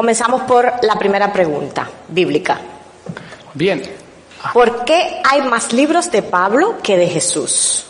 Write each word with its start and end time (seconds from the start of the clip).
Comenzamos 0.00 0.44
por 0.44 0.64
la 0.80 0.94
primera 0.94 1.30
pregunta 1.30 1.86
bíblica. 2.08 2.58
Bien. 3.52 3.82
¿Por 4.50 4.82
qué 4.86 5.20
hay 5.22 5.42
más 5.42 5.74
libros 5.74 6.10
de 6.10 6.22
Pablo 6.22 6.78
que 6.82 6.96
de 6.96 7.06
Jesús? 7.06 7.84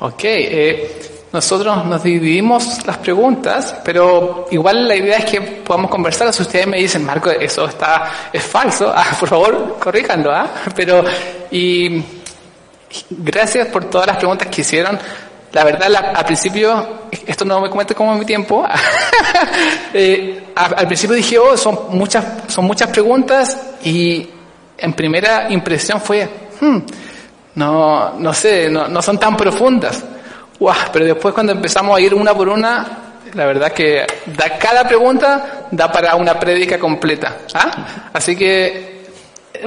Ok, 0.00 0.20
eh, 0.24 1.26
nosotros 1.30 1.84
nos 1.84 2.02
dividimos 2.02 2.86
las 2.86 2.96
preguntas, 2.96 3.74
pero 3.84 4.46
igual 4.50 4.88
la 4.88 4.96
idea 4.96 5.18
es 5.18 5.26
que 5.26 5.42
podamos 5.42 5.90
conversar. 5.90 6.32
Si 6.32 6.40
ustedes 6.40 6.66
me 6.66 6.78
dicen, 6.78 7.04
Marco, 7.04 7.28
eso 7.28 7.66
está 7.66 8.30
es 8.32 8.42
falso, 8.42 8.90
ah, 8.96 9.14
por 9.20 9.28
favor, 9.28 9.76
corríjanlo. 9.78 10.32
¿ah? 10.32 10.48
Pero, 10.74 11.04
y 11.50 12.02
gracias 13.10 13.68
por 13.68 13.90
todas 13.90 14.06
las 14.06 14.16
preguntas 14.16 14.48
que 14.48 14.62
hicieron. 14.62 14.98
La 15.52 15.64
verdad, 15.64 15.88
la, 15.88 15.98
al 15.98 16.24
principio, 16.24 17.08
esto 17.26 17.44
no 17.44 17.60
me 17.60 17.68
comete 17.68 17.94
como 17.94 18.14
mi 18.14 18.24
tiempo. 18.24 18.66
eh, 19.94 20.44
al 20.54 20.86
principio 20.86 21.14
dije, 21.14 21.38
oh, 21.38 21.56
son 21.56 21.78
muchas, 21.90 22.24
son 22.48 22.64
muchas 22.64 22.88
preguntas 22.88 23.58
y 23.84 24.28
en 24.78 24.92
primera 24.94 25.50
impresión 25.50 26.00
fue, 26.00 26.28
hmm, 26.60 26.78
no, 27.54 28.14
no 28.18 28.34
sé, 28.34 28.70
no, 28.70 28.88
no 28.88 29.02
son 29.02 29.18
tan 29.18 29.36
profundas. 29.36 30.02
Wow, 30.58 30.74
pero 30.92 31.04
después 31.04 31.34
cuando 31.34 31.52
empezamos 31.52 31.96
a 31.96 32.00
ir 32.00 32.14
una 32.14 32.34
por 32.34 32.48
una, 32.48 32.86
la 33.34 33.46
verdad 33.46 33.72
que 33.72 34.06
da, 34.26 34.58
cada 34.58 34.86
pregunta 34.86 35.66
da 35.70 35.90
para 35.92 36.16
una 36.16 36.38
prédica 36.38 36.78
completa. 36.78 37.38
¿ah? 37.54 38.10
Así 38.12 38.36
que 38.36 39.04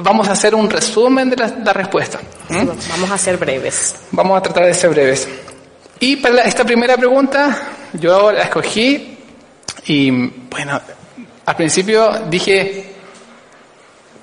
vamos 0.01 0.27
a 0.27 0.31
hacer 0.31 0.55
un 0.55 0.69
resumen 0.69 1.29
de 1.29 1.35
la, 1.35 1.47
la 1.63 1.73
respuesta. 1.73 2.19
¿Mm? 2.49 2.67
Vamos 2.89 3.11
a 3.11 3.17
ser 3.17 3.37
breves. 3.37 3.95
Vamos 4.11 4.37
a 4.37 4.41
tratar 4.41 4.65
de 4.65 4.73
ser 4.73 4.89
breves. 4.89 5.27
Y 6.07 6.17
para 6.17 6.43
esta 6.43 6.63
primera 6.63 6.95
pregunta, 6.97 7.67
yo 7.93 8.31
la 8.31 8.43
escogí 8.43 9.17
y 9.87 10.11
bueno, 10.11 10.79
al 11.47 11.55
principio 11.55 12.27
dije, 12.29 12.93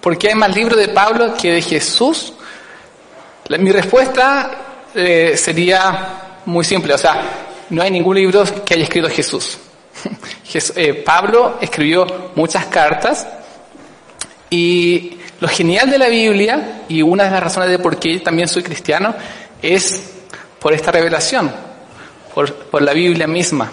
¿por 0.00 0.16
qué 0.16 0.28
hay 0.28 0.36
más 0.36 0.54
libros 0.54 0.78
de 0.78 0.90
Pablo 0.90 1.34
que 1.34 1.54
de 1.54 1.60
Jesús? 1.60 2.34
Mi 3.58 3.72
respuesta 3.72 4.52
eh, 4.94 5.34
sería 5.36 6.40
muy 6.46 6.64
simple, 6.64 6.94
o 6.94 6.98
sea, 6.98 7.20
no 7.70 7.82
hay 7.82 7.90
ningún 7.90 8.14
libro 8.14 8.44
que 8.64 8.74
haya 8.74 8.84
escrito 8.84 9.08
Jesús. 9.08 9.58
Jes, 10.44 10.74
eh, 10.76 10.94
Pablo 10.94 11.58
escribió 11.60 12.30
muchas 12.36 12.66
cartas 12.66 13.26
y 14.50 15.18
lo 15.40 15.48
genial 15.48 15.90
de 15.90 15.98
la 15.98 16.06
Biblia, 16.06 16.82
y 16.88 17.02
una 17.02 17.24
de 17.24 17.30
las 17.32 17.42
razones 17.42 17.70
de 17.70 17.80
por 17.80 17.98
qué 17.98 18.20
también 18.20 18.46
soy 18.46 18.62
cristiano, 18.62 19.16
es 19.60 20.10
por 20.60 20.72
esta 20.72 20.92
revelación, 20.92 21.71
por, 22.34 22.82
la 22.82 22.92
Biblia 22.92 23.26
misma. 23.26 23.70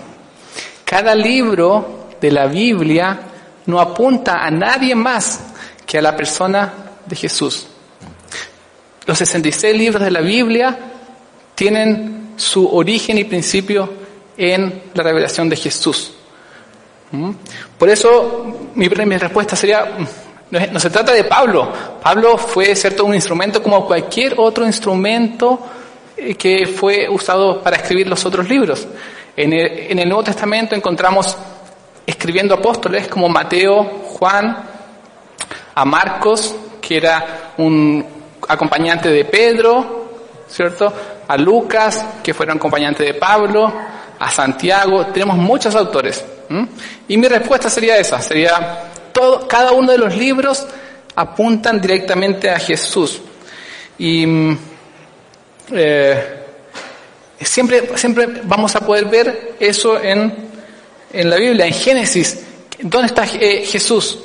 Cada 0.83 1.15
libro 1.15 2.07
de 2.19 2.31
la 2.31 2.47
Biblia 2.47 3.19
no 3.65 3.79
apunta 3.79 4.43
a 4.43 4.51
nadie 4.51 4.95
más 4.95 5.39
que 5.85 5.97
a 5.97 6.01
la 6.01 6.15
persona 6.15 6.73
de 7.05 7.15
Jesús. 7.15 7.67
Los 9.05 9.17
66 9.17 9.77
libros 9.77 10.03
de 10.03 10.11
la 10.11 10.21
Biblia 10.21 10.77
tienen 11.55 12.33
su 12.35 12.67
origen 12.67 13.17
y 13.17 13.23
principio 13.23 13.91
en 14.37 14.83
la 14.93 15.03
revelación 15.03 15.49
de 15.49 15.55
Jesús. 15.55 16.13
¿Mm? 17.11 17.31
Por 17.77 17.89
eso 17.89 18.69
mi, 18.75 18.87
mi 18.87 19.17
respuesta 19.17 19.55
sería, 19.55 19.97
no, 20.51 20.59
no, 20.71 20.79
se 20.79 20.89
trata 20.89 21.13
de 21.13 21.23
Pablo. 21.23 21.71
Pablo 22.01 22.37
fue 22.37 22.75
cierto 22.75 23.05
un 23.05 23.15
instrumento 23.15 23.63
como 23.63 23.85
cualquier 23.85 24.35
otro 24.37 24.65
instrumento 24.65 25.59
que 26.37 26.67
fue 26.67 27.07
usado 27.09 27.61
para 27.61 27.77
escribir 27.77 28.07
los 28.07 28.25
otros 28.25 28.47
libros. 28.49 28.87
En 29.35 29.53
el, 29.53 30.07
Nuevo 30.07 30.23
Testamento 30.23 30.75
encontramos 30.75 31.37
escribiendo 32.05 32.55
apóstoles 32.55 33.07
como 33.07 33.29
Mateo, 33.29 33.83
Juan, 34.03 34.57
a 35.75 35.85
Marcos, 35.85 36.53
que 36.81 36.97
era 36.97 37.53
un 37.57 38.05
acompañante 38.47 39.09
de 39.09 39.25
Pedro, 39.25 40.09
¿cierto? 40.47 40.91
A 41.27 41.37
Lucas, 41.37 42.03
que 42.23 42.33
fueron 42.33 42.57
acompañante 42.57 43.03
de 43.03 43.13
Pablo, 43.13 43.71
a 44.19 44.31
Santiago, 44.31 45.05
tenemos 45.07 45.37
muchos 45.37 45.75
autores. 45.75 46.25
Y 47.07 47.15
mi 47.15 47.27
respuesta 47.27 47.69
sería 47.69 47.97
esa, 47.97 48.19
sería 48.21 48.89
todo, 49.13 49.47
cada 49.47 49.71
uno 49.71 49.91
de 49.91 49.99
los 49.99 50.15
libros 50.17 50.65
apuntan 51.15 51.79
directamente 51.79 52.49
a 52.49 52.59
Jesús. 52.59 53.21
Y 53.97 54.25
eh, 55.71 56.39
siempre, 57.41 57.97
siempre 57.97 58.27
vamos 58.43 58.75
a 58.75 58.81
poder 58.81 59.05
ver 59.05 59.55
eso 59.59 60.01
en, 60.01 60.33
en 61.13 61.29
la 61.29 61.35
Biblia, 61.37 61.65
en 61.65 61.73
Génesis. 61.73 62.45
¿Dónde 62.81 63.07
está 63.07 63.25
eh, 63.25 63.65
Jesús? 63.65 64.19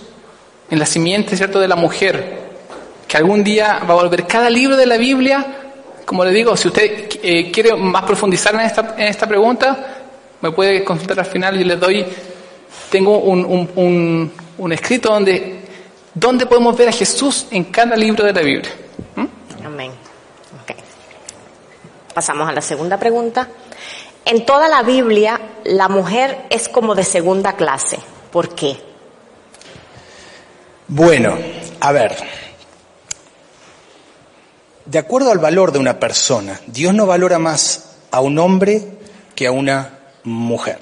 En 0.71 0.79
la 0.79 0.87
simiente, 0.87 1.37
¿cierto?, 1.37 1.61
de 1.61 1.69
la 1.69 1.77
mujer, 1.77 2.39
que 3.07 3.17
algún 3.17 3.45
día 3.45 3.81
va 3.89 3.95
a 3.95 4.03
volver. 4.03 4.27
Cada 4.27 4.49
libro 4.49 4.77
de 4.77 4.87
la 4.87 4.97
Biblia, 4.97 5.47
como 6.05 6.25
le 6.25 6.31
digo, 6.31 6.57
si 6.57 6.69
usted 6.69 7.09
eh, 7.23 7.51
quiere 7.51 7.75
más 7.77 8.05
profundizar 8.05 8.55
en 8.55 8.61
esta, 8.61 8.95
en 8.97 9.09
esta 9.09 9.27
pregunta, 9.27 10.03
me 10.41 10.51
puede 10.53 10.85
consultar 10.85 11.21
al 11.21 11.27
final 11.27 11.61
y 11.61 11.65
le 11.65 11.77
doy, 11.77 12.05
tengo 12.91 13.19
un, 13.19 13.45
un, 13.45 14.33
un, 14.57 14.73
escrito 14.73 15.11
donde, 15.11 15.61
donde 16.15 16.47
podemos 16.47 16.77
ver 16.77 16.89
a 16.89 16.93
Jesús 16.93 17.47
en 17.51 17.65
cada 17.65 17.97
libro 17.97 18.25
de 18.25 18.33
la 18.33 18.43
Biblia. 18.43 18.71
¿Mm? 19.17 19.67
Amén. 19.67 19.91
Pasamos 22.15 22.49
a 22.49 22.53
la 22.53 22.61
segunda 22.61 22.97
pregunta. 22.97 23.49
En 24.25 24.47
toda 24.47 24.69
la 24.69 24.83
Biblia, 24.83 25.41
la 25.65 25.89
mujer 25.89 26.47
es 26.49 26.69
como 26.69 26.95
de 26.95 27.03
segunda 27.03 27.55
clase. 27.57 27.99
¿Por 28.31 28.55
qué? 28.55 28.77
Bueno, 30.87 31.37
a 31.81 31.93
ver. 31.93 32.17
De 34.87 34.99
acuerdo 34.99 35.33
al 35.33 35.39
valor 35.39 35.73
de 35.73 35.79
una 35.81 35.99
persona, 35.99 36.61
Dios 36.67 36.95
no 36.95 37.05
valora 37.05 37.39
más 37.39 37.97
a 38.13 38.21
un 38.21 38.39
hombre 38.39 38.83
que 39.35 39.49
a 39.49 39.51
una 39.51 39.99
mujer. 40.23 40.79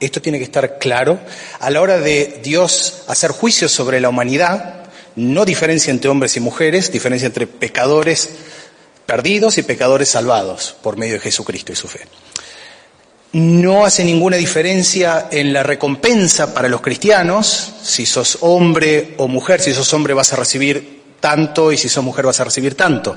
Esto 0.00 0.20
tiene 0.20 0.38
que 0.38 0.44
estar 0.44 0.78
claro. 0.78 1.20
A 1.60 1.70
la 1.70 1.80
hora 1.80 1.98
de 1.98 2.40
Dios 2.42 3.04
hacer 3.06 3.30
juicios 3.30 3.70
sobre 3.70 4.00
la 4.00 4.08
humanidad, 4.08 4.82
no 5.14 5.44
diferencia 5.44 5.92
entre 5.92 6.10
hombres 6.10 6.36
y 6.36 6.40
mujeres, 6.40 6.90
diferencia 6.90 7.26
entre 7.26 7.46
pecadores 7.46 8.30
perdidos 9.06 9.58
y 9.58 9.62
pecadores 9.62 10.08
salvados 10.08 10.76
por 10.82 10.96
medio 10.96 11.14
de 11.14 11.20
Jesucristo 11.20 11.72
y 11.72 11.76
su 11.76 11.88
fe. 11.88 12.00
No 13.32 13.86
hace 13.86 14.04
ninguna 14.04 14.36
diferencia 14.36 15.28
en 15.30 15.52
la 15.52 15.62
recompensa 15.62 16.52
para 16.52 16.68
los 16.68 16.82
cristianos, 16.82 17.72
si 17.82 18.04
sos 18.04 18.38
hombre 18.42 19.14
o 19.16 19.26
mujer, 19.26 19.60
si 19.60 19.72
sos 19.72 19.92
hombre 19.94 20.12
vas 20.12 20.32
a 20.32 20.36
recibir 20.36 21.02
tanto 21.18 21.72
y 21.72 21.78
si 21.78 21.88
sos 21.88 22.04
mujer 22.04 22.26
vas 22.26 22.40
a 22.40 22.44
recibir 22.44 22.74
tanto. 22.74 23.16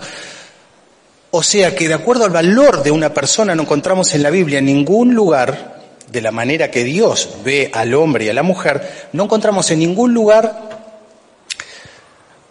O 1.32 1.44
sea 1.44 1.76
que 1.76 1.90
de 1.90 1.94
acuerdo 1.94 2.24
al 2.24 2.32
valor 2.32 2.82
de 2.82 2.92
una 2.92 3.14
persona 3.14 3.56
no 3.56 3.64
encontramos 3.64 4.14
en 4.14 4.24
la 4.24 4.30
Biblia 4.30 4.60
en 4.60 4.66
ningún 4.66 5.14
lugar, 5.14 5.76
de 6.10 6.22
la 6.22 6.32
manera 6.32 6.72
que 6.72 6.84
Dios 6.84 7.30
ve 7.44 7.70
al 7.74 7.94
hombre 7.94 8.26
y 8.26 8.30
a 8.30 8.34
la 8.34 8.44
mujer, 8.44 9.10
no 9.12 9.24
encontramos 9.24 9.70
en 9.72 9.80
ningún 9.80 10.14
lugar 10.14 10.70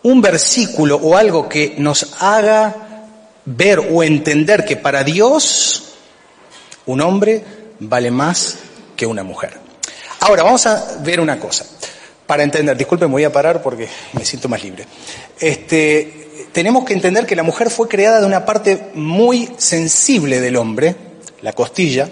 un 0.03 0.21
versículo 0.21 0.97
o 0.97 1.16
algo 1.16 1.49
que 1.49 1.77
nos 1.78 2.15
haga 2.21 2.84
ver 3.44 3.78
o 3.78 4.03
entender 4.03 4.65
que 4.65 4.77
para 4.77 5.05
Dios 5.05 5.94
un 6.86 7.01
hombre 7.01 7.42
vale 7.80 8.10
más 8.10 8.59
que 8.97 9.07
una 9.07 9.22
mujer. 9.22 9.59
Ahora, 10.21 10.42
vamos 10.42 10.66
a 10.66 10.98
ver 11.01 11.21
una 11.21 11.39
cosa. 11.39 11.66
Para 12.27 12.42
entender, 12.42 12.77
disculpen, 12.77 13.10
voy 13.10 13.24
a 13.24 13.33
parar 13.33 13.63
porque 13.63 13.89
me 14.15 14.24
siento 14.24 14.48
más 14.48 14.63
libre. 14.63 14.86
Este, 15.39 16.47
tenemos 16.53 16.84
que 16.84 16.95
entender 16.95 17.27
que 17.27 17.36
la 17.36 17.42
mujer 17.42 17.71
fue 17.71 17.89
creada 17.89 18.21
de 18.21 18.27
una 18.27 18.47
parte 18.47 18.91
muy 18.95 19.51
sensible 19.59 20.41
del 20.41 20.57
hombre, 20.57 20.97
la 21.42 21.53
costilla. 21.53 22.09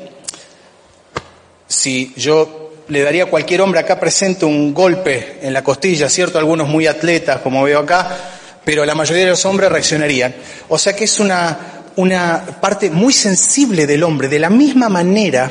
Si 1.67 2.13
yo 2.17 2.73
le 2.89 3.03
daría 3.03 3.25
a 3.25 3.31
cualquier 3.31 3.63
hombre 3.63 3.81
acá 3.81 3.99
presente 3.99 4.45
un 4.45 4.75
golpe 4.75 5.39
en 5.41 5.55
la 5.55 5.65
costilla, 5.65 6.11
¿cierto? 6.11 6.39
Algunos 6.39 6.69
muy 6.69 6.87
atletas, 6.87 7.41
como 7.41 7.63
veo 7.63 7.79
acá, 7.79 8.19
pero 8.65 8.85
la 8.85 8.95
mayoría 8.95 9.25
de 9.25 9.31
los 9.31 9.45
hombres 9.45 9.71
reaccionarían. 9.71 10.35
O 10.69 10.79
sea 10.79 10.95
que 10.95 11.05
es 11.05 11.21
una, 11.21 11.85
una 11.97 12.45
parte 12.61 12.91
muy 12.91 13.13
sensible 13.13 13.87
del 13.87 14.03
hombre. 14.03 14.29
De 14.29 14.39
la 14.39 14.51
misma 14.51 14.89
manera, 14.89 15.51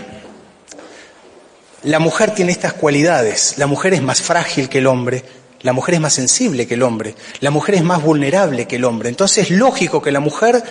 la 1.83 1.99
mujer 1.99 2.31
tiene 2.31 2.51
estas 2.51 2.73
cualidades. 2.73 3.55
La 3.57 3.67
mujer 3.67 3.93
es 3.93 4.01
más 4.01 4.21
frágil 4.21 4.69
que 4.69 4.79
el 4.79 4.87
hombre, 4.87 5.23
la 5.61 5.73
mujer 5.73 5.95
es 5.95 6.01
más 6.01 6.13
sensible 6.13 6.67
que 6.67 6.73
el 6.73 6.83
hombre, 6.83 7.15
la 7.39 7.51
mujer 7.51 7.75
es 7.75 7.83
más 7.83 8.01
vulnerable 8.01 8.67
que 8.67 8.77
el 8.77 8.85
hombre. 8.85 9.09
Entonces 9.09 9.49
es 9.49 9.51
lógico 9.51 10.01
que 10.01 10.11
la 10.11 10.19
mujer 10.19 10.63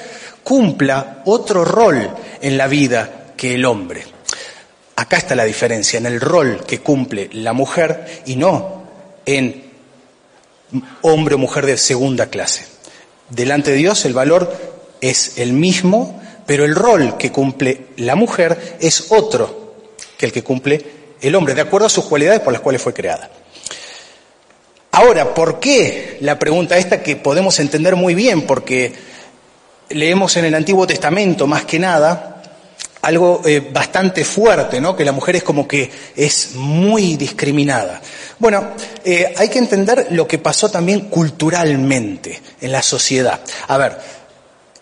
cumpla 0.42 1.22
otro 1.26 1.64
rol 1.64 2.10
en 2.40 2.56
la 2.56 2.66
vida 2.66 3.32
que 3.37 3.54
el 3.54 3.64
hombre. 3.64 4.04
Acá 4.96 5.16
está 5.16 5.34
la 5.34 5.44
diferencia, 5.44 5.98
en 5.98 6.06
el 6.06 6.20
rol 6.20 6.64
que 6.66 6.81
cumple 6.81 7.31
la 7.32 7.52
mujer 7.52 8.22
y 8.26 8.37
no 8.37 8.81
en 9.25 9.69
hombre 11.02 11.34
o 11.34 11.38
mujer 11.38 11.67
de 11.67 11.76
segunda 11.76 12.26
clase. 12.26 12.67
Delante 13.28 13.70
de 13.70 13.76
Dios 13.76 14.05
el 14.05 14.14
valor 14.14 14.52
es 15.00 15.38
el 15.38 15.52
mismo, 15.52 16.20
pero 16.46 16.64
el 16.64 16.75
rol 16.75 17.17
que 17.17 17.32
cumple 17.32 17.87
la 17.96 18.17
mujer 18.17 18.76
es 18.81 19.12
otro 19.12 19.75
que 20.17 20.26
el 20.26 20.32
que 20.32 20.43
cumple 20.43 20.84
el 21.20 21.34
hombre, 21.34 21.55
de 21.55 21.61
acuerdo 21.61 21.87
a 21.87 21.90
sus 21.90 22.05
cualidades 22.05 22.40
por 22.40 22.52
las 22.52 22.62
cuales 22.62 22.82
fue 22.82 22.94
creada. 22.94 23.31
Ahora, 24.93 25.34
¿por 25.34 25.61
qué? 25.61 26.19
La 26.20 26.38
pregunta 26.38 26.76
esta 26.76 27.02
que 27.02 27.16
podemos 27.16 27.58
entender 27.61 27.94
muy 27.94 28.14
bien, 28.14 28.43
porque 28.43 28.93
leemos 29.90 30.37
en 30.37 30.46
el 30.46 30.55
Antiguo 30.55 30.87
Testamento 30.87 31.46
más 31.46 31.64
que 31.64 31.78
nada 31.78 32.39
algo 33.02 33.43
eh, 33.44 33.70
bastante 33.73 34.25
fuerte, 34.25 34.81
¿no? 34.81 34.94
Que 34.97 35.05
la 35.05 35.12
mujer 35.12 35.37
es 35.37 35.43
como 35.43 35.67
que 35.67 35.91
es 36.17 36.52
muy 36.55 37.17
discriminada. 37.17 38.00
Bueno, 38.38 38.70
eh, 39.05 39.35
hay 39.37 39.49
que 39.49 39.58
entender 39.58 40.08
lo 40.11 40.26
que 40.26 40.38
pasó 40.38 40.70
también 40.70 41.08
culturalmente 41.08 42.41
en 42.61 42.73
la 42.73 42.82
sociedad. 42.82 43.41
A 43.69 43.79
ver, 43.79 43.99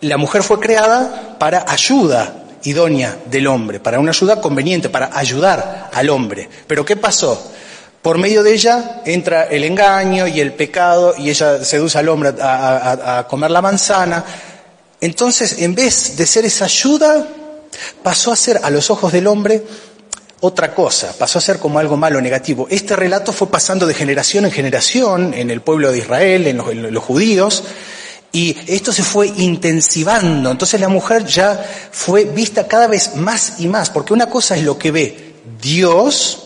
la 0.01 0.17
mujer 0.17 0.43
fue 0.43 0.59
creada 0.59 1.37
para 1.39 1.65
ayuda 1.67 2.45
idónea 2.63 3.17
del 3.29 3.47
hombre, 3.47 3.79
para 3.79 3.99
una 3.99 4.11
ayuda 4.11 4.41
conveniente, 4.41 4.89
para 4.89 5.17
ayudar 5.17 5.89
al 5.93 6.09
hombre. 6.09 6.49
Pero 6.67 6.83
¿qué 6.85 6.95
pasó? 6.95 7.51
Por 8.01 8.17
medio 8.17 8.43
de 8.43 8.53
ella 8.53 9.01
entra 9.05 9.43
el 9.43 9.63
engaño 9.63 10.27
y 10.27 10.39
el 10.39 10.53
pecado 10.53 11.15
y 11.17 11.29
ella 11.29 11.63
seduce 11.63 11.97
al 11.97 12.07
hombre 12.09 12.33
a, 12.41 13.25
comer 13.29 13.51
la 13.51 13.61
manzana. 13.61 14.23
Entonces, 15.01 15.61
en 15.61 15.75
vez 15.75 16.15
de 16.15 16.25
ser 16.25 16.45
esa 16.45 16.65
ayuda, 16.65 17.25
pasó 18.03 18.31
a 18.31 18.35
ser 18.35 18.59
a 18.63 18.69
los 18.69 18.89
ojos 18.89 19.11
del 19.11 19.27
hombre 19.27 19.63
otra 20.41 20.73
cosa, 20.73 21.13
pasó 21.17 21.39
a 21.39 21.41
ser 21.41 21.59
como 21.59 21.79
algo 21.79 21.97
malo, 21.97 22.21
negativo. 22.21 22.67
Este 22.69 22.95
relato 22.95 23.33
fue 23.33 23.49
pasando 23.49 23.85
de 23.85 23.93
generación 23.93 24.45
en 24.45 24.51
generación 24.51 25.33
en 25.33 25.51
el 25.51 25.61
pueblo 25.61 25.91
de 25.91 25.99
Israel, 25.99 26.47
en 26.47 26.93
los, 26.93 27.03
judíos, 27.03 27.63
y 28.31 28.55
esto 28.67 28.93
se 28.93 29.03
fue 29.03 29.27
intensivando. 29.27 30.49
Entonces 30.49 30.79
la 30.79 30.87
mujer 30.87 31.25
ya 31.25 31.61
fue 31.91 32.23
vista 32.23 32.67
cada 32.67 32.87
vez 32.87 33.15
más 33.15 33.59
y 33.59 33.67
más, 33.67 33.89
porque 33.89 34.13
una 34.13 34.29
cosa 34.29 34.55
es 34.55 34.63
lo 34.63 34.77
que 34.77 34.91
ve 34.91 35.35
Dios, 35.61 36.43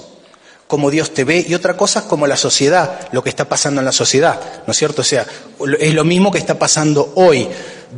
como 0.65 0.89
Dios 0.89 1.13
te 1.13 1.23
ve, 1.23 1.45
y 1.47 1.53
otra 1.53 1.77
cosa 1.77 1.99
es 1.99 2.05
como 2.05 2.25
la 2.25 2.37
sociedad, 2.37 3.09
lo 3.11 3.23
que 3.23 3.29
está 3.29 3.47
pasando 3.47 3.79
en 3.79 3.85
la 3.85 3.91
sociedad, 3.91 4.41
¿no 4.65 4.71
es 4.71 4.77
cierto? 4.77 5.01
O 5.03 5.05
sea, 5.05 5.27
es 5.79 5.93
lo 5.93 6.03
mismo 6.03 6.31
que 6.31 6.39
está 6.39 6.57
pasando 6.57 7.11
hoy. 7.15 7.47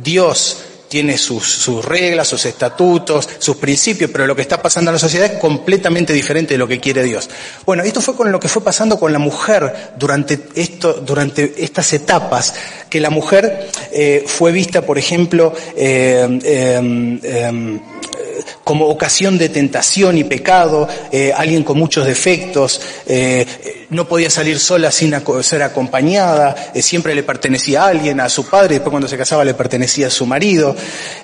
Dios 0.02 0.58
tiene 0.88 1.18
sus, 1.18 1.84
reglas, 1.84 2.28
sus 2.28 2.44
estatutos, 2.46 3.28
sus 3.38 3.56
principios, 3.56 4.10
pero 4.10 4.26
lo 4.26 4.36
que 4.36 4.42
está 4.42 4.60
pasando 4.60 4.90
en 4.90 4.94
la 4.94 4.98
sociedad 4.98 5.32
es 5.32 5.38
completamente 5.38 6.12
diferente 6.12 6.54
de 6.54 6.58
lo 6.58 6.68
que 6.68 6.80
quiere 6.80 7.02
Dios. 7.02 7.28
Bueno, 7.64 7.82
esto 7.82 8.00
fue 8.00 8.16
con 8.16 8.30
lo 8.30 8.40
que 8.40 8.48
fue 8.48 8.62
pasando 8.62 8.98
con 8.98 9.12
la 9.12 9.18
mujer 9.18 9.92
durante 9.98 10.40
esto, 10.54 10.94
durante 10.94 11.54
estas 11.58 11.92
etapas, 11.92 12.54
que 12.88 13.00
la 13.00 13.10
mujer 13.10 13.68
eh, 13.92 14.24
fue 14.26 14.52
vista, 14.52 14.82
por 14.82 14.98
ejemplo, 14.98 15.52
eh, 15.76 16.38
eh, 16.42 17.80
como 18.64 18.86
ocasión 18.86 19.38
de 19.38 19.48
tentación 19.48 20.18
y 20.18 20.24
pecado, 20.24 20.88
eh, 21.12 21.32
alguien 21.36 21.62
con 21.62 21.78
muchos 21.78 22.06
defectos, 22.06 22.80
eh, 23.06 23.86
no 23.90 24.08
podía 24.08 24.30
salir 24.30 24.58
sola 24.58 24.90
sin 24.90 25.14
ser 25.42 25.62
acompañada, 25.62 26.72
eh, 26.74 26.82
siempre 26.82 27.14
le 27.14 27.22
pertenecía 27.22 27.84
a 27.84 27.88
alguien, 27.88 28.20
a 28.20 28.28
su 28.28 28.46
padre, 28.46 28.74
después 28.74 28.90
cuando 28.90 29.08
se 29.08 29.16
casaba 29.16 29.44
le 29.44 29.54
pertenecía 29.54 30.08
a 30.08 30.10
su 30.10 30.26
marido. 30.26 30.74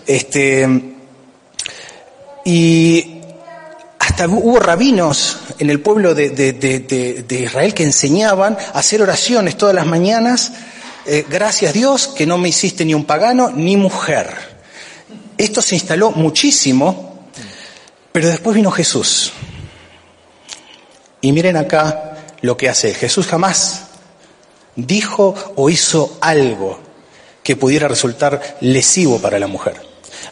Este, 0.06 0.68
y 2.44 3.20
hasta 3.98 4.26
hubo 4.28 4.58
rabinos 4.58 5.38
en 5.58 5.70
el 5.70 5.80
pueblo 5.80 6.14
de, 6.14 7.26
Israel 7.30 7.74
que 7.74 7.84
enseñaban 7.84 8.56
a 8.74 8.78
hacer 8.78 9.00
oraciones 9.02 9.56
todas 9.56 9.74
las 9.74 9.86
mañanas, 9.86 10.52
gracias 11.28 11.72
Dios 11.72 12.08
que 12.08 12.26
no 12.26 12.38
me 12.38 12.48
hiciste 12.48 12.84
ni 12.84 12.94
un 12.94 13.04
pagano 13.04 13.50
ni 13.50 13.76
mujer. 13.76 14.51
Esto 15.42 15.60
se 15.60 15.74
instaló 15.74 16.12
muchísimo 16.12 17.12
pero 18.12 18.28
después 18.28 18.54
vino 18.54 18.70
Jesús. 18.70 19.32
Y 21.22 21.32
miren 21.32 21.56
acá 21.56 22.16
lo 22.42 22.56
que 22.56 22.68
hace. 22.68 22.92
Jesús 22.92 23.26
jamás 23.26 23.86
dijo 24.76 25.34
o 25.56 25.70
hizo 25.70 26.18
algo 26.20 26.78
que 27.42 27.56
pudiera 27.56 27.88
resultar 27.88 28.58
lesivo 28.60 29.18
para 29.18 29.38
la 29.38 29.46
mujer. 29.46 29.76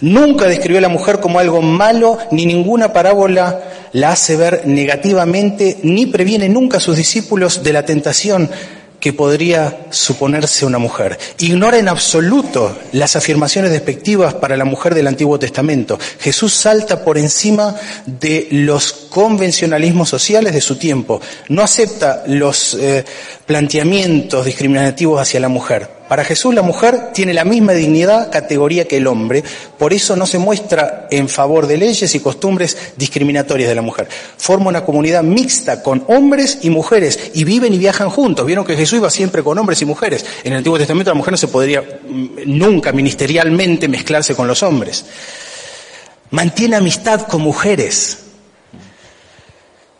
Nunca 0.03 0.47
describió 0.47 0.79
a 0.79 0.83
la 0.83 0.89
mujer 0.89 1.21
como 1.21 1.39
algo 1.39 1.63
malo, 1.63 2.19
ni 2.31 2.47
ninguna 2.47 2.93
parábola 2.93 3.89
la 3.93 4.13
hace 4.13 4.37
ver 4.37 4.67
negativamente, 4.67 5.79
ni 5.83 6.07
previene 6.07 6.49
nunca 6.49 6.77
a 6.77 6.81
sus 6.81 6.97
discípulos 6.97 7.63
de 7.63 7.73
la 7.73 7.85
tentación 7.85 8.51
que 9.01 9.13
podría 9.13 9.87
suponerse 9.91 10.67
una 10.67 10.79
mujer. 10.79 11.19
Ignora 11.39 11.79
en 11.79 11.89
absoluto 11.89 12.79
las 12.93 13.17
afirmaciones 13.17 13.71
despectivas 13.71 14.35
para 14.35 14.57
la 14.57 14.65
mujer 14.65 14.95
del 14.95 15.07
Antiguo 15.07 15.39
Testamento. 15.39 15.99
Jesús 16.21 16.53
salta 16.53 17.03
por 17.03 17.19
encima 17.19 17.75
de 18.07 18.49
los 18.51 18.93
convencionalismos 18.93 20.09
sociales 20.09 20.53
de 20.53 20.61
su 20.61 20.77
tiempo. 20.77 21.21
No 21.49 21.63
acepta 21.63 22.23
los 22.27 22.75
eh, 22.75 23.05
planteamientos 23.47 24.45
discriminativos 24.45 25.21
hacia 25.21 25.41
la 25.41 25.49
mujer. 25.49 26.00
Para 26.11 26.25
Jesús 26.25 26.53
la 26.53 26.63
mujer 26.63 27.13
tiene 27.15 27.33
la 27.33 27.45
misma 27.45 27.73
dignidad, 27.73 28.33
categoría 28.33 28.89
que 28.89 28.97
el 28.97 29.07
hombre, 29.07 29.45
por 29.79 29.93
eso 29.93 30.17
no 30.17 30.27
se 30.27 30.39
muestra 30.39 31.07
en 31.09 31.29
favor 31.29 31.69
de 31.69 31.77
leyes 31.77 32.13
y 32.13 32.19
costumbres 32.19 32.77
discriminatorias 32.97 33.69
de 33.69 33.77
la 33.77 33.81
mujer. 33.81 34.09
Forma 34.37 34.71
una 34.71 34.85
comunidad 34.85 35.23
mixta 35.23 35.85
con 35.85 36.03
hombres 36.09 36.59
y 36.63 36.71
mujeres 36.71 37.31
y 37.35 37.45
viven 37.45 37.75
y 37.75 37.79
viajan 37.79 38.11
juntos. 38.11 38.45
Vieron 38.45 38.65
que 38.65 38.75
Jesús 38.75 38.99
iba 38.99 39.09
siempre 39.09 39.45
con 39.45 39.57
hombres 39.57 39.83
y 39.83 39.85
mujeres. 39.85 40.27
En 40.43 40.51
el 40.51 40.59
Antiguo 40.59 40.79
Testamento 40.79 41.13
la 41.13 41.15
mujer 41.15 41.31
no 41.31 41.37
se 41.37 41.47
podría 41.47 41.81
mm, 41.81 42.39
nunca 42.45 42.91
ministerialmente 42.91 43.87
mezclarse 43.87 44.35
con 44.35 44.49
los 44.49 44.65
hombres. 44.65 45.05
Mantiene 46.33 46.75
amistad 46.75 47.29
con 47.29 47.41
mujeres. 47.41 48.19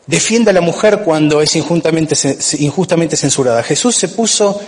Defiende 0.09 0.51
a 0.51 0.55
la 0.55 0.61
mujer 0.61 1.03
cuando 1.05 1.41
es 1.41 1.55
injustamente, 1.55 2.17
injustamente 2.59 3.17
censurada. 3.17 3.63
Jesús 3.63 3.95
se 3.95 4.09
puso 4.09 4.61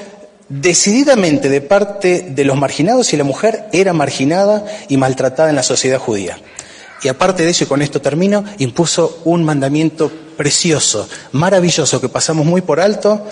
decididamente 0.60 1.48
de 1.48 1.62
parte 1.62 2.26
de 2.28 2.44
los 2.44 2.58
marginados 2.58 3.12
y 3.12 3.16
la 3.16 3.24
mujer 3.24 3.64
era 3.72 3.94
marginada 3.94 4.64
y 4.88 4.98
maltratada 4.98 5.48
en 5.48 5.56
la 5.56 5.62
sociedad 5.62 5.98
judía. 5.98 6.38
Y 7.02 7.08
aparte 7.08 7.42
de 7.42 7.50
eso, 7.50 7.64
y 7.64 7.66
con 7.66 7.80
esto 7.80 8.02
termino, 8.02 8.44
impuso 8.58 9.22
un 9.24 9.44
mandamiento 9.44 10.12
precioso, 10.36 11.08
maravilloso, 11.32 12.00
que 12.00 12.08
pasamos 12.08 12.44
muy 12.44 12.60
por 12.60 12.80
alto. 12.80 13.26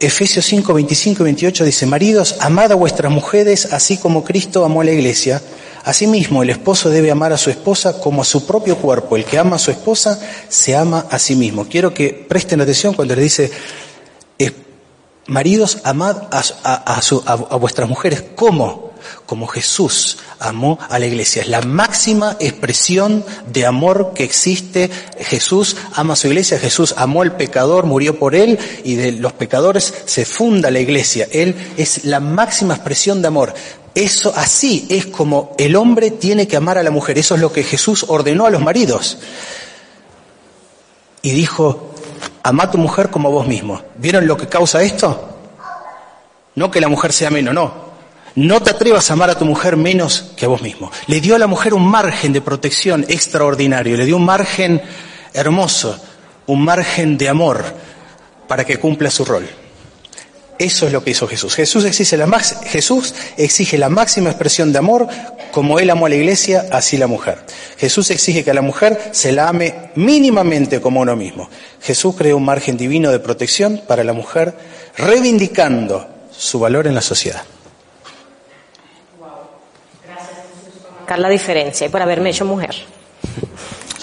Efesios 0.00 0.46
5, 0.46 0.72
25 0.72 1.22
y 1.22 1.24
28 1.24 1.64
dice, 1.64 1.86
Maridos, 1.86 2.36
amad 2.40 2.72
a 2.72 2.74
vuestras 2.74 3.12
mujeres 3.12 3.72
así 3.72 3.98
como 3.98 4.24
Cristo 4.24 4.64
amó 4.64 4.80
a 4.80 4.84
la 4.84 4.92
iglesia. 4.92 5.42
Asimismo, 5.84 6.42
el 6.42 6.50
esposo 6.50 6.88
debe 6.88 7.10
amar 7.10 7.32
a 7.32 7.38
su 7.38 7.50
esposa 7.50 8.00
como 8.00 8.22
a 8.22 8.24
su 8.24 8.46
propio 8.46 8.76
cuerpo. 8.76 9.16
El 9.16 9.24
que 9.24 9.38
ama 9.38 9.56
a 9.56 9.58
su 9.58 9.70
esposa 9.70 10.18
se 10.48 10.74
ama 10.74 11.06
a 11.10 11.18
sí 11.18 11.36
mismo. 11.36 11.68
Quiero 11.68 11.92
que 11.92 12.26
presten 12.28 12.60
atención 12.60 12.94
cuando 12.94 13.14
le 13.14 13.22
dice, 13.22 13.50
Maridos, 15.30 15.78
amad 15.84 16.16
a, 16.64 17.56
vuestras 17.56 17.88
mujeres. 17.88 18.24
¿Cómo? 18.34 18.90
Como 19.26 19.46
Jesús 19.46 20.18
amó 20.40 20.76
a 20.88 20.98
la 20.98 21.06
iglesia. 21.06 21.42
Es 21.42 21.48
la 21.48 21.60
máxima 21.60 22.36
expresión 22.40 23.24
de 23.46 23.64
amor 23.64 24.10
que 24.12 24.24
existe. 24.24 24.90
Jesús 25.20 25.76
ama 25.94 26.14
a 26.14 26.16
su 26.16 26.26
iglesia. 26.26 26.58
Jesús 26.58 26.94
amó 26.96 27.22
al 27.22 27.36
pecador, 27.36 27.86
murió 27.86 28.18
por 28.18 28.34
él 28.34 28.58
y 28.82 28.96
de 28.96 29.12
los 29.12 29.32
pecadores 29.32 29.94
se 30.04 30.24
funda 30.24 30.68
la 30.72 30.80
iglesia. 30.80 31.28
Él 31.30 31.54
es 31.76 32.06
la 32.06 32.18
máxima 32.18 32.74
expresión 32.74 33.22
de 33.22 33.28
amor. 33.28 33.54
Eso 33.94 34.32
así 34.34 34.88
es 34.90 35.06
como 35.06 35.54
el 35.58 35.76
hombre 35.76 36.10
tiene 36.10 36.48
que 36.48 36.56
amar 36.56 36.76
a 36.76 36.82
la 36.82 36.90
mujer. 36.90 37.18
Eso 37.18 37.36
es 37.36 37.40
lo 37.40 37.52
que 37.52 37.62
Jesús 37.62 38.04
ordenó 38.08 38.46
a 38.46 38.50
los 38.50 38.62
maridos. 38.62 39.18
Y 41.22 41.30
dijo, 41.30 41.89
Ama 42.42 42.64
a 42.64 42.70
tu 42.70 42.78
mujer 42.78 43.10
como 43.10 43.30
vos 43.30 43.46
mismo. 43.46 43.82
¿Vieron 43.96 44.26
lo 44.26 44.36
que 44.36 44.48
causa 44.48 44.82
esto? 44.82 45.38
No 46.54 46.70
que 46.70 46.80
la 46.80 46.88
mujer 46.88 47.12
sea 47.12 47.30
menos, 47.30 47.54
no. 47.54 47.90
No 48.36 48.62
te 48.62 48.70
atrevas 48.70 49.10
a 49.10 49.14
amar 49.14 49.30
a 49.30 49.38
tu 49.38 49.44
mujer 49.44 49.76
menos 49.76 50.32
que 50.36 50.44
a 50.44 50.48
vos 50.48 50.62
mismo. 50.62 50.90
Le 51.06 51.20
dio 51.20 51.34
a 51.34 51.38
la 51.38 51.46
mujer 51.46 51.74
un 51.74 51.86
margen 51.86 52.32
de 52.32 52.40
protección 52.40 53.04
extraordinario, 53.08 53.96
le 53.96 54.04
dio 54.04 54.16
un 54.16 54.24
margen 54.24 54.80
hermoso, 55.34 55.98
un 56.46 56.64
margen 56.64 57.18
de 57.18 57.28
amor 57.28 57.64
para 58.46 58.64
que 58.64 58.78
cumpla 58.78 59.10
su 59.10 59.24
rol. 59.24 59.48
Eso 60.58 60.86
es 60.86 60.92
lo 60.92 61.02
que 61.02 61.10
hizo 61.10 61.26
Jesús. 61.26 61.54
Jesús 61.54 61.84
exige, 61.84 62.16
la 62.16 62.28
Jesús 62.38 63.14
exige 63.36 63.78
la 63.78 63.88
máxima 63.88 64.30
expresión 64.30 64.72
de 64.72 64.78
amor, 64.78 65.08
como 65.52 65.78
Él 65.78 65.90
amó 65.90 66.06
a 66.06 66.08
la 66.08 66.16
iglesia, 66.16 66.66
así 66.70 66.96
la 66.96 67.06
mujer. 67.06 67.38
Jesús 67.78 68.10
exige 68.10 68.44
que 68.44 68.50
a 68.50 68.54
la 68.54 68.62
mujer 68.62 69.10
se 69.12 69.32
la 69.32 69.48
ame 69.48 69.90
mínimamente 69.94 70.80
como 70.80 71.00
uno 71.00 71.16
mismo. 71.16 71.48
Jesús 71.80 72.14
creó 72.16 72.36
un 72.36 72.44
margen 72.44 72.76
divino 72.76 73.10
de 73.10 73.20
protección 73.20 73.82
para 73.86 74.04
la 74.04 74.12
mujer, 74.12 74.54
reivindicando 74.96 76.08
su 76.30 76.58
valor 76.58 76.86
en 76.86 76.94
la 76.94 77.00
sociedad. 77.00 77.42
Gracias, 80.06 81.18
la 81.18 81.28
diferencia 81.28 81.86
y 81.86 81.90
por 81.90 82.02
haberme 82.02 82.30
hecho 82.30 82.44
mujer. 82.44 82.74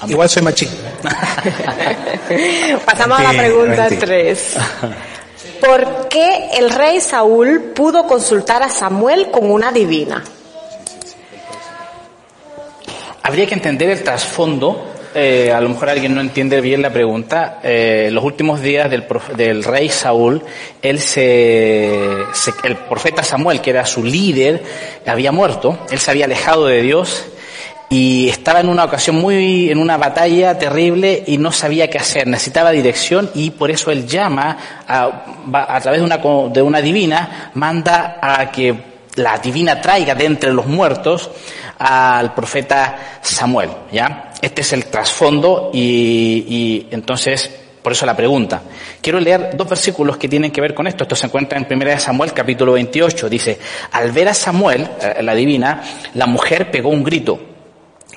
Igual 0.07 0.29
soy 0.29 0.43
machín. 0.43 0.69
Pasamos 2.85 3.19
a 3.19 3.23
la 3.23 3.31
pregunta 3.31 3.87
3. 3.89 4.53
¿Por 5.59 6.07
qué 6.07 6.49
el 6.53 6.69
rey 6.69 7.01
Saúl 7.01 7.71
pudo 7.75 8.05
consultar 8.05 8.61
a 8.61 8.69
Samuel 8.69 9.31
con 9.31 9.49
una 9.49 9.71
divina? 9.71 10.23
Habría 13.27 13.45
que 13.45 13.55
entender 13.55 13.89
el 13.89 14.03
trasfondo. 14.03 14.93
Eh, 15.13 15.51
a 15.51 15.59
lo 15.59 15.67
mejor 15.67 15.89
alguien 15.89 16.15
no 16.15 16.21
entiende 16.21 16.61
bien 16.61 16.81
la 16.81 16.91
pregunta, 16.91 17.59
eh, 17.61 18.07
los 18.09 18.23
últimos 18.23 18.61
días 18.61 18.89
del, 18.89 19.03
del 19.35 19.65
rey 19.65 19.89
Saúl, 19.89 20.41
él 20.81 20.99
se, 20.99 22.03
el 22.63 22.75
profeta 22.87 23.23
Samuel, 23.23 23.59
que 23.59 23.71
era 23.71 23.85
su 23.85 24.01
líder, 24.01 24.63
había 25.05 25.33
muerto, 25.33 25.77
él 25.91 25.99
se 25.99 26.11
había 26.11 26.23
alejado 26.23 26.67
de 26.67 26.81
Dios 26.81 27.25
y 27.89 28.29
estaba 28.29 28.61
en 28.61 28.69
una 28.69 28.85
ocasión 28.85 29.17
muy, 29.17 29.71
en 29.71 29.79
una 29.79 29.97
batalla 29.97 30.57
terrible 30.57 31.23
y 31.27 31.37
no 31.37 31.51
sabía 31.51 31.89
qué 31.89 31.97
hacer, 31.97 32.27
necesitaba 32.27 32.71
dirección 32.71 33.29
y 33.33 33.49
por 33.49 33.71
eso 33.71 33.91
él 33.91 34.07
llama 34.07 34.85
a, 34.87 35.25
a 35.51 35.81
través 35.81 35.99
de 35.99 36.05
una, 36.05 36.17
de 36.49 36.61
una 36.61 36.79
divina, 36.79 37.51
manda 37.55 38.19
a 38.21 38.49
que 38.51 38.96
la 39.17 39.37
divina 39.37 39.81
traiga 39.81 40.15
de 40.15 40.25
entre 40.25 40.53
los 40.53 40.65
muertos 40.65 41.29
al 41.79 42.33
profeta 42.33 43.19
Samuel, 43.21 43.69
¿ya? 43.91 44.31
Este 44.41 44.61
es 44.61 44.73
el 44.73 44.85
trasfondo 44.85 45.71
y, 45.73 46.45
y 46.47 46.87
entonces, 46.91 47.51
por 47.81 47.91
eso 47.91 48.05
la 48.05 48.15
pregunta. 48.15 48.61
Quiero 49.01 49.19
leer 49.19 49.51
dos 49.55 49.67
versículos 49.67 50.17
que 50.17 50.27
tienen 50.27 50.51
que 50.51 50.61
ver 50.61 50.73
con 50.73 50.87
esto. 50.87 51.03
Esto 51.03 51.15
se 51.15 51.25
encuentra 51.27 51.57
en 51.57 51.67
1 51.69 51.99
Samuel 51.99 52.33
capítulo 52.33 52.73
28. 52.73 53.29
Dice, 53.29 53.59
al 53.91 54.11
ver 54.11 54.29
a 54.29 54.33
Samuel, 54.33 54.87
eh, 55.01 55.21
la 55.23 55.33
divina, 55.33 55.83
la 56.13 56.27
mujer 56.27 56.69
pegó 56.71 56.89
un 56.89 57.03
grito. 57.03 57.39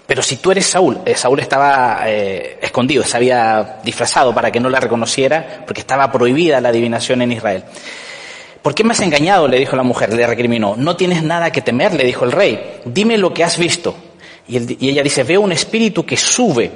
Pero 0.07 0.23
si 0.23 0.39
tú 0.39 0.51
eres 0.51 0.67
Saúl, 0.67 0.99
eh, 1.07 1.15
Saúl 1.15 1.39
estaba 1.39 2.01
eh, 2.07 2.59
escondido, 2.61 3.05
se 3.05 3.17
había 3.17 3.79
disfrazado 3.85 4.35
para 4.35 4.51
que 4.51 4.59
no 4.59 4.69
la 4.69 4.81
reconociera, 4.81 5.63
porque 5.65 5.83
estaba 5.83 6.11
prohibida 6.11 6.61
la 6.61 6.71
adivinación 6.71 7.23
en 7.23 7.33
Israel. 7.33 7.65
¿Por 8.63 8.75
qué 8.75 8.85
me 8.85 8.93
has 8.93 9.01
engañado? 9.01 9.49
le 9.49 9.59
dijo 9.59 9.75
la 9.77 9.83
mujer, 9.83 10.13
le 10.13 10.27
recriminó. 10.27 10.75
No 10.77 10.97
tienes 10.97 11.23
nada 11.23 11.51
que 11.51 11.63
temer, 11.63 11.95
le 11.95 12.05
dijo 12.05 12.25
el 12.25 12.33
rey. 12.33 12.81
Dime 12.85 13.17
lo 13.17 13.33
que 13.33 13.43
has 13.43 13.59
visto. 13.59 13.95
Y, 14.49 14.89
ella 14.89 15.03
dice, 15.03 15.23
veo 15.25 15.41
un 15.41 15.53
espíritu 15.53 16.05
que 16.05 16.17
sube, 16.17 16.71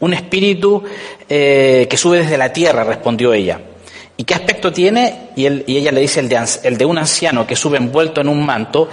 un 0.00 0.14
espíritu 0.14 0.82
eh, 1.28 1.86
que 1.88 1.96
sube 1.96 2.18
desde 2.18 2.38
la 2.38 2.52
tierra, 2.52 2.84
respondió 2.84 3.32
ella. 3.32 3.60
¿Y 4.16 4.24
qué 4.24 4.34
aspecto 4.34 4.72
tiene? 4.72 5.30
Y, 5.36 5.46
ella 5.46 5.92
le 5.92 6.00
dice 6.00 6.20
el 6.20 6.28
de, 6.28 6.44
el 6.64 6.76
de 6.76 6.84
un 6.84 6.98
anciano 6.98 7.46
que 7.46 7.54
sube 7.54 7.76
envuelto 7.76 8.20
en 8.20 8.28
un 8.28 8.44
manto. 8.44 8.88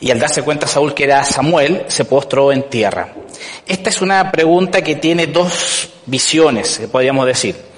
Y 0.00 0.10
al 0.10 0.18
darse 0.18 0.42
cuenta 0.42 0.66
Saúl 0.66 0.94
que 0.94 1.04
era 1.04 1.22
Samuel, 1.22 1.84
se 1.88 2.04
postró 2.06 2.50
en 2.50 2.64
tierra. 2.64 3.12
Esta 3.66 3.90
es 3.90 4.00
una 4.00 4.32
pregunta 4.32 4.82
que 4.82 4.96
tiene 4.96 5.26
dos 5.26 5.90
visiones, 6.06 6.80
podríamos 6.90 7.26
decir. 7.26 7.71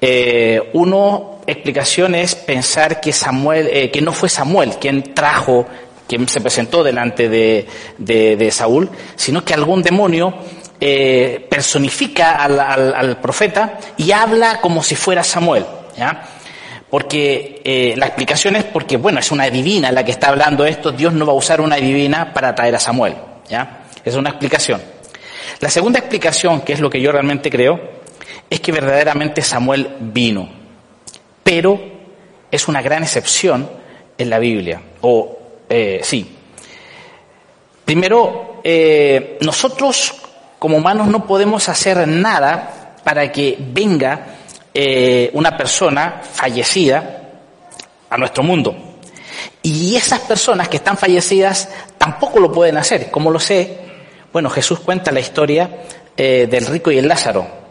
Eh, 0.00 0.70
uno, 0.74 1.40
explicación 1.46 2.14
es 2.14 2.34
pensar 2.34 3.00
que 3.00 3.12
Samuel, 3.12 3.68
eh, 3.72 3.90
que 3.90 4.02
no 4.02 4.12
fue 4.12 4.28
Samuel 4.28 4.72
quien 4.80 5.14
trajo, 5.14 5.66
quien 6.06 6.28
se 6.28 6.40
presentó 6.40 6.82
delante 6.84 7.28
de, 7.28 7.66
de- 7.98 8.36
de 8.36 8.50
Saúl, 8.50 8.90
sino 9.16 9.44
que 9.44 9.54
algún 9.54 9.82
demonio 9.82 10.34
eh, 10.80 11.46
personifica 11.48 12.36
al, 12.36 12.60
al- 12.60 12.94
al 12.94 13.20
profeta 13.20 13.78
y 13.96 14.12
habla 14.12 14.60
como 14.60 14.82
si 14.82 14.94
fuera 14.94 15.24
Samuel, 15.24 15.64
¿ya? 15.96 16.28
Porque 16.90 17.62
eh, 17.64 17.94
la 17.96 18.06
explicación 18.06 18.54
es 18.54 18.64
porque, 18.64 18.96
bueno, 18.96 19.18
es 19.18 19.32
una 19.32 19.50
divina 19.50 19.90
la 19.90 20.04
que 20.04 20.12
está 20.12 20.28
hablando 20.28 20.64
esto, 20.66 20.92
Dios 20.92 21.12
no 21.14 21.26
va 21.26 21.32
a 21.32 21.36
usar 21.36 21.60
una 21.60 21.76
divina 21.76 22.32
para 22.32 22.54
traer 22.54 22.74
a 22.76 22.78
Samuel, 22.78 23.14
¿ya? 23.48 23.80
Es 24.04 24.14
una 24.14 24.30
explicación. 24.30 24.80
La 25.60 25.70
segunda 25.70 25.98
explicación, 25.98 26.60
que 26.60 26.74
es 26.74 26.80
lo 26.80 26.90
que 26.90 27.00
yo 27.00 27.10
realmente 27.10 27.50
creo, 27.50 27.80
es 28.48 28.60
que 28.60 28.72
verdaderamente 28.72 29.42
Samuel 29.42 29.96
vino, 30.00 30.48
pero 31.42 31.80
es 32.50 32.68
una 32.68 32.82
gran 32.82 33.02
excepción 33.02 33.68
en 34.18 34.30
la 34.30 34.38
Biblia, 34.38 34.80
o 35.00 35.38
eh, 35.68 36.00
sí. 36.02 36.34
Primero, 37.84 38.60
eh, 38.64 39.38
nosotros 39.42 40.14
como 40.58 40.78
humanos 40.78 41.06
no 41.08 41.26
podemos 41.26 41.68
hacer 41.68 42.06
nada 42.08 42.96
para 43.04 43.30
que 43.30 43.56
venga 43.58 44.26
eh, 44.74 45.30
una 45.34 45.56
persona 45.56 46.20
fallecida 46.22 47.22
a 48.10 48.18
nuestro 48.18 48.42
mundo. 48.42 48.76
Y 49.62 49.96
esas 49.96 50.20
personas 50.20 50.68
que 50.68 50.78
están 50.78 50.96
fallecidas 50.96 51.68
tampoco 51.98 52.40
lo 52.40 52.52
pueden 52.52 52.76
hacer. 52.76 53.10
¿Cómo 53.10 53.30
lo 53.30 53.38
sé? 53.38 53.78
Bueno, 54.32 54.50
Jesús 54.50 54.80
cuenta 54.80 55.12
la 55.12 55.20
historia 55.20 55.70
eh, 56.16 56.46
del 56.50 56.66
rico 56.66 56.90
y 56.90 56.98
el 56.98 57.08
Lázaro. 57.08 57.65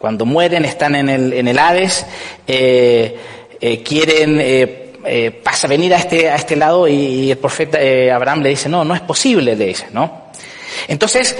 Cuando 0.00 0.24
mueren, 0.24 0.64
están 0.64 0.94
en 0.94 1.10
el, 1.10 1.34
en 1.34 1.46
el 1.46 1.58
Hades, 1.58 2.06
eh, 2.46 3.14
eh, 3.60 3.82
quieren 3.82 4.40
eh, 4.40 4.92
eh, 5.04 5.30
pasa 5.30 5.68
venir 5.68 5.92
a 5.92 5.98
este, 5.98 6.30
a 6.30 6.36
este 6.36 6.56
lado 6.56 6.88
y, 6.88 7.30
el 7.30 7.36
profeta 7.36 7.78
eh, 7.78 8.10
Abraham 8.10 8.40
le 8.40 8.48
dice, 8.48 8.70
no, 8.70 8.82
no 8.82 8.94
es 8.94 9.02
posible, 9.02 9.54
le 9.54 9.66
dice, 9.66 9.88
¿no? 9.92 10.30
Entonces, 10.88 11.36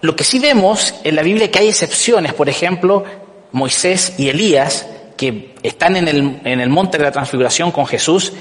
lo 0.00 0.16
que 0.16 0.24
sí 0.24 0.40
vemos 0.40 0.96
en 1.04 1.14
la 1.14 1.22
Biblia 1.22 1.44
es 1.44 1.50
que 1.52 1.60
hay 1.60 1.68
excepciones, 1.68 2.34
por 2.34 2.48
ejemplo, 2.48 3.04
Moisés 3.52 4.14
y 4.18 4.28
Elías, 4.28 4.88
que 5.16 5.54
están 5.62 5.96
en 5.96 6.08
el, 6.08 6.40
en 6.44 6.60
el 6.60 6.68
monte 6.68 6.98
de 6.98 7.04
la 7.04 7.12
transfiguración 7.12 7.70
con 7.70 7.86
Jesús, 7.86 8.32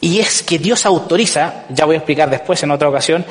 y 0.00 0.20
es 0.20 0.44
que 0.44 0.60
Dios 0.60 0.86
autoriza, 0.86 1.64
ya 1.70 1.86
voy 1.86 1.94
a 1.96 1.98
explicar 1.98 2.30
después 2.30 2.62
en 2.62 2.70
otra 2.70 2.88
ocasión, 2.88 3.26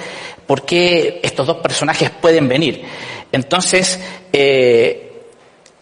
por 0.45 0.65
qué 0.65 1.21
estos 1.23 1.47
dos 1.47 1.57
personajes 1.57 2.09
pueden 2.09 2.49
venir. 2.49 2.83
Entonces, 3.31 4.01
eh, 4.33 5.06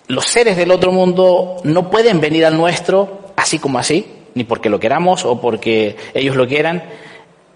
los 0.08 0.26
seres 0.26 0.58
del 0.58 0.72
otro 0.72 0.92
mundo 0.92 1.58
no 1.64 1.90
pueden 1.90 2.22
venir 2.22 2.46
al 2.46 2.58
nuestro 2.58 3.26
así 3.36 3.60
como 3.60 3.80
así, 3.80 4.06
ni 4.34 4.44
porque 4.44 4.70
lo 4.70 4.80
queramos 4.80 5.26
o 5.26 5.40
porque 5.40 5.96
ellos 6.14 6.36
lo 6.36 6.48
quieran. 6.48 6.84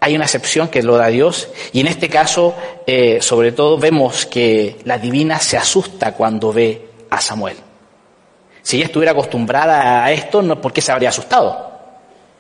Hay 0.02 0.16
una 0.16 0.26
excepción 0.26 0.70
que 0.70 0.82
lo 0.82 0.98
da 0.98 1.08
Dios 1.08 1.50
y 1.74 1.82
en 1.82 1.88
este 1.88 2.10
caso, 2.10 2.56
eh, 2.88 3.20
sobre 3.22 3.52
todo, 3.52 3.78
vemos 3.78 4.26
que 4.26 4.78
la 4.86 4.98
divina 4.98 5.40
se 5.40 5.58
asusta 5.58 6.14
cuando 6.14 6.54
ve 6.54 6.88
a 7.10 7.20
Samuel. 7.20 7.58
Si 8.62 8.78
ella 8.78 8.86
estuviera 8.86 9.12
acostumbrada 9.12 10.04
a 10.04 10.12
esto, 10.12 10.42
no, 10.42 10.62
¿por 10.62 10.72
qué 10.72 10.82
se 10.82 10.92
habría 10.92 11.10
asustado? 11.10 11.70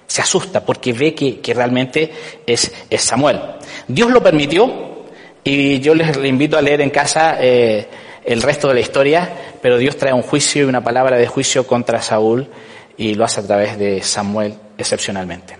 Se 0.08 0.22
asusta 0.22 0.64
porque 0.64 0.94
ve 0.94 1.14
que, 1.14 1.54
realmente 1.54 2.12
es, 2.46 2.72
es, 2.90 3.02
Samuel. 3.02 3.40
Dios 3.88 4.10
lo 4.10 4.24
permitió 4.24 5.06
y 5.44 5.80
yo 5.80 5.94
les 5.94 6.16
invito 6.18 6.58
a 6.58 6.62
leer 6.62 6.82
en 6.82 6.90
casa 6.90 7.38
eh, 7.40 7.88
el 8.24 8.42
resto 8.42 8.68
de 8.68 8.74
la 8.76 8.80
historia, 8.80 9.49
pero 9.62 9.78
Dios 9.78 9.98
trae 9.98 10.14
un 10.14 10.22
juicio 10.22 10.64
y 10.64 10.66
una 10.66 10.84
palabra 10.84 11.18
de 11.18 11.28
juicio 11.28 11.66
contra 11.68 12.02
Saúl 12.02 12.50
y 12.98 13.14
lo 13.16 13.26
hace 13.26 13.40
a 13.40 13.44
través 13.44 13.78
de 13.78 14.02
Samuel 14.02 14.58
excepcionalmente. 14.78 15.58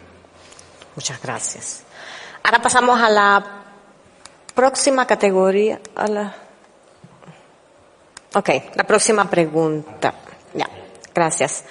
Muchas 0.96 1.22
gracias. 1.22 1.84
Ahora 2.44 2.62
pasamos 2.62 3.00
a 3.00 3.10
la 3.10 3.64
próxima 4.54 5.08
categoría. 5.08 5.80
A 5.96 6.08
la... 6.08 6.36
Ok, 8.34 8.50
la 8.76 8.84
próxima 8.84 9.30
pregunta. 9.30 10.14
Ya, 10.54 10.70
gracias. 11.14 11.64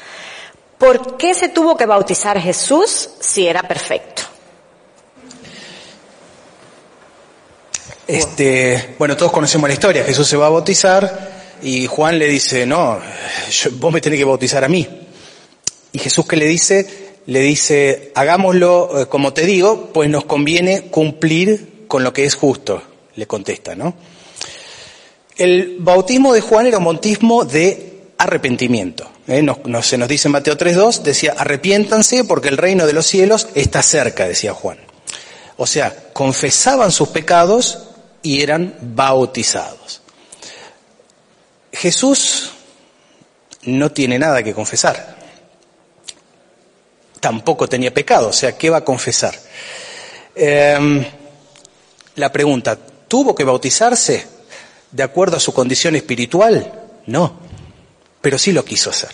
¿Por 0.79 1.17
qué 1.17 1.35
se 1.35 1.49
tuvo 1.49 1.77
que 1.77 1.87
bautizar 1.87 2.39
Jesús 2.41 3.11
si 3.21 3.47
era 3.47 3.63
perfecto? 3.63 4.23
Este, 8.07 8.95
bueno, 8.99 9.17
todos 9.17 9.33
conocemos 9.33 9.69
la 9.69 9.75
historia. 9.75 10.05
Jesús 10.05 10.27
se 10.27 10.37
va 10.37 10.47
a 10.47 10.51
bautizar 10.51 11.38
y 11.63 11.87
Juan 11.87 12.19
le 12.19 12.27
dice, 12.27 12.67
no, 12.67 12.99
vos 13.73 13.93
me 13.93 14.01
tenés 14.01 14.19
que 14.19 14.25
bautizar 14.25 14.65
a 14.65 14.69
mí. 14.69 14.87
Y 15.93 15.99
Jesús 15.99 16.27
que 16.27 16.37
le 16.37 16.47
dice, 16.47 16.87
le 17.27 17.41
dice, 17.41 18.13
hagámoslo 18.15 19.03
eh, 19.03 19.07
como 19.07 19.33
te 19.33 19.47
digo, 19.47 19.91
pues 19.93 20.09
nos 20.09 20.25
conviene 20.25 20.83
cumplir 20.83 21.85
con 21.89 22.05
lo 22.05 22.13
que 22.13 22.25
es 22.25 22.35
justo, 22.35 22.83
le 23.17 23.27
contesta, 23.27 23.75
¿no? 23.75 23.95
El 25.37 25.77
bautismo 25.79 26.33
de 26.33 26.41
Juan 26.41 26.67
era 26.67 26.79
un 26.79 26.85
bautismo 26.85 27.45
de 27.45 28.01
arrepentimiento. 28.19 29.09
¿eh? 29.27 29.43
Nos, 29.43 29.65
nos, 29.67 29.87
se 29.87 29.97
nos 29.97 30.09
dice 30.09 30.29
en 30.29 30.33
Mateo 30.33 30.57
3.2, 30.57 31.03
decía, 31.03 31.35
arrepiéntanse 31.37 32.25
porque 32.25 32.49
el 32.49 32.57
reino 32.57 32.87
de 32.87 32.93
los 32.93 33.07
cielos 33.07 33.49
está 33.55 33.83
cerca, 33.83 34.27
decía 34.27 34.53
Juan. 34.53 34.79
O 35.57 35.67
sea, 35.67 35.95
confesaban 36.13 36.91
sus 36.93 37.09
pecados 37.09 37.89
y 38.23 38.43
eran 38.43 38.75
bautizados. 38.81 40.03
Jesús 41.79 42.51
no 43.63 43.93
tiene 43.93 44.19
nada 44.19 44.43
que 44.43 44.53
confesar. 44.53 45.17
Tampoco 47.21 47.69
tenía 47.69 47.95
pecado, 47.95 48.29
o 48.29 48.33
sea, 48.33 48.59
¿qué 48.59 48.69
va 48.69 48.79
a 48.79 48.85
confesar? 48.85 49.35
Eh, 50.35 51.07
la 52.17 52.33
pregunta, 52.33 52.77
¿tuvo 53.07 53.33
que 53.33 53.45
bautizarse 53.45 54.27
de 54.91 55.03
acuerdo 55.05 55.37
a 55.37 55.41
su 55.41 55.55
condición 55.55 55.95
espiritual? 55.95 56.73
No, 57.07 57.39
pero 58.21 58.39
sí 58.39 58.51
lo 58.51 58.65
quiso 58.65 58.91
hacer. 58.91 59.11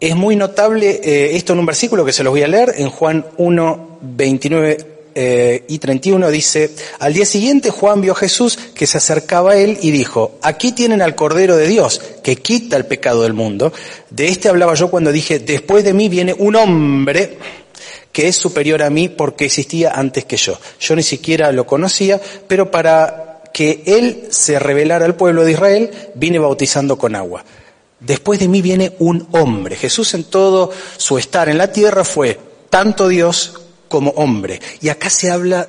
Es 0.00 0.16
muy 0.16 0.34
notable 0.34 1.00
eh, 1.04 1.36
esto 1.36 1.52
en 1.52 1.58
un 1.58 1.66
versículo 1.66 2.06
que 2.06 2.12
se 2.12 2.24
los 2.24 2.32
voy 2.32 2.42
a 2.42 2.48
leer, 2.48 2.74
en 2.78 2.88
Juan 2.88 3.26
1, 3.36 3.98
29 4.00 4.91
eh, 5.14 5.64
y 5.68 5.78
31 5.78 6.30
dice, 6.30 6.70
al 6.98 7.12
día 7.12 7.24
siguiente 7.24 7.70
Juan 7.70 8.00
vio 8.00 8.12
a 8.12 8.16
Jesús 8.16 8.58
que 8.74 8.86
se 8.86 8.98
acercaba 8.98 9.52
a 9.52 9.56
él 9.56 9.78
y 9.82 9.90
dijo, 9.90 10.38
aquí 10.42 10.72
tienen 10.72 11.02
al 11.02 11.14
Cordero 11.14 11.56
de 11.56 11.66
Dios 11.66 12.00
que 12.22 12.36
quita 12.36 12.76
el 12.76 12.86
pecado 12.86 13.22
del 13.22 13.32
mundo. 13.32 13.72
De 14.10 14.28
este 14.28 14.48
hablaba 14.48 14.74
yo 14.74 14.90
cuando 14.90 15.12
dije, 15.12 15.38
después 15.38 15.84
de 15.84 15.94
mí 15.94 16.08
viene 16.08 16.34
un 16.36 16.56
hombre 16.56 17.38
que 18.12 18.28
es 18.28 18.36
superior 18.36 18.82
a 18.82 18.90
mí 18.90 19.08
porque 19.08 19.46
existía 19.46 19.92
antes 19.92 20.24
que 20.24 20.36
yo. 20.36 20.58
Yo 20.78 20.94
ni 20.94 21.02
siquiera 21.02 21.50
lo 21.52 21.66
conocía, 21.66 22.20
pero 22.46 22.70
para 22.70 23.42
que 23.52 23.82
Él 23.86 24.28
se 24.30 24.58
revelara 24.58 25.04
al 25.04 25.16
pueblo 25.16 25.44
de 25.44 25.52
Israel, 25.52 25.90
vine 26.14 26.38
bautizando 26.38 26.98
con 26.98 27.14
agua. 27.16 27.44
Después 28.00 28.40
de 28.40 28.48
mí 28.48 28.62
viene 28.62 28.94
un 28.98 29.28
hombre. 29.32 29.76
Jesús 29.76 30.14
en 30.14 30.24
todo 30.24 30.70
su 30.96 31.18
estar 31.18 31.48
en 31.48 31.58
la 31.58 31.72
tierra 31.72 32.04
fue 32.04 32.38
tanto 32.68 33.08
Dios 33.08 33.61
como 33.92 34.10
hombre. 34.12 34.58
Y 34.80 34.88
acá 34.88 35.10
se 35.10 35.30
habla, 35.30 35.68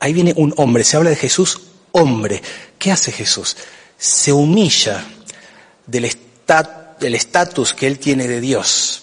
ahí 0.00 0.14
viene 0.14 0.32
un 0.34 0.54
hombre, 0.56 0.84
se 0.84 0.96
habla 0.96 1.10
de 1.10 1.16
Jesús 1.16 1.60
hombre. 1.92 2.40
¿Qué 2.78 2.90
hace 2.90 3.12
Jesús? 3.12 3.58
Se 3.98 4.32
humilla 4.32 5.04
del 5.86 6.06
estatus 7.14 7.74
que 7.74 7.86
él 7.86 7.98
tiene 7.98 8.26
de 8.26 8.40
Dios 8.40 9.02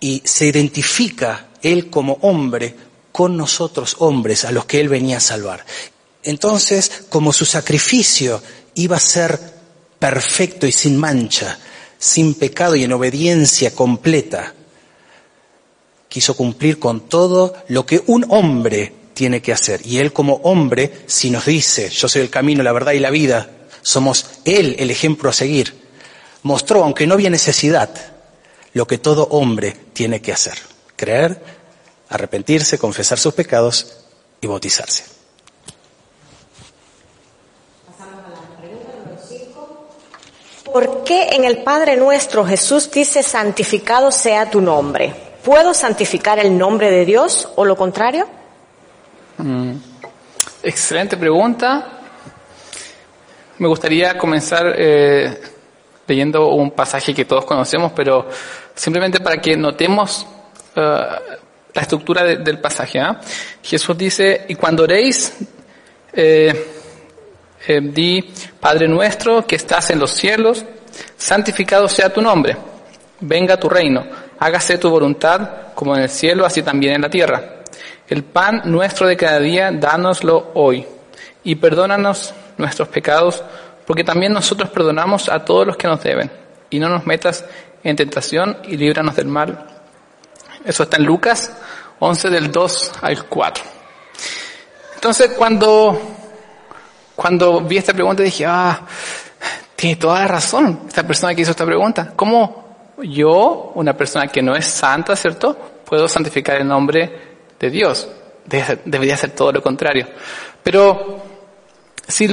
y 0.00 0.22
se 0.24 0.46
identifica 0.46 1.48
él 1.60 1.90
como 1.90 2.14
hombre 2.22 2.74
con 3.12 3.36
nosotros 3.36 3.96
hombres 3.98 4.46
a 4.46 4.52
los 4.52 4.64
que 4.64 4.80
él 4.80 4.88
venía 4.88 5.18
a 5.18 5.20
salvar. 5.20 5.66
Entonces, 6.22 7.04
como 7.10 7.30
su 7.30 7.44
sacrificio 7.44 8.42
iba 8.72 8.96
a 8.96 9.00
ser 9.00 9.38
perfecto 9.98 10.66
y 10.66 10.72
sin 10.72 10.96
mancha, 10.96 11.58
sin 11.98 12.32
pecado 12.36 12.74
y 12.74 12.84
en 12.84 12.92
obediencia 12.94 13.74
completa, 13.74 14.54
quiso 16.08 16.36
cumplir 16.36 16.78
con 16.78 17.08
todo 17.08 17.54
lo 17.68 17.86
que 17.86 18.02
un 18.06 18.26
hombre 18.28 18.92
tiene 19.14 19.40
que 19.40 19.52
hacer. 19.52 19.80
Y 19.84 19.98
él 19.98 20.12
como 20.12 20.34
hombre, 20.42 20.92
si 21.06 21.30
nos 21.30 21.46
dice, 21.46 21.88
yo 21.88 22.08
soy 22.08 22.22
el 22.22 22.30
camino, 22.30 22.62
la 22.62 22.72
verdad 22.72 22.92
y 22.92 22.98
la 22.98 23.10
vida, 23.10 23.50
somos 23.82 24.26
él 24.44 24.76
el 24.78 24.90
ejemplo 24.90 25.30
a 25.30 25.32
seguir, 25.32 25.74
mostró, 26.42 26.84
aunque 26.84 27.06
no 27.06 27.14
había 27.14 27.30
necesidad, 27.30 27.90
lo 28.74 28.86
que 28.86 28.98
todo 28.98 29.28
hombre 29.30 29.74
tiene 29.92 30.20
que 30.20 30.32
hacer. 30.32 30.58
Creer, 30.96 31.42
arrepentirse, 32.08 32.78
confesar 32.78 33.18
sus 33.18 33.32
pecados 33.32 33.96
y 34.40 34.46
bautizarse. 34.46 35.04
¿Por 40.64 41.04
qué 41.04 41.28
en 41.32 41.44
el 41.44 41.62
Padre 41.62 41.96
nuestro 41.96 42.44
Jesús 42.44 42.90
dice 42.90 43.22
santificado 43.22 44.10
sea 44.10 44.50
tu 44.50 44.60
nombre? 44.60 45.25
¿Puedo 45.46 45.74
santificar 45.74 46.40
el 46.40 46.58
nombre 46.58 46.90
de 46.90 47.04
Dios 47.04 47.48
o 47.54 47.64
lo 47.64 47.76
contrario? 47.76 48.26
Mm, 49.38 49.74
excelente 50.64 51.16
pregunta. 51.16 51.86
Me 53.58 53.68
gustaría 53.68 54.18
comenzar 54.18 54.74
eh, 54.76 55.40
leyendo 56.04 56.48
un 56.48 56.72
pasaje 56.72 57.14
que 57.14 57.26
todos 57.26 57.44
conocemos, 57.44 57.92
pero 57.94 58.28
simplemente 58.74 59.20
para 59.20 59.40
que 59.40 59.56
notemos 59.56 60.26
uh, 60.74 60.80
la 60.80 61.80
estructura 61.80 62.24
de, 62.24 62.38
del 62.38 62.58
pasaje. 62.58 62.98
¿eh? 62.98 63.04
Jesús 63.62 63.96
dice, 63.96 64.46
y 64.48 64.56
cuando 64.56 64.82
oréis, 64.82 65.32
eh, 66.12 66.72
eh, 67.68 67.80
di, 67.80 68.34
Padre 68.58 68.88
nuestro 68.88 69.46
que 69.46 69.54
estás 69.54 69.90
en 69.90 70.00
los 70.00 70.10
cielos, 70.10 70.64
santificado 71.16 71.88
sea 71.88 72.12
tu 72.12 72.20
nombre, 72.20 72.56
venga 73.20 73.56
tu 73.56 73.68
reino, 73.68 74.25
hágase 74.38 74.78
tu 74.78 74.90
voluntad 74.90 75.72
como 75.74 75.96
en 75.96 76.02
el 76.02 76.08
cielo, 76.08 76.46
así 76.46 76.62
también 76.62 76.94
en 76.94 77.02
la 77.02 77.10
tierra. 77.10 77.62
El 78.08 78.22
pan 78.24 78.62
nuestro 78.64 79.06
de 79.06 79.16
cada 79.16 79.38
día, 79.40 79.70
dánoslo 79.72 80.52
hoy, 80.54 80.86
y 81.42 81.56
perdónanos 81.56 82.34
nuestros 82.56 82.88
pecados, 82.88 83.42
porque 83.86 84.04
también 84.04 84.32
nosotros 84.32 84.70
perdonamos 84.70 85.28
a 85.28 85.44
todos 85.44 85.66
los 85.66 85.76
que 85.76 85.88
nos 85.88 86.02
deben, 86.02 86.30
y 86.70 86.78
no 86.78 86.88
nos 86.88 87.06
metas 87.06 87.44
en 87.82 87.96
tentación 87.96 88.58
y 88.64 88.76
líbranos 88.76 89.16
del 89.16 89.26
mal. 89.26 89.66
Eso 90.64 90.82
está 90.82 90.96
en 90.96 91.04
Lucas 91.04 91.52
11 92.00 92.30
del 92.30 92.50
2 92.50 92.92
al 93.02 93.24
4. 93.24 93.64
Entonces 94.96 95.30
cuando, 95.36 96.00
cuando 97.14 97.60
vi 97.60 97.76
esta 97.76 97.92
pregunta 97.92 98.22
dije, 98.22 98.44
ah, 98.46 98.80
tiene 99.76 99.96
toda 99.96 100.20
la 100.20 100.28
razón 100.28 100.82
esta 100.88 101.06
persona 101.06 101.34
que 101.34 101.42
hizo 101.42 101.52
esta 101.52 101.66
pregunta. 101.66 102.12
¿Cómo 102.16 102.65
yo, 103.02 103.72
una 103.74 103.96
persona 103.96 104.28
que 104.28 104.42
no 104.42 104.54
es 104.54 104.66
santa, 104.66 105.16
¿cierto? 105.16 105.56
Puedo 105.84 106.08
santificar 106.08 106.56
el 106.56 106.66
nombre 106.66 107.38
de 107.58 107.70
Dios. 107.70 108.08
Debería 108.84 109.16
ser 109.16 109.30
todo 109.30 109.52
lo 109.52 109.62
contrario. 109.62 110.06
Pero 110.62 111.22
si, 112.06 112.28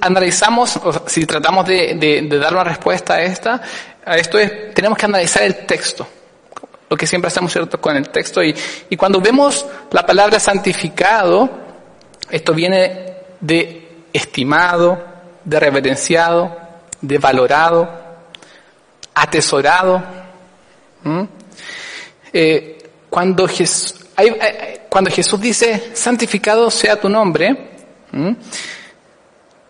analizamos, 0.00 0.78
si 1.06 1.26
tratamos 1.26 1.66
de, 1.66 2.28
dar 2.40 2.52
una 2.52 2.64
respuesta 2.64 3.14
a 3.14 3.22
esta, 3.22 3.60
a 4.04 4.16
esto 4.16 4.38
es, 4.38 4.74
tenemos 4.74 4.98
que 4.98 5.06
analizar 5.06 5.42
el 5.42 5.66
texto. 5.66 6.06
Lo 6.88 6.96
que 6.96 7.06
siempre 7.06 7.28
hacemos 7.28 7.52
cierto 7.52 7.80
con 7.80 7.96
el 7.96 8.08
texto. 8.08 8.42
Y 8.42 8.96
cuando 8.96 9.20
vemos 9.20 9.66
la 9.90 10.06
palabra 10.06 10.40
santificado, 10.40 11.50
esto 12.30 12.54
viene 12.54 13.14
de 13.40 13.88
estimado, 14.12 15.02
de 15.44 15.60
reverenciado, 15.60 16.56
de 17.00 17.18
valorado, 17.18 18.07
atesorado. 19.22 20.02
Eh, 22.32 22.78
cuando 23.08 23.48
Jesús, 23.48 23.94
hay, 24.16 24.28
hay, 24.28 25.40
dice, 25.40 25.90
santificado 25.94 26.70
sea 26.70 27.00
tu 27.00 27.08
nombre, 27.08 27.70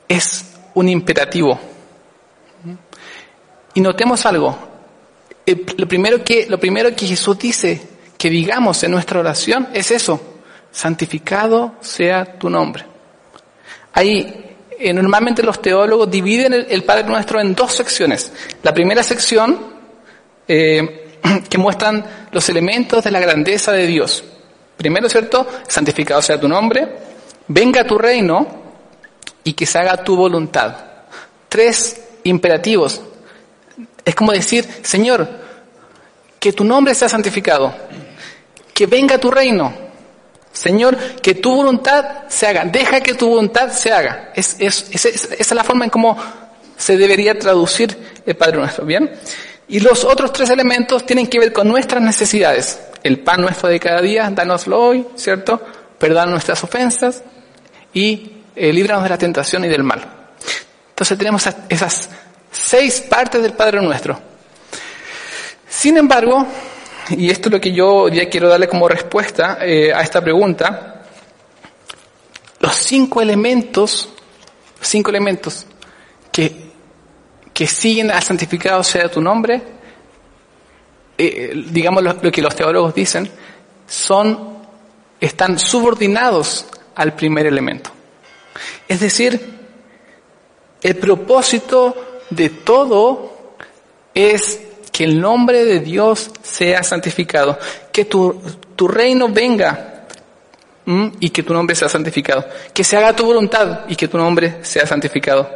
es 0.08 0.44
un 0.74 0.88
imperativo. 0.88 1.58
Y 3.74 3.80
notemos 3.80 4.24
algo. 4.26 4.56
Lo 5.76 5.88
primero, 5.88 6.22
que, 6.24 6.46
lo 6.46 6.58
primero 6.58 6.94
que 6.94 7.06
Jesús 7.06 7.38
dice 7.38 7.80
que 8.18 8.28
digamos 8.28 8.82
en 8.82 8.90
nuestra 8.90 9.20
oración 9.20 9.68
es 9.72 9.90
eso. 9.90 10.20
Santificado 10.70 11.76
sea 11.80 12.38
tu 12.38 12.50
nombre. 12.50 12.84
Ahí, 13.92 14.47
eh, 14.78 14.92
normalmente 14.92 15.42
los 15.42 15.60
teólogos 15.60 16.10
dividen 16.10 16.52
el, 16.68 16.84
Padre 16.84 17.04
Nuestro 17.04 17.40
en 17.40 17.54
dos 17.54 17.72
secciones. 17.72 18.32
La 18.62 18.72
primera 18.72 19.02
sección, 19.02 19.58
eh, 20.46 21.18
que 21.50 21.58
muestran 21.58 22.04
los 22.30 22.48
elementos 22.48 23.02
de 23.04 23.10
la 23.10 23.20
grandeza 23.20 23.72
de 23.72 23.86
Dios. 23.86 24.24
Primero, 24.76 25.08
¿cierto? 25.08 25.46
Santificado 25.66 26.22
sea 26.22 26.40
tu 26.40 26.48
nombre. 26.48 26.88
Venga 27.48 27.84
tu 27.84 27.98
reino 27.98 28.46
y 29.42 29.54
que 29.54 29.66
se 29.66 29.78
haga 29.78 29.96
tu 30.04 30.16
voluntad. 30.16 30.76
Tres 31.48 32.00
imperativos. 32.24 33.00
Es 34.04 34.14
como 34.14 34.32
decir, 34.32 34.66
Señor, 34.82 35.28
que 36.38 36.52
tu 36.52 36.64
nombre 36.64 36.94
sea 36.94 37.08
santificado, 37.08 37.74
que 38.72 38.86
venga 38.86 39.18
tu 39.18 39.30
reino. 39.30 39.87
Señor, 40.52 40.96
que 40.96 41.34
tu 41.34 41.54
voluntad 41.54 42.28
se 42.28 42.46
haga, 42.46 42.64
deja 42.64 43.00
que 43.00 43.14
tu 43.14 43.28
voluntad 43.28 43.70
se 43.70 43.92
haga. 43.92 44.32
Es, 44.34 44.56
es, 44.58 44.86
es, 44.90 45.04
esa 45.04 45.34
es 45.38 45.52
la 45.52 45.64
forma 45.64 45.84
en 45.84 45.90
cómo 45.90 46.16
se 46.76 46.96
debería 46.96 47.38
traducir 47.38 47.96
el 48.24 48.36
Padre 48.36 48.58
Nuestro, 48.58 48.84
¿bien? 48.84 49.10
Y 49.68 49.80
los 49.80 50.04
otros 50.04 50.32
tres 50.32 50.48
elementos 50.50 51.04
tienen 51.04 51.26
que 51.26 51.38
ver 51.38 51.52
con 51.52 51.68
nuestras 51.68 52.02
necesidades. 52.02 52.80
El 53.02 53.20
pan 53.20 53.42
nuestro 53.42 53.68
de 53.68 53.78
cada 53.78 54.00
día, 54.00 54.30
danoslo 54.30 54.80
hoy, 54.80 55.06
¿cierto? 55.14 55.60
Perdona 55.98 56.30
nuestras 56.30 56.62
ofensas 56.64 57.22
y 57.92 58.32
eh, 58.56 58.72
líbranos 58.72 59.04
de 59.04 59.10
la 59.10 59.18
tentación 59.18 59.64
y 59.64 59.68
del 59.68 59.84
mal. 59.84 60.00
Entonces 60.90 61.18
tenemos 61.18 61.46
esas 61.68 62.08
seis 62.50 63.00
partes 63.02 63.42
del 63.42 63.52
Padre 63.52 63.80
Nuestro. 63.82 64.18
Sin 65.68 65.96
embargo, 65.96 66.46
y 67.10 67.30
esto 67.30 67.48
es 67.48 67.52
lo 67.52 67.60
que 67.60 67.72
yo 67.72 68.08
ya 68.08 68.28
quiero 68.28 68.48
darle 68.48 68.68
como 68.68 68.88
respuesta 68.88 69.58
eh, 69.60 69.92
a 69.92 70.02
esta 70.02 70.22
pregunta, 70.22 71.02
los 72.60 72.74
cinco 72.74 73.22
elementos, 73.22 74.08
cinco 74.80 75.10
elementos 75.10 75.66
que, 76.32 76.70
que 77.52 77.66
siguen 77.66 78.10
al 78.10 78.22
santificado 78.22 78.82
sea 78.82 79.10
tu 79.10 79.20
nombre, 79.20 79.62
eh, 81.16 81.64
digamos 81.70 82.02
lo, 82.02 82.12
lo 82.14 82.30
que 82.30 82.42
los 82.42 82.54
teólogos 82.54 82.94
dicen, 82.94 83.30
son, 83.86 84.58
están 85.20 85.58
subordinados 85.58 86.66
al 86.94 87.14
primer 87.14 87.46
elemento. 87.46 87.90
Es 88.86 89.00
decir, 89.00 89.58
el 90.82 90.96
propósito 90.96 92.22
de 92.30 92.50
todo 92.50 93.54
es 94.14 94.60
que 94.98 95.04
el 95.04 95.20
nombre 95.20 95.64
de 95.64 95.78
Dios 95.78 96.28
sea 96.42 96.82
santificado, 96.82 97.56
que 97.92 98.06
tu, 98.06 98.42
tu 98.74 98.88
reino 98.88 99.28
venga 99.28 100.06
y 101.20 101.30
que 101.30 101.44
tu 101.44 101.54
nombre 101.54 101.76
sea 101.76 101.88
santificado, 101.88 102.44
que 102.74 102.82
se 102.82 102.96
haga 102.96 103.14
tu 103.14 103.24
voluntad 103.24 103.82
y 103.86 103.94
que 103.94 104.08
tu 104.08 104.18
nombre 104.18 104.58
sea 104.64 104.88
santificado. 104.88 105.48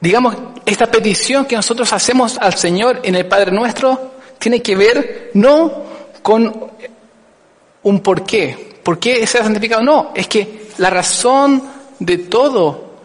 Digamos, 0.00 0.36
esta 0.64 0.86
petición 0.86 1.44
que 1.44 1.56
nosotros 1.56 1.92
hacemos 1.92 2.38
al 2.38 2.54
Señor 2.54 3.00
en 3.02 3.16
el 3.16 3.26
Padre 3.26 3.50
nuestro 3.50 4.12
tiene 4.38 4.62
que 4.62 4.76
ver 4.76 5.32
no 5.34 5.72
con 6.22 6.70
un 7.82 8.00
por 8.00 8.22
qué, 8.22 8.78
por 8.84 9.00
qué 9.00 9.26
sea 9.26 9.42
santificado, 9.42 9.82
no, 9.82 10.12
es 10.14 10.28
que 10.28 10.68
la 10.78 10.88
razón 10.88 11.68
de 11.98 12.18
todo 12.18 13.00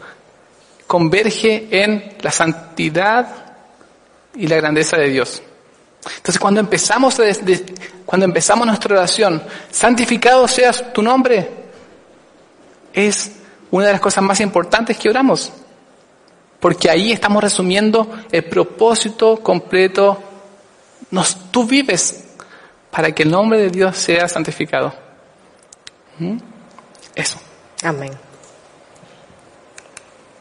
converge 0.86 1.68
en 1.72 2.14
la 2.22 2.30
santidad 2.30 3.43
y 4.36 4.48
la 4.48 4.58
grandeza 4.58 4.98
de 4.98 5.10
Dios. 5.10 5.42
Entonces 6.18 6.40
cuando 6.40 6.60
empezamos, 6.60 7.18
cuando 8.06 8.26
empezamos 8.26 8.68
nuestra 8.68 8.96
oración, 8.96 9.42
santificado 9.72 10.48
seas 10.48 10.94
tu 10.94 11.02
nombre, 11.02 11.50
es 12.94 13.32
una 13.72 13.88
de 13.88 13.94
las 13.94 14.02
cosas 14.02 14.24
más 14.24 14.40
importantes 14.40 14.98
que 14.98 15.10
oramos. 15.10 15.52
Porque 16.60 16.90
ahí 16.90 17.12
estamos 17.12 17.44
resumiendo 17.44 18.10
el 18.32 18.46
propósito 18.46 19.38
completo. 19.38 20.22
Nos, 21.12 21.52
tú 21.52 21.66
vives 21.66 22.24
para 22.90 23.12
que 23.12 23.24
el 23.24 23.32
nombre 23.32 23.60
de 23.60 23.70
Dios 23.70 23.98
sea 23.98 24.28
santificado. 24.30 24.94
¿Mm? 26.20 26.38
Eso. 27.16 27.40
Amén. 27.84 28.12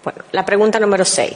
Bueno, 0.04 0.22
la 0.32 0.44
pregunta 0.44 0.78
número 0.78 1.04
6. 1.04 1.32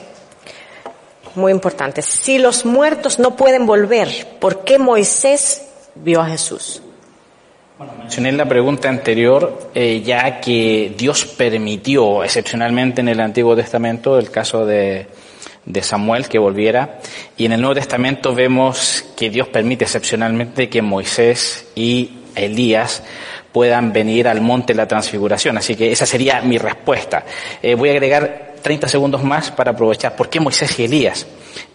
Muy 1.36 1.52
importante. 1.52 2.00
Si 2.02 2.38
los 2.38 2.64
muertos 2.64 3.18
no 3.18 3.36
pueden 3.36 3.66
volver, 3.66 4.08
¿por 4.40 4.64
qué 4.64 4.78
Moisés 4.78 5.62
vio 5.94 6.22
a 6.22 6.26
Jesús? 6.26 6.82
Bueno, 7.76 7.92
mencioné 7.98 8.30
en 8.30 8.38
la 8.38 8.48
pregunta 8.48 8.88
anterior, 8.88 9.70
eh, 9.74 10.00
ya 10.02 10.40
que 10.40 10.94
Dios 10.96 11.26
permitió 11.26 12.24
excepcionalmente 12.24 13.02
en 13.02 13.08
el 13.08 13.20
Antiguo 13.20 13.54
Testamento 13.54 14.18
el 14.18 14.30
caso 14.30 14.64
de, 14.64 15.08
de 15.66 15.82
Samuel 15.82 16.26
que 16.26 16.38
volviera, 16.38 17.00
y 17.36 17.44
en 17.44 17.52
el 17.52 17.60
Nuevo 17.60 17.74
Testamento 17.74 18.34
vemos 18.34 19.04
que 19.14 19.28
Dios 19.28 19.48
permite 19.48 19.84
excepcionalmente 19.84 20.70
que 20.70 20.80
Moisés 20.80 21.66
y 21.74 22.12
Elías 22.34 23.02
puedan 23.52 23.92
venir 23.92 24.26
al 24.26 24.40
monte 24.40 24.72
de 24.72 24.78
la 24.78 24.88
transfiguración. 24.88 25.58
Así 25.58 25.76
que 25.76 25.92
esa 25.92 26.06
sería 26.06 26.40
mi 26.40 26.56
respuesta. 26.56 27.24
Eh, 27.62 27.74
voy 27.74 27.90
a 27.90 27.92
agregar 27.92 28.55
30 28.66 28.88
segundos 28.88 29.22
más 29.22 29.52
para 29.52 29.70
aprovechar. 29.70 30.16
¿Por 30.16 30.28
qué 30.28 30.40
Moisés 30.40 30.76
y 30.80 30.86
Elías? 30.86 31.24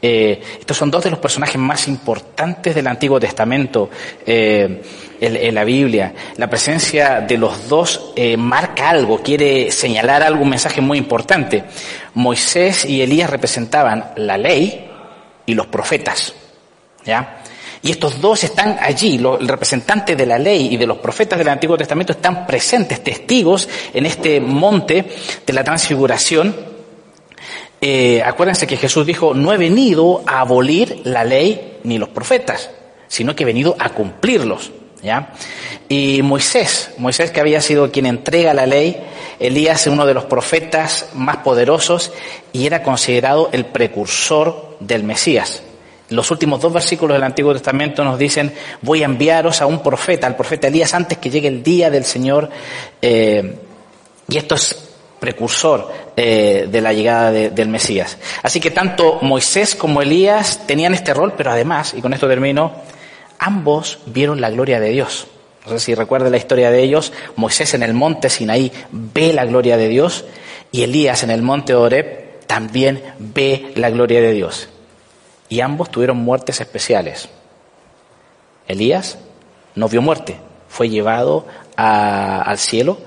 Eh, 0.01 0.41
estos 0.59 0.75
son 0.75 0.91
dos 0.91 1.01
de 1.01 1.09
los 1.09 1.19
personajes 1.19 1.55
más 1.55 1.87
importantes 1.87 2.75
del 2.75 2.85
Antiguo 2.85 3.17
Testamento 3.17 3.89
eh, 4.25 4.81
en, 5.21 5.55
la 5.55 5.63
Biblia. 5.63 6.13
La 6.35 6.49
presencia 6.49 7.21
de 7.21 7.37
los 7.37 7.69
dos 7.69 8.11
eh, 8.17 8.35
marca 8.35 8.89
algo, 8.89 9.23
quiere 9.23 9.71
señalar 9.71 10.21
algo, 10.21 10.43
un 10.43 10.49
mensaje 10.49 10.81
muy 10.81 10.97
importante. 10.97 11.63
Moisés 12.15 12.83
y 12.83 13.01
Elías 13.01 13.29
representaban 13.29 14.11
la 14.17 14.37
ley 14.37 14.85
y 15.45 15.53
los 15.53 15.67
profetas. 15.67 16.33
¿Ya? 17.05 17.37
Y 17.83 17.91
estos 17.91 18.19
dos 18.19 18.43
están 18.43 18.79
allí, 18.81 19.15
el 19.15 19.47
representante 19.47 20.17
de 20.17 20.25
la 20.25 20.37
ley 20.37 20.73
y 20.73 20.77
de 20.77 20.85
los 20.85 20.97
profetas 20.97 21.39
del 21.39 21.47
Antiguo 21.47 21.77
Testamento 21.77 22.11
están 22.11 22.45
presentes, 22.45 23.01
testigos 23.01 23.69
en 23.93 24.05
este 24.05 24.41
monte 24.41 25.05
de 25.47 25.53
la 25.53 25.63
transfiguración 25.63 26.70
eh, 27.81 28.21
acuérdense 28.23 28.67
que 28.67 28.77
Jesús 28.77 29.07
dijo, 29.07 29.33
no 29.33 29.51
he 29.51 29.57
venido 29.57 30.21
a 30.27 30.41
abolir 30.41 31.01
la 31.03 31.23
ley 31.23 31.79
ni 31.83 31.97
los 31.97 32.09
profetas, 32.09 32.69
sino 33.07 33.35
que 33.35 33.41
he 33.41 33.45
venido 33.45 33.75
a 33.79 33.89
cumplirlos. 33.89 34.71
¿ya? 35.01 35.33
Y 35.89 36.21
Moisés, 36.21 36.91
Moisés 36.97 37.31
que 37.31 37.39
había 37.39 37.59
sido 37.59 37.91
quien 37.91 38.05
entrega 38.05 38.53
la 38.53 38.67
ley, 38.67 39.01
Elías 39.39 39.87
uno 39.87 40.05
de 40.05 40.13
los 40.13 40.25
profetas 40.25 41.09
más 41.15 41.37
poderosos 41.37 42.11
y 42.53 42.67
era 42.67 42.83
considerado 42.83 43.49
el 43.51 43.65
precursor 43.65 44.77
del 44.79 45.03
Mesías. 45.03 45.63
Los 46.09 46.29
últimos 46.29 46.61
dos 46.61 46.73
versículos 46.73 47.15
del 47.15 47.23
Antiguo 47.23 47.53
Testamento 47.53 48.03
nos 48.03 48.19
dicen, 48.19 48.53
voy 48.81 49.01
a 49.01 49.05
enviaros 49.05 49.61
a 49.61 49.65
un 49.65 49.81
profeta, 49.81 50.27
al 50.27 50.35
profeta 50.35 50.67
Elías, 50.67 50.93
antes 50.93 51.17
que 51.17 51.31
llegue 51.31 51.47
el 51.47 51.63
día 51.63 51.89
del 51.89 52.05
Señor. 52.05 52.49
Eh, 53.01 53.55
y 54.27 54.37
esto 54.37 54.55
es 54.55 54.89
precursor 55.19 56.10
eh, 56.17 56.67
de 56.69 56.81
la 56.81 56.93
llegada 56.93 57.31
del 57.31 57.69
Mesías. 57.69 58.17
Así 58.43 58.59
que 58.59 58.71
tanto 58.71 59.19
Moisés 59.21 59.75
como 59.75 60.01
Elías 60.01 60.67
tenían 60.67 60.93
este 60.93 61.13
rol, 61.13 61.33
pero 61.37 61.51
además, 61.51 61.93
y 61.95 62.01
con 62.01 62.13
esto 62.13 62.27
termino, 62.27 62.73
ambos 63.39 63.99
vieron 64.05 64.41
la 64.41 64.49
gloria 64.49 64.79
de 64.79 64.89
Dios. 64.89 65.27
No 65.65 65.71
sé 65.71 65.79
si 65.79 65.95
recuerda 65.95 66.29
la 66.29 66.37
historia 66.37 66.71
de 66.71 66.81
ellos, 66.81 67.13
Moisés 67.35 67.73
en 67.73 67.83
el 67.83 67.93
monte 67.93 68.29
Sinaí 68.29 68.71
ve 68.91 69.31
la 69.31 69.45
gloria 69.45 69.77
de 69.77 69.87
Dios 69.87 70.25
y 70.71 70.83
Elías 70.83 71.23
en 71.23 71.29
el 71.31 71.41
monte 71.43 71.75
Oreb 71.75 72.39
también 72.47 73.01
ve 73.19 73.71
la 73.75 73.89
gloria 73.89 74.21
de 74.21 74.33
Dios. 74.33 74.69
Y 75.49 75.61
ambos 75.61 75.91
tuvieron 75.91 76.17
muertes 76.17 76.61
especiales. 76.61 77.29
Elías 78.67 79.17
no 79.75 79.87
vio 79.87 80.01
muerte, 80.01 80.37
fue 80.67 80.89
llevado 80.89 81.45
al 81.75 82.57
cielo 82.57 82.97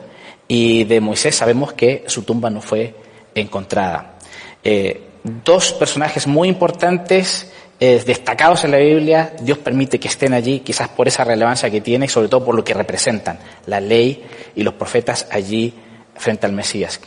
y 0.49 0.85
de 0.85 1.01
Moisés 1.01 1.35
sabemos 1.35 1.73
que 1.73 2.05
su 2.07 2.23
tumba 2.23 2.51
no 2.51 2.61
fue 2.61 2.95
encontrada. 3.35 4.19
Eh, 4.63 5.09
dos 5.23 5.73
personajes 5.73 6.27
muy 6.27 6.49
importantes, 6.49 7.51
eh, 7.81 8.03
destacados 8.05 8.65
en 8.65 8.71
la 8.71 8.79
Biblia, 8.79 9.35
Dios 9.41 9.59
permite 9.59 9.99
que 9.99 10.09
estén 10.09 10.33
allí, 10.33 10.61
quizás 10.61 10.89
por 10.89 11.09
esa 11.09 11.25
relevancia 11.25 11.71
que 11.71 11.81
tiene 11.81 12.09
sobre 12.09 12.29
todo 12.29 12.45
por 12.45 12.55
lo 12.55 12.65
que 12.65 12.75
representan, 12.75 13.39
la 13.67 13.81
ley 13.81 14.25
y 14.55 14.63
los 14.63 14.75
profetas 14.75 15.27
allí 15.31 15.75
frente 16.15 16.47
al 16.47 16.53
Mesías. 16.53 17.01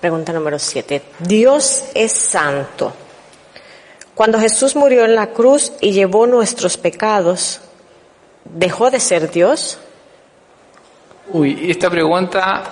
Pregunta 0.00 0.32
número 0.32 0.58
siete. 0.58 1.02
Dios 1.18 1.84
es 1.94 2.12
santo. 2.12 2.92
Cuando 4.14 4.40
Jesús 4.40 4.74
murió 4.74 5.04
en 5.04 5.14
la 5.14 5.28
cruz 5.28 5.72
y 5.80 5.92
llevó 5.92 6.26
nuestros 6.26 6.76
pecados, 6.76 7.60
dejó 8.44 8.90
de 8.90 9.00
ser 9.00 9.30
Dios? 9.30 9.78
Uy, 11.28 11.70
esta 11.70 11.88
pregunta 11.90 12.62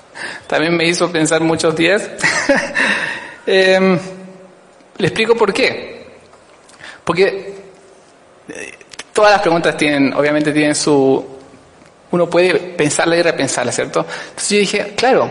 también 0.46 0.76
me 0.76 0.86
hizo 0.86 1.10
pensar 1.10 1.40
muchos 1.42 1.74
días. 1.76 2.08
Em, 3.44 3.98
le 4.98 5.06
explico 5.08 5.34
por 5.34 5.52
qué. 5.52 6.06
Porque 7.02 7.54
eh, 8.48 8.72
todas 9.12 9.32
las 9.32 9.40
preguntas 9.40 9.76
tienen, 9.76 10.12
obviamente 10.14 10.52
tienen 10.52 10.76
su... 10.76 11.26
Uno 12.12 12.30
puede 12.30 12.54
pensarla 12.54 13.16
y 13.16 13.22
repensarla, 13.22 13.72
¿cierto? 13.72 14.06
Entonces 14.28 14.48
yo 14.48 14.58
dije, 14.58 14.92
claro, 14.94 15.28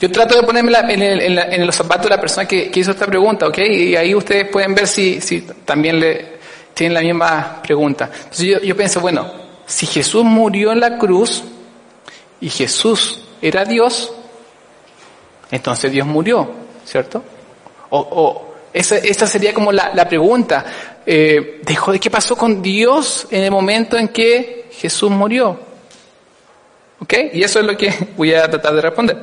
yo 0.00 0.10
trato 0.10 0.34
de 0.34 0.42
ponerme 0.42 0.72
en, 0.92 1.38
en, 1.38 1.66
los 1.66 1.76
zapatos 1.76 2.04
de 2.04 2.16
la 2.16 2.20
persona 2.20 2.48
que, 2.48 2.68
hizo 2.74 2.90
esta 2.90 3.06
pregunta, 3.06 3.46
¿ok? 3.46 3.58
Y 3.58 3.94
ahí 3.94 4.12
ustedes 4.12 4.48
pueden 4.48 4.74
ver 4.74 4.88
si 4.88 5.20
también 5.64 6.00
le, 6.00 6.37
tienen 6.78 6.94
la 6.94 7.00
misma 7.00 7.60
pregunta. 7.60 8.08
Entonces 8.14 8.62
yo, 8.62 8.76
pienso, 8.76 9.00
bueno, 9.00 9.28
si 9.66 9.84
Jesús 9.84 10.22
murió 10.22 10.70
en 10.70 10.78
la 10.78 10.96
cruz 10.96 11.42
y 12.40 12.48
Jesús 12.48 13.20
era 13.42 13.64
Dios, 13.64 14.12
entonces 15.50 15.90
Dios 15.90 16.06
murió, 16.06 16.48
¿cierto? 16.84 17.24
O, 17.90 17.98
o 17.98 18.54
esa, 18.72 18.96
esta 18.98 19.26
sería 19.26 19.52
como 19.52 19.72
la, 19.72 19.90
la 19.92 20.08
pregunta. 20.08 20.64
Eh, 21.04 21.62
¿Dejó 21.64 21.90
de 21.90 21.98
qué 21.98 22.10
pasó 22.10 22.36
con 22.36 22.62
Dios 22.62 23.26
en 23.32 23.42
el 23.42 23.50
momento 23.50 23.96
en 23.96 24.06
que 24.06 24.68
Jesús 24.70 25.10
murió? 25.10 25.58
¿Ok? 27.00 27.14
Y 27.32 27.42
eso 27.42 27.58
es 27.58 27.66
lo 27.66 27.76
que 27.76 27.92
voy 28.16 28.34
a 28.34 28.48
tratar 28.48 28.72
de 28.76 28.82
responder. 28.82 29.18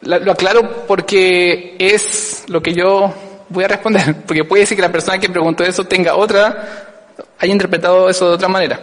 lo 0.00 0.32
aclaro 0.32 0.86
porque 0.86 1.76
es 1.78 2.44
lo 2.48 2.62
que 2.62 2.72
yo 2.72 3.12
voy 3.48 3.64
a 3.64 3.68
responder, 3.68 4.22
porque 4.26 4.44
puede 4.44 4.66
ser 4.66 4.76
que 4.76 4.82
la 4.82 4.92
persona 4.92 5.18
que 5.18 5.28
preguntó 5.28 5.64
eso 5.64 5.84
tenga 5.84 6.14
otra, 6.16 7.12
haya 7.38 7.52
interpretado 7.52 8.08
eso 8.08 8.28
de 8.28 8.34
otra 8.34 8.48
manera. 8.48 8.80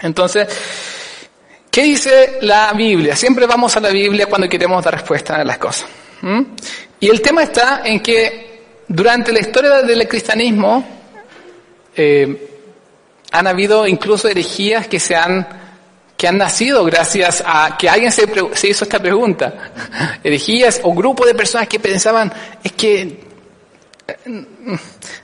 Entonces, 0.00 0.48
¿qué 1.70 1.82
dice 1.82 2.38
la 2.42 2.72
Biblia? 2.72 3.16
Siempre 3.16 3.46
vamos 3.46 3.76
a 3.76 3.80
la 3.80 3.90
Biblia 3.90 4.26
cuando 4.26 4.48
queremos 4.48 4.84
dar 4.84 4.94
respuesta 4.94 5.36
a 5.36 5.44
las 5.44 5.58
cosas. 5.58 5.86
Y 7.00 7.08
el 7.08 7.20
tema 7.20 7.42
está 7.42 7.82
en 7.84 8.00
que 8.00 8.54
durante 8.88 9.32
la 9.32 9.40
historia 9.40 9.82
del 9.82 10.08
cristianismo 10.08 10.84
eh, 11.94 12.50
han 13.30 13.46
habido 13.46 13.86
incluso 13.86 14.28
herejías 14.28 14.88
que 14.88 14.98
se 14.98 15.14
han 15.14 15.46
que 16.16 16.28
han 16.28 16.38
nacido 16.38 16.84
gracias 16.84 17.42
a 17.44 17.76
que 17.76 17.88
alguien 17.88 18.12
se, 18.12 18.22
hizo 18.68 18.84
esta 18.84 19.00
pregunta. 19.00 19.72
Herejías 20.24 20.80
o 20.84 20.94
grupo 20.94 21.26
de 21.26 21.34
personas 21.34 21.66
que 21.68 21.80
pensaban, 21.80 22.32
es 22.62 22.72
que 22.72 23.20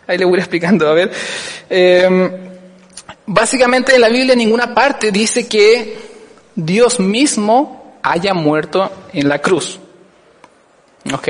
Ahí 0.06 0.18
le 0.18 0.24
voy 0.24 0.38
explicando, 0.38 0.88
a 0.88 0.94
ver. 0.94 1.12
Em, 1.68 2.30
básicamente 3.26 3.94
en 3.94 4.00
la 4.00 4.08
Biblia 4.08 4.32
en 4.32 4.38
ninguna 4.38 4.74
parte 4.74 5.12
dice 5.12 5.46
que 5.46 5.98
Dios 6.54 6.98
mismo 6.98 7.98
haya 8.02 8.34
muerto 8.34 8.90
en 9.12 9.28
la 9.28 9.38
cruz. 9.38 9.78
¿Ok? 11.12 11.28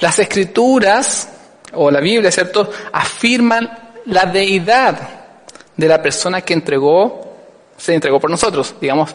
Las 0.00 0.18
escrituras, 0.18 1.28
o 1.72 1.90
la 1.90 2.00
Biblia, 2.00 2.30
¿cierto?, 2.30 2.70
afirman 2.92 3.70
la 4.06 4.26
deidad 4.26 4.96
de 5.76 5.88
la 5.88 6.02
persona 6.02 6.42
que 6.42 6.54
entregó, 6.54 7.36
se 7.76 7.94
entregó 7.94 8.20
por 8.20 8.30
nosotros. 8.30 8.74
Digamos, 8.80 9.10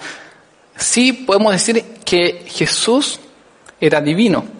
sí 0.75 1.13
podemos 1.13 1.53
decir 1.53 1.83
que 2.05 2.45
Jesús 2.47 3.19
era 3.79 4.01
divino. 4.01 4.58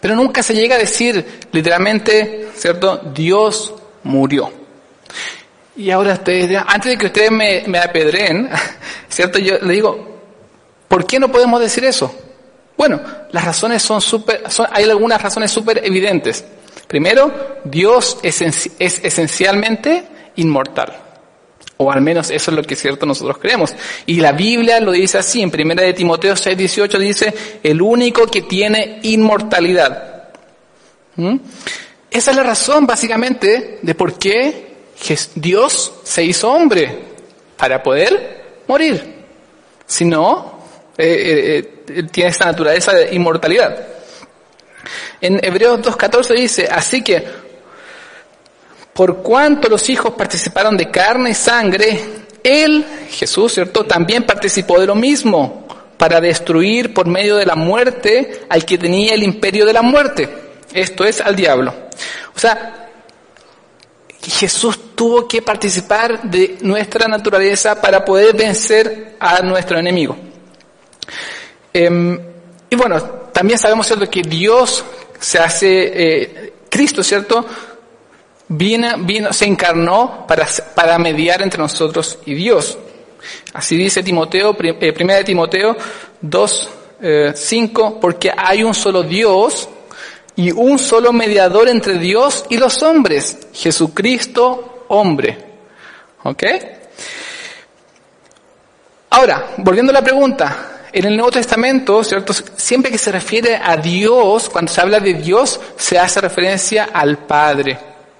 Pero 0.00 0.14
nunca 0.14 0.42
se 0.42 0.54
llega 0.54 0.76
a 0.76 0.78
decir 0.78 1.40
literalmente, 1.52 2.48
¿cierto? 2.54 2.98
Dios 3.14 3.74
murió. 4.04 4.50
Y 5.76 5.90
ahora 5.90 6.14
ustedes, 6.14 6.62
antes 6.66 6.92
de 6.92 6.98
que 6.98 7.06
ustedes 7.06 7.30
me, 7.30 7.64
me 7.66 7.78
apedreen, 7.78 8.48
¿cierto? 9.08 9.38
Yo 9.38 9.58
le 9.58 9.74
digo, 9.74 10.20
¿por 10.88 11.06
qué 11.06 11.20
no 11.20 11.30
podemos 11.30 11.60
decir 11.60 11.84
eso? 11.84 12.14
Bueno, 12.76 13.00
las 13.30 13.44
razones 13.44 13.82
son 13.82 14.00
súper, 14.00 14.42
hay 14.70 14.84
algunas 14.84 15.20
razones 15.20 15.50
súper 15.50 15.84
evidentes. 15.84 16.44
Primero, 16.86 17.58
Dios 17.64 18.18
es, 18.22 18.40
es 18.40 19.00
esencialmente 19.02 20.04
inmortal. 20.36 21.05
O 21.78 21.92
al 21.92 22.00
menos 22.00 22.30
eso 22.30 22.50
es 22.50 22.56
lo 22.56 22.62
que 22.62 22.74
cierto 22.74 23.04
nosotros 23.04 23.38
creemos. 23.38 23.74
Y 24.06 24.20
la 24.20 24.32
Biblia 24.32 24.80
lo 24.80 24.92
dice 24.92 25.18
así, 25.18 25.42
en 25.42 25.50
primera 25.50 25.82
de 25.82 25.92
Timoteo 25.92 26.34
6, 26.34 26.56
18 26.56 26.98
dice, 26.98 27.34
el 27.62 27.82
único 27.82 28.26
que 28.26 28.42
tiene 28.42 29.00
inmortalidad. 29.02 30.30
¿Mm? 31.16 31.36
Esa 32.10 32.30
es 32.30 32.36
la 32.36 32.42
razón 32.42 32.86
básicamente 32.86 33.78
de 33.82 33.94
por 33.94 34.18
qué 34.18 34.66
Dios 35.34 35.92
se 36.02 36.24
hizo 36.24 36.50
hombre, 36.50 36.98
para 37.56 37.82
poder 37.82 38.62
morir. 38.66 39.24
Si 39.86 40.04
no, 40.04 40.60
eh, 40.96 41.04
eh, 41.06 41.82
eh, 41.88 42.02
tiene 42.10 42.30
esta 42.30 42.46
naturaleza 42.46 42.92
de 42.92 43.14
inmortalidad. 43.14 43.86
En 45.20 45.40
Hebreos 45.42 45.80
2.14 45.80 46.34
dice, 46.34 46.68
así 46.70 47.02
que 47.02 47.24
por 48.96 49.18
cuanto 49.18 49.68
los 49.68 49.88
hijos 49.90 50.14
participaron 50.14 50.74
de 50.74 50.90
carne 50.90 51.30
y 51.30 51.34
sangre, 51.34 52.00
Él, 52.42 52.84
Jesús, 53.10 53.52
¿cierto? 53.52 53.84
También 53.84 54.24
participó 54.24 54.80
de 54.80 54.86
lo 54.86 54.94
mismo 54.94 55.66
para 55.98 56.18
destruir 56.18 56.94
por 56.94 57.06
medio 57.06 57.36
de 57.36 57.44
la 57.44 57.56
muerte 57.56 58.46
al 58.48 58.64
que 58.64 58.78
tenía 58.78 59.12
el 59.12 59.22
imperio 59.22 59.66
de 59.66 59.74
la 59.74 59.82
muerte. 59.82 60.28
Esto 60.72 61.04
es 61.04 61.20
al 61.20 61.36
diablo. 61.36 61.74
O 62.34 62.38
sea, 62.38 62.88
Jesús 64.22 64.94
tuvo 64.94 65.28
que 65.28 65.42
participar 65.42 66.22
de 66.22 66.56
nuestra 66.62 67.06
naturaleza 67.06 67.78
para 67.78 68.02
poder 68.02 68.34
vencer 68.34 69.16
a 69.20 69.42
nuestro 69.42 69.78
enemigo. 69.78 70.16
Em, 71.70 72.18
y 72.70 72.76
bueno, 72.76 72.98
también 73.30 73.58
sabemos, 73.58 73.86
¿cierto?, 73.86 74.08
que 74.08 74.22
Dios 74.22 74.82
se 75.20 75.38
hace, 75.38 75.66
eh, 75.68 76.52
Cristo, 76.70 77.02
¿cierto?, 77.02 77.46
vino, 78.48 78.88
vino, 78.98 79.32
se 79.32 79.46
encarnó 79.46 80.26
para, 80.26 80.46
para 80.74 80.98
mediar 80.98 81.42
entre 81.42 81.60
nosotros 81.60 82.18
y 82.26 82.34
Dios. 82.34 82.78
Así 83.52 83.76
dice 83.76 84.02
Timoteo, 84.02 84.56
eh, 84.60 84.92
primera 84.92 85.18
de 85.18 85.24
Timoteo 85.24 85.76
2, 86.20 86.70
5, 87.34 87.88
eh, 87.88 87.98
porque 88.00 88.32
hay 88.36 88.62
un 88.62 88.74
solo 88.74 89.02
Dios 89.02 89.68
y 90.36 90.50
un 90.52 90.78
solo 90.78 91.12
mediador 91.12 91.68
entre 91.68 91.98
Dios 91.98 92.44
y 92.50 92.58
los 92.58 92.82
hombres, 92.82 93.48
Jesucristo 93.52 94.84
hombre. 94.88 95.38
¿Ok? 96.22 96.42
Ahora, 99.10 99.54
volviendo 99.58 99.90
a 99.90 99.94
la 99.94 100.02
pregunta, 100.02 100.76
en 100.92 101.04
el 101.04 101.16
Nuevo 101.16 101.30
Testamento, 101.30 102.02
¿cierto? 102.02 102.32
Siempre 102.32 102.90
que 102.90 102.98
se 102.98 103.12
refiere 103.12 103.56
a 103.56 103.76
Dios, 103.76 104.48
cuando 104.48 104.72
se 104.72 104.80
habla 104.80 105.00
de 105.00 105.14
Dios, 105.14 105.60
se 105.76 105.98
hace 105.98 106.20
referencia 106.20 106.88
al 106.92 107.18
Padre, 107.18 107.78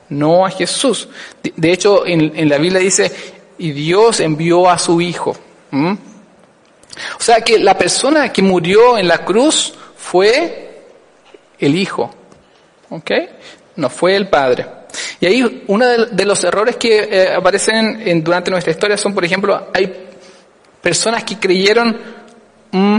no 0.08 0.46
a 0.46 0.50
Jesús. 0.50 1.08
De, 1.42 1.72
hecho, 1.72 2.06
en, 2.06 2.48
la 2.48 2.58
Biblia 2.58 2.80
dice, 2.80 3.10
y 3.58 3.72
Dios 3.72 4.20
envió 4.20 4.68
a 4.68 4.78
su 4.78 5.00
Hijo. 5.00 5.36
O 5.72 7.20
sea 7.20 7.40
que 7.40 7.58
la 7.58 7.76
persona 7.76 8.32
que 8.32 8.42
murió 8.42 8.96
en 8.98 9.08
la 9.08 9.18
cruz 9.18 9.74
fue 9.96 10.84
el 11.58 11.74
Hijo. 11.74 12.10
¿Ok? 12.90 13.10
No 13.76 13.90
fue 13.90 14.16
el 14.16 14.28
Padre. 14.28 14.66
Y 15.20 15.26
ahí 15.26 15.64
uno 15.66 15.86
de, 15.86 16.24
los 16.24 16.42
errores 16.44 16.76
que 16.76 16.98
eh, 16.98 17.34
aparecen 17.34 18.02
en, 18.06 18.24
durante 18.24 18.50
nuestra 18.50 18.72
historia 18.72 18.96
son, 18.96 19.12
por 19.14 19.24
ejemplo, 19.24 19.68
hay 19.74 19.92
personas 20.80 21.24
que 21.24 21.38
creyeron 21.38 22.16
Mm, 22.76 22.98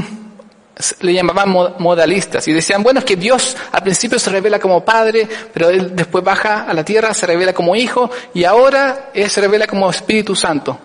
le 1.01 1.13
llamaban 1.13 1.49
modalistas 1.79 2.47
y 2.47 2.53
decían, 2.53 2.83
bueno, 2.83 2.99
es 2.99 3.05
que 3.05 3.15
Dios 3.15 3.55
al 3.71 3.81
principio 3.81 4.19
se 4.19 4.29
revela 4.29 4.59
como 4.59 4.85
Padre, 4.85 5.27
pero 5.53 5.69
después 5.69 6.23
baja 6.23 6.63
a 6.63 6.73
la 6.73 6.85
tierra, 6.85 7.13
se 7.13 7.25
revela 7.25 7.53
como 7.53 7.75
Hijo 7.75 8.09
y 8.33 8.43
ahora 8.43 9.09
se 9.13 9.41
revela 9.41 9.65
como 9.65 9.89
Espíritu 9.89 10.35
Santo. 10.35 10.77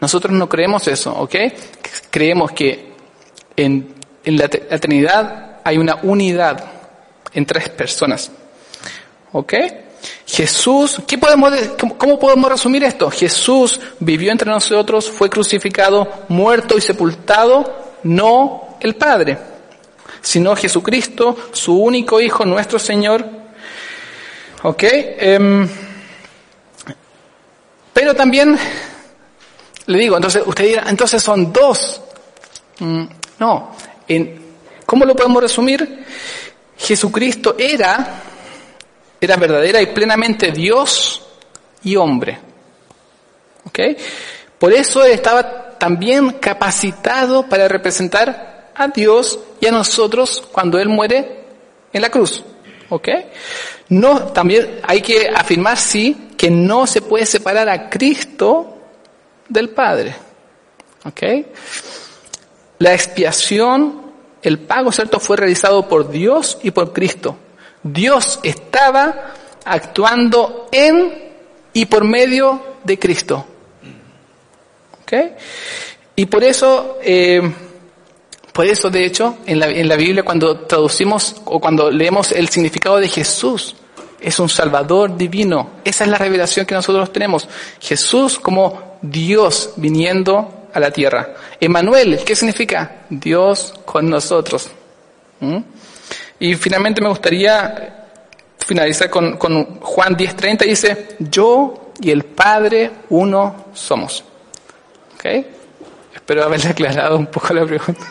Nosotros 0.00 0.32
no 0.32 0.48
creemos 0.48 0.86
eso, 0.88 1.12
¿ok? 1.12 1.34
Creemos 2.10 2.52
que 2.52 2.92
en, 3.56 3.94
en 4.24 4.36
la, 4.36 4.48
Trinidad 4.48 5.60
hay 5.64 5.78
una 5.78 5.96
unidad 6.02 6.64
en 7.32 7.46
tres 7.46 7.68
personas, 7.68 8.30
¿ok? 9.32 9.54
Jesús, 10.26 11.00
¿qué 11.06 11.18
podemos, 11.18 11.52
¿cómo 11.98 12.18
podemos 12.18 12.50
resumir 12.50 12.82
esto? 12.84 13.10
Jesús 13.10 13.80
vivió 14.00 14.32
entre 14.32 14.50
nosotros, 14.50 15.08
fue 15.08 15.30
crucificado, 15.30 16.08
muerto 16.28 16.76
y 16.76 16.80
sepultado 16.80 17.81
no 18.04 18.76
el 18.80 18.94
Padre, 18.96 19.38
sino 20.20 20.56
Jesucristo, 20.56 21.36
su 21.52 21.76
único 21.76 22.20
Hijo, 22.20 22.44
nuestro 22.44 22.78
Señor. 22.78 23.24
¿Ok? 24.62 24.82
Em, 24.84 25.68
pero 27.92 28.14
también 28.14 28.56
le 29.86 29.98
digo, 29.98 30.16
entonces 30.16 30.42
usted 30.46 30.64
dirá, 30.64 30.84
entonces 30.88 31.22
son 31.22 31.52
dos. 31.52 32.00
Mm, 32.78 33.04
no, 33.38 33.74
en, 34.08 34.40
¿cómo 34.86 35.04
lo 35.04 35.14
podemos 35.14 35.42
resumir? 35.42 36.04
Jesucristo 36.76 37.56
era, 37.58 38.22
era 39.20 39.36
verdadera 39.36 39.80
y 39.82 39.86
plenamente 39.86 40.52
Dios 40.52 41.22
y 41.84 41.96
hombre. 41.96 42.38
¿Ok? 43.64 43.78
Por 44.58 44.72
eso 44.72 45.04
estaba 45.04 45.71
también 45.82 46.34
capacitado 46.34 47.48
para 47.48 47.66
representar 47.66 48.70
a 48.72 48.86
Dios 48.86 49.40
y 49.60 49.66
a 49.66 49.72
nosotros 49.72 50.40
cuando 50.52 50.78
Él 50.78 50.88
muere 50.88 51.44
en 51.92 52.00
la 52.00 52.08
cruz. 52.08 52.44
¿Ok? 52.88 53.08
No, 53.88 54.28
también 54.28 54.78
hay 54.84 55.02
que 55.02 55.28
afirmar, 55.28 55.76
sí, 55.76 56.28
que 56.36 56.52
no 56.52 56.86
se 56.86 57.02
puede 57.02 57.26
separar 57.26 57.68
a 57.68 57.90
Cristo 57.90 58.78
del 59.48 59.70
Padre. 59.70 60.14
¿Ok? 61.04 61.20
La 62.78 62.94
expiación, 62.94 64.02
el 64.40 64.60
pago, 64.60 64.92
¿cierto?, 64.92 65.18
fue 65.18 65.36
realizado 65.36 65.88
por 65.88 66.08
Dios 66.08 66.58
y 66.62 66.70
por 66.70 66.92
Cristo. 66.92 67.36
Dios 67.82 68.38
estaba 68.44 69.32
actuando 69.64 70.68
en 70.70 71.32
y 71.72 71.86
por 71.86 72.04
medio 72.04 72.76
de 72.84 73.00
Cristo. 73.00 73.46
Y 76.16 76.26
por 76.26 76.44
eso, 76.44 76.98
eh, 77.02 77.40
por 78.52 78.66
eso 78.66 78.90
de 78.90 79.04
hecho, 79.04 79.38
en 79.46 79.58
la, 79.58 79.68
en 79.68 79.88
la 79.88 79.96
Biblia 79.96 80.22
cuando 80.22 80.60
traducimos 80.60 81.36
o 81.44 81.60
cuando 81.60 81.90
leemos 81.90 82.32
el 82.32 82.48
significado 82.48 82.98
de 82.98 83.08
Jesús, 83.08 83.76
es 84.20 84.38
un 84.38 84.48
Salvador 84.48 85.16
divino. 85.16 85.70
Esa 85.84 86.04
es 86.04 86.10
la 86.10 86.18
revelación 86.18 86.64
que 86.64 86.74
nosotros 86.74 87.12
tenemos. 87.12 87.48
Jesús 87.80 88.38
como 88.38 88.98
Dios 89.02 89.72
viniendo 89.76 90.68
a 90.72 90.80
la 90.80 90.90
tierra. 90.90 91.34
Emanuel, 91.60 92.20
¿qué 92.24 92.36
significa? 92.36 93.04
Dios 93.10 93.74
con 93.84 94.08
nosotros. 94.08 94.68
¿Mm? 95.40 95.58
Y 96.38 96.54
finalmente 96.54 97.00
me 97.00 97.08
gustaría 97.08 98.06
finalizar 98.58 99.10
con, 99.10 99.36
con 99.36 99.80
Juan 99.80 100.16
10:30, 100.16 100.64
dice, 100.64 101.08
yo 101.18 101.92
y 102.00 102.10
el 102.10 102.24
Padre 102.24 102.90
uno 103.10 103.66
somos. 103.74 104.24
¿Ok? 105.22 105.46
Espero 106.16 106.42
haberle 106.42 106.70
aclarado 106.70 107.16
un 107.16 107.26
poco 107.26 107.54
la 107.54 107.64
pregunta. 107.64 108.04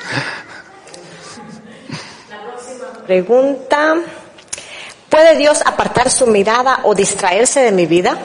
La 2.30 2.41
próxima 2.41 3.06
pregunta. 3.06 3.95
¿Puede 5.10 5.38
Dios 5.38 5.62
apartar 5.65 6.10
su 6.10 6.26
mirada 6.28 6.80
o 6.84 6.95
distraerse 6.95 7.60
de 7.60 7.74
mi 7.74 7.86
vida? 7.86 8.17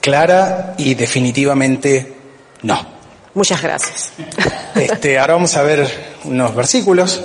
Clara 0.00 0.74
y 0.78 0.94
definitivamente 0.94 2.14
no. 2.62 2.86
Muchas 3.34 3.60
gracias. 3.60 4.12
Este, 4.74 5.18
ahora 5.18 5.34
vamos 5.34 5.54
a 5.58 5.62
ver 5.62 5.86
unos 6.24 6.54
versículos. 6.54 7.22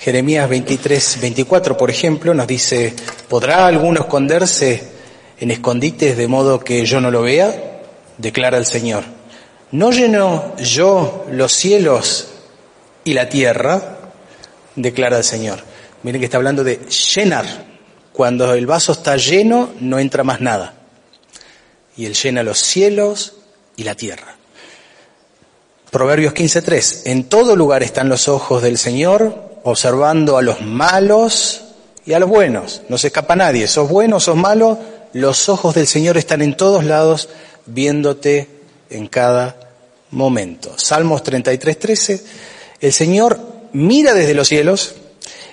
Jeremías 0.00 0.48
23, 0.48 1.20
24, 1.20 1.76
por 1.76 1.90
ejemplo, 1.90 2.34
nos 2.34 2.48
dice, 2.48 2.92
¿podrá 3.28 3.68
alguno 3.68 4.00
esconderse 4.00 4.97
en 5.40 5.50
escondites 5.50 6.16
de 6.16 6.28
modo 6.28 6.60
que 6.60 6.84
yo 6.84 7.00
no 7.00 7.10
lo 7.10 7.22
vea, 7.22 7.82
declara 8.16 8.58
el 8.58 8.66
Señor. 8.66 9.04
¿No 9.70 9.90
lleno 9.90 10.56
yo 10.56 11.26
los 11.30 11.52
cielos 11.52 12.28
y 13.04 13.14
la 13.14 13.28
tierra? 13.28 13.98
declara 14.76 15.18
el 15.18 15.24
Señor. 15.24 15.60
Miren 16.02 16.20
que 16.20 16.26
está 16.26 16.36
hablando 16.36 16.64
de 16.64 16.76
llenar. 16.86 17.44
Cuando 18.12 18.52
el 18.54 18.66
vaso 18.66 18.92
está 18.92 19.16
lleno, 19.16 19.70
no 19.80 19.98
entra 19.98 20.24
más 20.24 20.40
nada. 20.40 20.74
Y 21.96 22.06
Él 22.06 22.14
llena 22.14 22.42
los 22.42 22.58
cielos 22.58 23.34
y 23.76 23.84
la 23.84 23.94
tierra. 23.94 24.36
Proverbios 25.90 26.34
15.3. 26.34 27.02
En 27.04 27.24
todo 27.24 27.56
lugar 27.56 27.82
están 27.82 28.08
los 28.08 28.28
ojos 28.28 28.62
del 28.62 28.78
Señor, 28.78 29.60
observando 29.64 30.36
a 30.36 30.42
los 30.42 30.60
malos 30.60 31.64
y 32.04 32.12
a 32.12 32.18
los 32.18 32.28
buenos. 32.28 32.82
No 32.88 32.98
se 32.98 33.08
escapa 33.08 33.36
nadie. 33.36 33.66
Sos 33.68 33.88
bueno, 33.88 34.20
sos 34.20 34.36
malo, 34.36 34.78
los 35.12 35.48
ojos 35.48 35.74
del 35.74 35.86
Señor 35.86 36.16
están 36.16 36.42
en 36.42 36.56
todos 36.56 36.84
lados, 36.84 37.28
viéndote 37.66 38.48
en 38.90 39.06
cada 39.06 39.56
momento. 40.10 40.78
Salmos 40.78 41.22
33, 41.22 41.78
13. 41.78 42.24
El 42.80 42.92
Señor 42.92 43.40
mira 43.72 44.14
desde 44.14 44.34
los 44.34 44.48
cielos, 44.48 44.94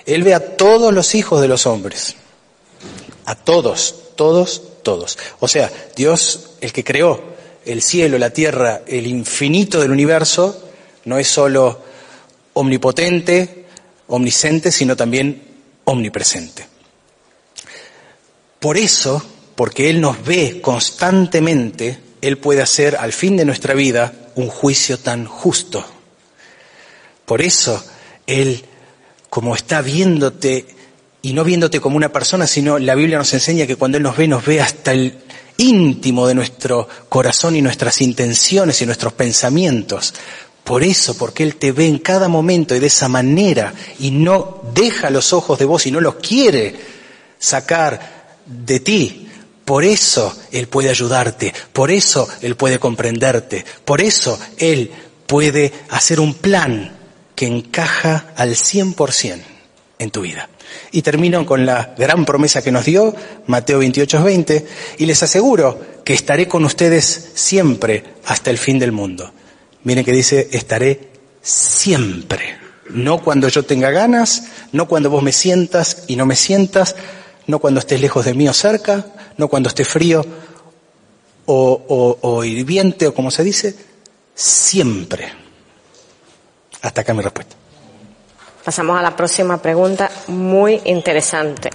Él 0.04 0.22
ve 0.22 0.34
a 0.34 0.56
todos 0.56 0.92
los 0.92 1.14
hijos 1.14 1.40
de 1.40 1.48
los 1.48 1.66
hombres. 1.66 2.16
A 3.24 3.34
todos, 3.34 3.94
todos, 4.14 4.62
todos. 4.82 5.18
O 5.40 5.48
sea, 5.48 5.70
Dios, 5.94 6.50
el 6.60 6.72
que 6.72 6.84
creó 6.84 7.36
el 7.64 7.82
cielo, 7.82 8.16
la 8.18 8.30
tierra, 8.30 8.82
el 8.86 9.06
infinito 9.06 9.80
del 9.80 9.90
universo, 9.90 10.62
no 11.04 11.18
es 11.18 11.26
solo 11.26 11.80
omnipotente, 12.54 13.66
omnisciente, 14.06 14.70
sino 14.70 14.96
también 14.96 15.42
omnipresente. 15.84 16.66
Por 18.60 18.76
eso, 18.76 19.22
porque 19.56 19.90
Él 19.90 20.00
nos 20.00 20.24
ve 20.24 20.60
constantemente, 20.60 21.98
Él 22.20 22.38
puede 22.38 22.62
hacer 22.62 22.96
al 22.96 23.12
fin 23.12 23.36
de 23.36 23.44
nuestra 23.44 23.74
vida 23.74 24.12
un 24.36 24.48
juicio 24.48 24.98
tan 24.98 25.24
justo. 25.24 25.84
Por 27.24 27.42
eso, 27.42 27.84
Él, 28.26 28.62
como 29.28 29.56
está 29.56 29.82
viéndote, 29.82 30.66
y 31.22 31.32
no 31.32 31.42
viéndote 31.42 31.80
como 31.80 31.96
una 31.96 32.12
persona, 32.12 32.46
sino 32.46 32.78
la 32.78 32.94
Biblia 32.94 33.18
nos 33.18 33.32
enseña 33.34 33.66
que 33.66 33.76
cuando 33.76 33.96
Él 33.96 34.04
nos 34.04 34.16
ve, 34.16 34.28
nos 34.28 34.44
ve 34.44 34.60
hasta 34.60 34.92
el 34.92 35.18
íntimo 35.56 36.26
de 36.28 36.34
nuestro 36.34 36.88
corazón 37.08 37.56
y 37.56 37.62
nuestras 37.62 38.00
intenciones 38.02 38.80
y 38.82 38.86
nuestros 38.86 39.14
pensamientos. 39.14 40.14
Por 40.62 40.84
eso, 40.84 41.16
porque 41.16 41.42
Él 41.42 41.56
te 41.56 41.72
ve 41.72 41.86
en 41.86 41.98
cada 41.98 42.28
momento 42.28 42.74
y 42.74 42.78
de 42.78 42.88
esa 42.88 43.08
manera 43.08 43.72
y 43.98 44.10
no 44.10 44.62
deja 44.74 45.10
los 45.10 45.32
ojos 45.32 45.58
de 45.58 45.64
vos 45.64 45.86
y 45.86 45.90
no 45.90 46.00
los 46.00 46.16
quiere 46.16 46.74
sacar 47.38 48.36
de 48.44 48.80
ti. 48.80 49.25
Por 49.66 49.84
eso 49.84 50.32
Él 50.52 50.68
puede 50.68 50.90
ayudarte, 50.90 51.52
por 51.72 51.90
eso 51.90 52.28
Él 52.40 52.54
puede 52.54 52.78
comprenderte, 52.78 53.64
por 53.84 54.00
eso 54.00 54.38
Él 54.58 54.92
puede 55.26 55.72
hacer 55.90 56.20
un 56.20 56.34
plan 56.34 56.96
que 57.34 57.46
encaja 57.46 58.32
al 58.36 58.50
100% 58.50 59.40
en 59.98 60.10
tu 60.12 60.20
vida. 60.20 60.48
Y 60.92 61.02
termino 61.02 61.44
con 61.44 61.66
la 61.66 61.94
gran 61.98 62.24
promesa 62.24 62.62
que 62.62 62.70
nos 62.70 62.84
dio 62.84 63.12
Mateo 63.48 63.80
28, 63.80 64.22
20, 64.22 64.66
y 64.98 65.06
les 65.06 65.24
aseguro 65.24 65.80
que 66.04 66.14
estaré 66.14 66.46
con 66.46 66.64
ustedes 66.64 67.32
siempre 67.34 68.04
hasta 68.24 68.50
el 68.50 68.58
fin 68.58 68.78
del 68.78 68.92
mundo. 68.92 69.32
Miren 69.82 70.04
que 70.04 70.12
dice, 70.12 70.48
estaré 70.52 71.10
siempre. 71.42 72.56
No 72.90 73.20
cuando 73.20 73.48
yo 73.48 73.64
tenga 73.64 73.90
ganas, 73.90 74.44
no 74.70 74.86
cuando 74.86 75.10
vos 75.10 75.24
me 75.24 75.32
sientas 75.32 76.04
y 76.06 76.14
no 76.14 76.24
me 76.24 76.36
sientas, 76.36 76.94
no 77.46 77.58
cuando 77.58 77.80
estés 77.80 78.00
lejos 78.00 78.24
de 78.24 78.34
mí 78.34 78.48
o 78.48 78.52
cerca, 78.52 79.06
no 79.36 79.48
cuando 79.48 79.68
esté 79.68 79.84
frío 79.84 80.24
o, 81.46 82.18
o 82.20 82.44
hirviente 82.44 83.06
o 83.06 83.14
como 83.14 83.30
se 83.30 83.44
dice, 83.44 83.74
siempre. 84.34 85.32
Hasta 86.82 87.00
acá 87.00 87.14
mi 87.14 87.22
respuesta. 87.22 87.56
Pasamos 88.64 88.98
a 88.98 89.02
la 89.02 89.14
próxima 89.14 89.62
pregunta, 89.62 90.10
muy 90.26 90.80
interesante. 90.84 91.70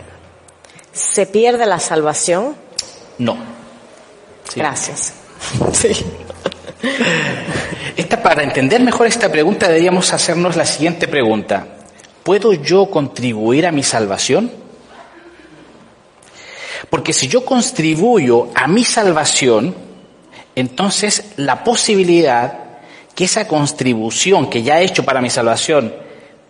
¿Se 0.91 1.25
pierde 1.25 1.65
la 1.65 1.79
salvación? 1.79 2.55
No. 3.17 3.38
Sí. 4.49 4.60
Gracias. 4.60 5.13
Sí. 5.73 5.89
Esta, 7.95 8.21
para 8.21 8.43
entender 8.43 8.81
mejor 8.81 9.07
esta 9.07 9.31
pregunta 9.31 9.67
deberíamos 9.67 10.12
hacernos 10.13 10.55
la 10.55 10.65
siguiente 10.65 11.07
pregunta. 11.07 11.67
¿Puedo 12.23 12.53
yo 12.53 12.89
contribuir 12.89 13.65
a 13.65 13.71
mi 13.71 13.84
salvación? 13.84 14.51
Porque 16.89 17.13
si 17.13 17.27
yo 17.27 17.45
contribuyo 17.45 18.49
a 18.55 18.67
mi 18.67 18.83
salvación, 18.83 19.75
entonces 20.55 21.33
la 21.37 21.63
posibilidad 21.63 22.59
que 23.15 23.25
esa 23.25 23.47
contribución 23.47 24.49
que 24.49 24.63
ya 24.63 24.79
he 24.79 24.85
hecho 24.85 25.03
para 25.03 25.21
mi 25.21 25.29
salvación 25.29 25.93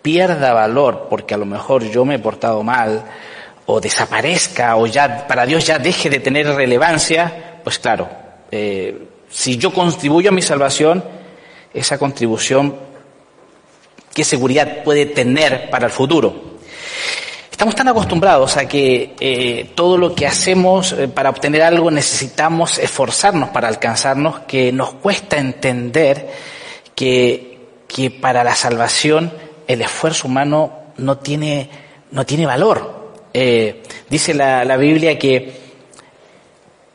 pierda 0.00 0.52
valor 0.52 1.06
porque 1.08 1.34
a 1.34 1.36
lo 1.38 1.46
mejor 1.46 1.84
yo 1.84 2.04
me 2.04 2.16
he 2.16 2.18
portado 2.18 2.62
mal 2.62 3.04
o 3.66 3.80
desaparezca 3.80 4.76
o 4.76 4.86
ya 4.86 5.26
para 5.26 5.46
Dios 5.46 5.64
ya 5.66 5.78
deje 5.78 6.10
de 6.10 6.20
tener 6.20 6.46
relevancia, 6.48 7.60
pues 7.62 7.78
claro, 7.78 8.08
eh, 8.50 9.06
si 9.30 9.56
yo 9.56 9.72
contribuyo 9.72 10.30
a 10.30 10.32
mi 10.32 10.42
salvación, 10.42 11.02
esa 11.72 11.98
contribución, 11.98 12.76
¿qué 14.12 14.24
seguridad 14.24 14.82
puede 14.84 15.06
tener 15.06 15.70
para 15.70 15.86
el 15.86 15.92
futuro? 15.92 16.51
Estamos 17.52 17.76
tan 17.76 17.86
acostumbrados 17.86 18.56
a 18.56 18.66
que 18.66 19.14
eh, 19.20 19.70
todo 19.76 19.96
lo 19.96 20.14
que 20.14 20.26
hacemos 20.26 20.92
eh, 20.92 21.06
para 21.06 21.30
obtener 21.30 21.62
algo 21.62 21.90
necesitamos 21.90 22.78
esforzarnos 22.78 23.50
para 23.50 23.68
alcanzarnos 23.68 24.40
que 24.40 24.72
nos 24.72 24.94
cuesta 24.94 25.36
entender 25.36 26.28
que, 26.96 27.60
que 27.86 28.10
para 28.10 28.42
la 28.42 28.56
salvación 28.56 29.32
el 29.68 29.82
esfuerzo 29.82 30.26
humano 30.26 30.72
no 30.96 31.18
tiene, 31.18 31.68
no 32.10 32.26
tiene 32.26 32.46
valor. 32.46 33.12
Eh, 33.34 33.82
dice 34.08 34.34
la, 34.34 34.64
la 34.64 34.76
Biblia 34.78 35.18
que 35.18 35.52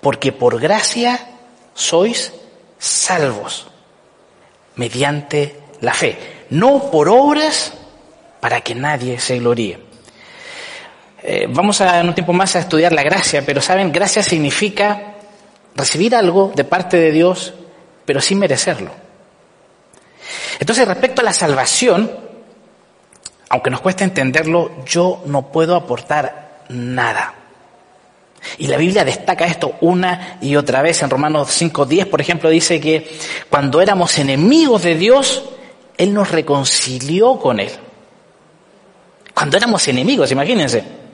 porque 0.01 0.31
por 0.31 0.59
gracia 0.59 1.29
sois 1.75 2.33
salvos 2.79 3.67
mediante 4.75 5.55
la 5.81 5.93
fe, 5.93 6.17
no 6.49 6.91
por 6.91 7.09
obras 7.09 7.73
para 8.41 8.61
que 8.61 8.75
nadie 8.75 9.19
se 9.19 9.37
gloríe. 9.39 9.86
Eh, 11.23 11.47
vamos 11.49 11.81
a, 11.81 11.99
en 11.99 12.07
un 12.07 12.13
tiempo 12.13 12.33
más 12.33 12.55
a 12.55 12.59
estudiar 12.59 12.93
la 12.93 13.03
gracia, 13.03 13.43
pero 13.45 13.61
saben, 13.61 13.91
gracia 13.91 14.21
significa 14.21 15.15
recibir 15.75 16.15
algo 16.15 16.51
de 16.55 16.63
parte 16.63 16.97
de 16.97 17.11
Dios, 17.11 17.53
pero 18.05 18.21
sin 18.21 18.39
merecerlo. 18.39 18.91
Entonces, 20.59 20.87
respecto 20.87 21.21
a 21.21 21.25
la 21.25 21.33
salvación, 21.33 22.11
aunque 23.49 23.69
nos 23.69 23.81
cueste 23.81 24.03
entenderlo, 24.03 24.83
yo 24.85 25.21
no 25.25 25.51
puedo 25.51 25.75
aportar 25.75 26.63
nada. 26.69 27.33
Y 28.57 28.67
la 28.67 28.77
Biblia 28.77 29.03
destaca 29.03 29.45
esto 29.45 29.75
una 29.81 30.37
y 30.41 30.55
otra 30.55 30.81
vez. 30.81 31.01
En 31.01 31.09
Romanos 31.09 31.49
5.10, 31.61 32.05
por 32.05 32.21
ejemplo, 32.21 32.49
dice 32.49 32.79
que 32.79 33.09
cuando 33.49 33.81
éramos 33.81 34.17
enemigos 34.19 34.83
de 34.83 34.95
Dios, 34.95 35.43
Él 35.97 36.13
nos 36.13 36.31
reconcilió 36.31 37.39
con 37.39 37.59
Él. 37.59 37.71
Cuando 39.33 39.57
éramos 39.57 39.87
enemigos, 39.87 40.31
imagínense. 40.31 41.06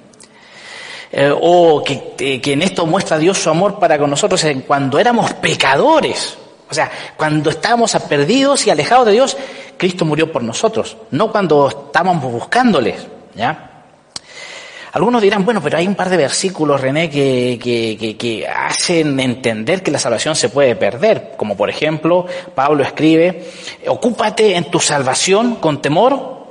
Eh, 1.15 1.31
o 1.31 1.83
que, 1.83 2.15
eh, 2.17 2.41
que, 2.41 2.53
en 2.53 2.63
esto 2.63 2.87
muestra 2.87 3.19
Dios 3.19 3.37
su 3.37 3.47
amor 3.47 3.77
para 3.77 3.99
con 3.99 4.09
nosotros 4.09 4.43
en 4.45 4.61
cuando 4.61 4.97
éramos 4.97 5.31
pecadores. 5.33 6.35
O 6.67 6.73
sea, 6.73 6.89
cuando 7.15 7.51
estábamos 7.51 7.95
perdidos 8.09 8.65
y 8.65 8.71
alejados 8.71 9.05
de 9.05 9.11
Dios, 9.11 9.37
Cristo 9.77 10.05
murió 10.05 10.31
por 10.31 10.41
nosotros, 10.41 10.97
no 11.11 11.31
cuando 11.31 11.67
estábamos 11.67 12.31
buscándoles. 12.31 13.05
¿ya? 13.35 13.73
Algunos 14.93 15.21
dirán, 15.21 15.45
bueno, 15.45 15.61
pero 15.61 15.77
hay 15.77 15.87
un 15.87 15.93
par 15.93 16.09
de 16.09 16.17
versículos, 16.17 16.81
René, 16.81 17.09
que, 17.09 17.59
que, 17.59 18.47
hacen 18.47 19.19
entender 19.19 19.81
que 19.81 19.89
la 19.89 19.99
salvación 19.99 20.35
se 20.35 20.49
puede 20.49 20.75
perder. 20.75 21.33
Como 21.37 21.57
por 21.57 21.69
ejemplo, 21.69 22.25
Pablo 22.55 22.83
escribe, 22.83 23.43
ocúpate 23.87 24.55
en 24.55 24.65
tu 24.71 24.79
salvación 24.79 25.55
con 25.55 25.81
temor. 25.81 26.42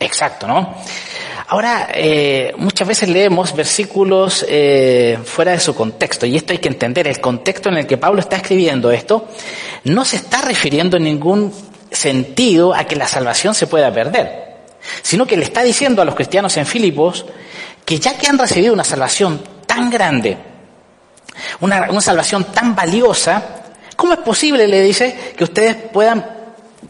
Exacto, 0.00 0.46
¿no? 0.46 0.74
Ahora, 1.48 1.88
eh, 1.92 2.54
muchas 2.56 2.88
veces 2.88 3.08
leemos 3.08 3.54
versículos 3.54 4.44
eh, 4.48 5.18
fuera 5.24 5.52
de 5.52 5.60
su 5.60 5.74
contexto, 5.74 6.26
y 6.26 6.36
esto 6.36 6.52
hay 6.52 6.58
que 6.58 6.68
entender, 6.68 7.06
el 7.06 7.20
contexto 7.20 7.68
en 7.68 7.78
el 7.78 7.86
que 7.86 7.98
Pablo 7.98 8.20
está 8.20 8.36
escribiendo 8.36 8.90
esto 8.90 9.28
no 9.84 10.04
se 10.04 10.16
está 10.16 10.40
refiriendo 10.40 10.96
en 10.96 11.04
ningún 11.04 11.52
sentido 11.90 12.74
a 12.74 12.84
que 12.84 12.96
la 12.96 13.06
salvación 13.06 13.54
se 13.54 13.66
pueda 13.66 13.92
perder 13.92 14.44
sino 15.02 15.26
que 15.26 15.36
le 15.36 15.44
está 15.44 15.62
diciendo 15.62 16.02
a 16.02 16.04
los 16.04 16.14
cristianos 16.14 16.56
en 16.56 16.66
Filipos 16.66 17.26
que 17.84 17.98
ya 17.98 18.16
que 18.16 18.26
han 18.26 18.38
recibido 18.38 18.72
una 18.72 18.84
salvación 18.84 19.42
tan 19.66 19.90
grande, 19.90 20.38
una, 21.60 21.90
una 21.90 22.00
salvación 22.00 22.44
tan 22.44 22.74
valiosa, 22.74 23.42
¿cómo 23.96 24.12
es 24.14 24.20
posible, 24.20 24.66
le 24.66 24.82
dice, 24.82 25.34
que 25.36 25.44
ustedes 25.44 25.76
puedan 25.92 26.24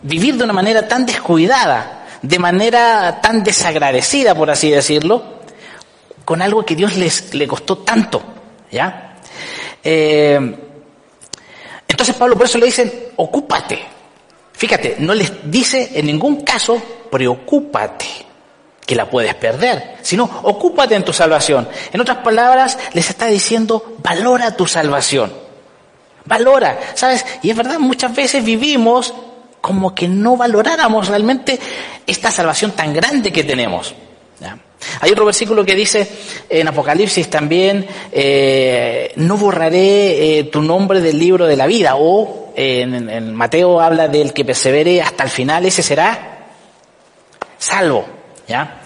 vivir 0.03 0.37
de 0.37 0.45
una 0.45 0.53
manera 0.53 0.87
tan 0.87 1.07
descuidada, 1.07 2.04
de 2.25 2.39
manera 2.39 3.21
tan 3.21 3.45
desagradecida, 3.45 4.35
por 4.35 4.51
así 4.51 4.71
decirlo, 4.71 5.23
con 6.25 6.41
algo 6.41 6.65
que 6.65 6.75
Dios 6.75 6.97
les 6.97 7.35
le 7.35 7.47
costó 7.47 7.79
tanto, 7.79 8.23
¿ya? 8.71 9.17
Eh, 9.83 10.57
entonces 11.87 12.17
Pablo 12.17 12.35
por 12.37 12.47
eso 12.47 12.57
le 12.57 12.67
dice, 12.67 13.13
ocúpate. 13.17 13.79
Fíjate, 14.55 14.97
no 15.01 15.13
les 15.13 15.51
dice 15.51 15.91
en 15.95 16.07
ningún 16.07 16.41
caso 16.41 16.81
preocúpate, 17.11 18.07
que 18.87 18.95
la 18.95 19.09
puedes 19.09 19.35
perder, 19.35 19.99
sino 20.01 20.25
ocúpate 20.45 20.95
en 20.95 21.05
tu 21.05 21.13
salvación. 21.13 21.69
En 21.93 22.01
otras 22.01 22.19
palabras, 22.19 22.79
les 22.95 23.11
está 23.11 23.27
diciendo, 23.27 23.97
valora 24.03 24.57
tu 24.57 24.67
salvación. 24.67 25.31
Valora, 26.25 26.79
¿sabes? 26.95 27.27
Y 27.43 27.51
es 27.51 27.57
verdad, 27.57 27.79
muchas 27.79 28.15
veces 28.15 28.43
vivimos 28.43 29.13
como 29.65 29.95
que 29.95 30.07
no 30.07 30.37
valoráramos 30.37 31.09
realmente 31.09 31.59
esta 32.07 32.31
salvación 32.31 32.73
tan 32.73 32.93
grande 32.93 33.33
que 33.33 33.45
tenemos. 33.45 33.95
Hay 35.01 35.11
otro 35.11 35.25
versículo 35.25 35.65
que 35.65 35.75
dice 35.75 36.07
en 36.51 36.69
Apocalipsis 36.69 37.31
también, 37.31 37.87
eh, 38.13 39.13
no 39.17 39.39
borraré 39.39 40.39
eh, 40.39 40.45
tu 40.45 40.61
nombre 40.61 41.01
del 41.01 41.19
libro 41.19 41.47
de 41.47 41.57
la 41.57 41.67
vida, 41.67 41.95
o 41.97 42.53
en, 42.55 43.09
en 43.09 43.35
Mateo 43.35 43.81
habla 43.81 44.09
del 44.09 44.35
que 44.35 44.45
persevere 44.45 45.01
hasta 45.01 45.25
el 45.25 45.31
final, 45.31 45.65
ese 45.65 45.83
será 45.83 46.49
salvo, 47.57 48.05
¿ya? 48.47 48.83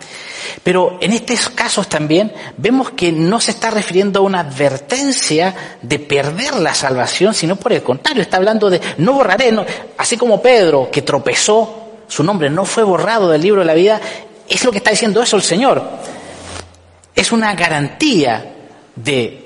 Pero 0.62 0.98
en 1.00 1.12
estos 1.12 1.50
casos 1.50 1.88
también 1.88 2.32
vemos 2.56 2.90
que 2.90 3.12
no 3.12 3.40
se 3.40 3.52
está 3.52 3.70
refiriendo 3.70 4.20
a 4.20 4.22
una 4.22 4.40
advertencia 4.40 5.54
de 5.82 5.98
perder 5.98 6.56
la 6.56 6.74
salvación, 6.74 7.34
sino 7.34 7.56
por 7.56 7.72
el 7.72 7.82
contrario, 7.82 8.22
está 8.22 8.36
hablando 8.36 8.68
de 8.70 8.80
no 8.98 9.12
borraré, 9.12 9.52
no, 9.52 9.64
así 9.96 10.16
como 10.16 10.42
Pedro 10.42 10.90
que 10.90 11.02
tropezó, 11.02 11.88
su 12.08 12.22
nombre 12.22 12.50
no 12.50 12.64
fue 12.64 12.82
borrado 12.82 13.28
del 13.30 13.42
libro 13.42 13.60
de 13.60 13.66
la 13.66 13.74
vida, 13.74 14.00
es 14.48 14.64
lo 14.64 14.72
que 14.72 14.78
está 14.78 14.90
diciendo 14.90 15.22
eso 15.22 15.36
el 15.36 15.42
Señor. 15.42 15.82
Es 17.14 17.32
una 17.32 17.54
garantía 17.54 18.54
de 18.94 19.44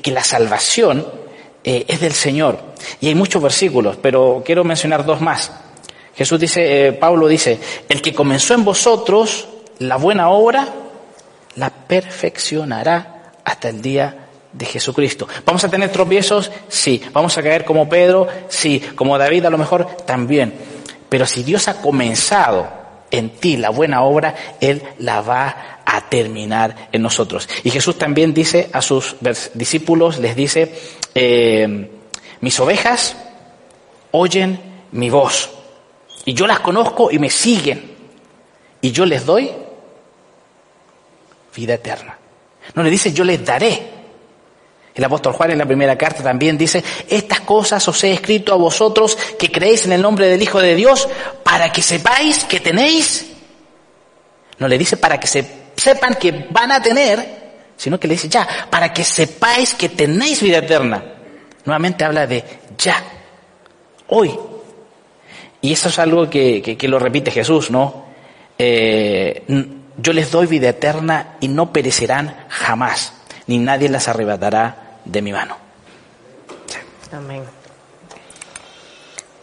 que 0.00 0.10
la 0.10 0.24
salvación 0.24 1.06
eh, 1.64 1.84
es 1.86 2.00
del 2.00 2.12
Señor. 2.12 2.58
Y 3.00 3.08
hay 3.08 3.14
muchos 3.14 3.42
versículos, 3.42 3.96
pero 4.00 4.42
quiero 4.44 4.64
mencionar 4.64 5.04
dos 5.04 5.20
más. 5.20 5.50
Jesús 6.14 6.40
dice, 6.40 6.88
eh, 6.88 6.92
Pablo 6.92 7.28
dice, 7.28 7.58
el 7.88 8.02
que 8.02 8.12
comenzó 8.14 8.54
en 8.54 8.64
vosotros 8.64 9.48
la 9.78 9.96
buena 9.96 10.30
obra, 10.30 10.68
la 11.56 11.70
perfeccionará 11.70 13.32
hasta 13.44 13.68
el 13.68 13.82
día 13.82 14.28
de 14.52 14.66
Jesucristo. 14.66 15.26
¿Vamos 15.44 15.64
a 15.64 15.68
tener 15.68 15.90
tropiezos? 15.90 16.50
Sí. 16.68 17.02
¿Vamos 17.12 17.36
a 17.38 17.42
caer 17.42 17.64
como 17.64 17.88
Pedro? 17.88 18.28
Sí. 18.48 18.80
Como 18.94 19.18
David 19.18 19.46
a 19.46 19.50
lo 19.50 19.58
mejor 19.58 19.86
también. 20.04 20.54
Pero 21.08 21.26
si 21.26 21.42
Dios 21.42 21.68
ha 21.68 21.80
comenzado 21.80 22.68
en 23.10 23.30
ti 23.30 23.56
la 23.56 23.70
buena 23.70 24.02
obra, 24.02 24.34
Él 24.60 24.82
la 24.98 25.20
va 25.20 25.80
a 25.84 26.08
terminar 26.08 26.88
en 26.92 27.02
nosotros. 27.02 27.48
Y 27.64 27.70
Jesús 27.70 27.98
también 27.98 28.32
dice 28.32 28.70
a 28.72 28.80
sus 28.80 29.16
discípulos, 29.54 30.18
les 30.18 30.34
dice, 30.34 30.74
eh, 31.14 31.90
mis 32.40 32.58
ovejas 32.60 33.16
oyen 34.10 34.58
mi 34.92 35.10
voz 35.10 35.50
y 36.24 36.34
yo 36.34 36.46
las 36.46 36.60
conozco 36.60 37.10
y 37.10 37.18
me 37.18 37.30
siguen 37.30 37.92
y 38.80 38.92
yo 38.92 39.06
les 39.06 39.24
doy 39.24 39.50
vida 41.54 41.74
eterna. 41.74 42.18
No 42.74 42.82
le 42.82 42.90
dice 42.90 43.12
yo 43.12 43.24
les 43.24 43.44
daré. 43.44 44.02
El 44.94 45.04
apóstol 45.04 45.32
Juan 45.32 45.52
en 45.52 45.58
la 45.58 45.66
primera 45.66 45.96
carta 45.96 46.22
también 46.22 46.58
dice, 46.58 46.84
estas 47.08 47.40
cosas 47.40 47.86
os 47.88 48.04
he 48.04 48.12
escrito 48.12 48.52
a 48.52 48.56
vosotros 48.56 49.16
que 49.38 49.50
creéis 49.50 49.86
en 49.86 49.92
el 49.92 50.02
nombre 50.02 50.28
del 50.28 50.42
Hijo 50.42 50.60
de 50.60 50.74
Dios 50.74 51.08
para 51.42 51.72
que 51.72 51.80
sepáis 51.80 52.44
que 52.44 52.60
tenéis. 52.60 53.26
No 54.58 54.68
le 54.68 54.76
dice 54.76 54.98
para 54.98 55.18
que 55.18 55.26
sepan 55.26 56.14
que 56.16 56.46
van 56.50 56.72
a 56.72 56.82
tener, 56.82 57.42
sino 57.76 57.98
que 57.98 58.06
le 58.06 58.14
dice 58.14 58.28
ya, 58.28 58.46
para 58.70 58.92
que 58.92 59.02
sepáis 59.02 59.74
que 59.74 59.88
tenéis 59.88 60.42
vida 60.42 60.58
eterna. 60.58 61.02
Nuevamente 61.64 62.04
habla 62.04 62.26
de 62.26 62.44
ya, 62.76 63.02
hoy. 64.08 64.38
Y 65.62 65.72
eso 65.72 65.88
es 65.88 65.98
algo 65.98 66.28
que, 66.28 66.76
lo 66.82 66.98
repite 66.98 67.30
Jesús, 67.30 67.70
¿no? 67.70 68.04
Eh, 68.58 69.42
yo 69.96 70.12
les 70.12 70.30
doy 70.30 70.46
vida 70.46 70.70
eterna 70.70 71.36
y 71.40 71.48
no 71.48 71.72
perecerán 71.72 72.46
jamás, 72.48 73.12
ni 73.46 73.58
nadie 73.58 73.88
las 73.88 74.08
arrebatará 74.08 74.98
de 75.04 75.22
mi 75.22 75.32
mano. 75.32 75.56
Amén. 77.12 77.42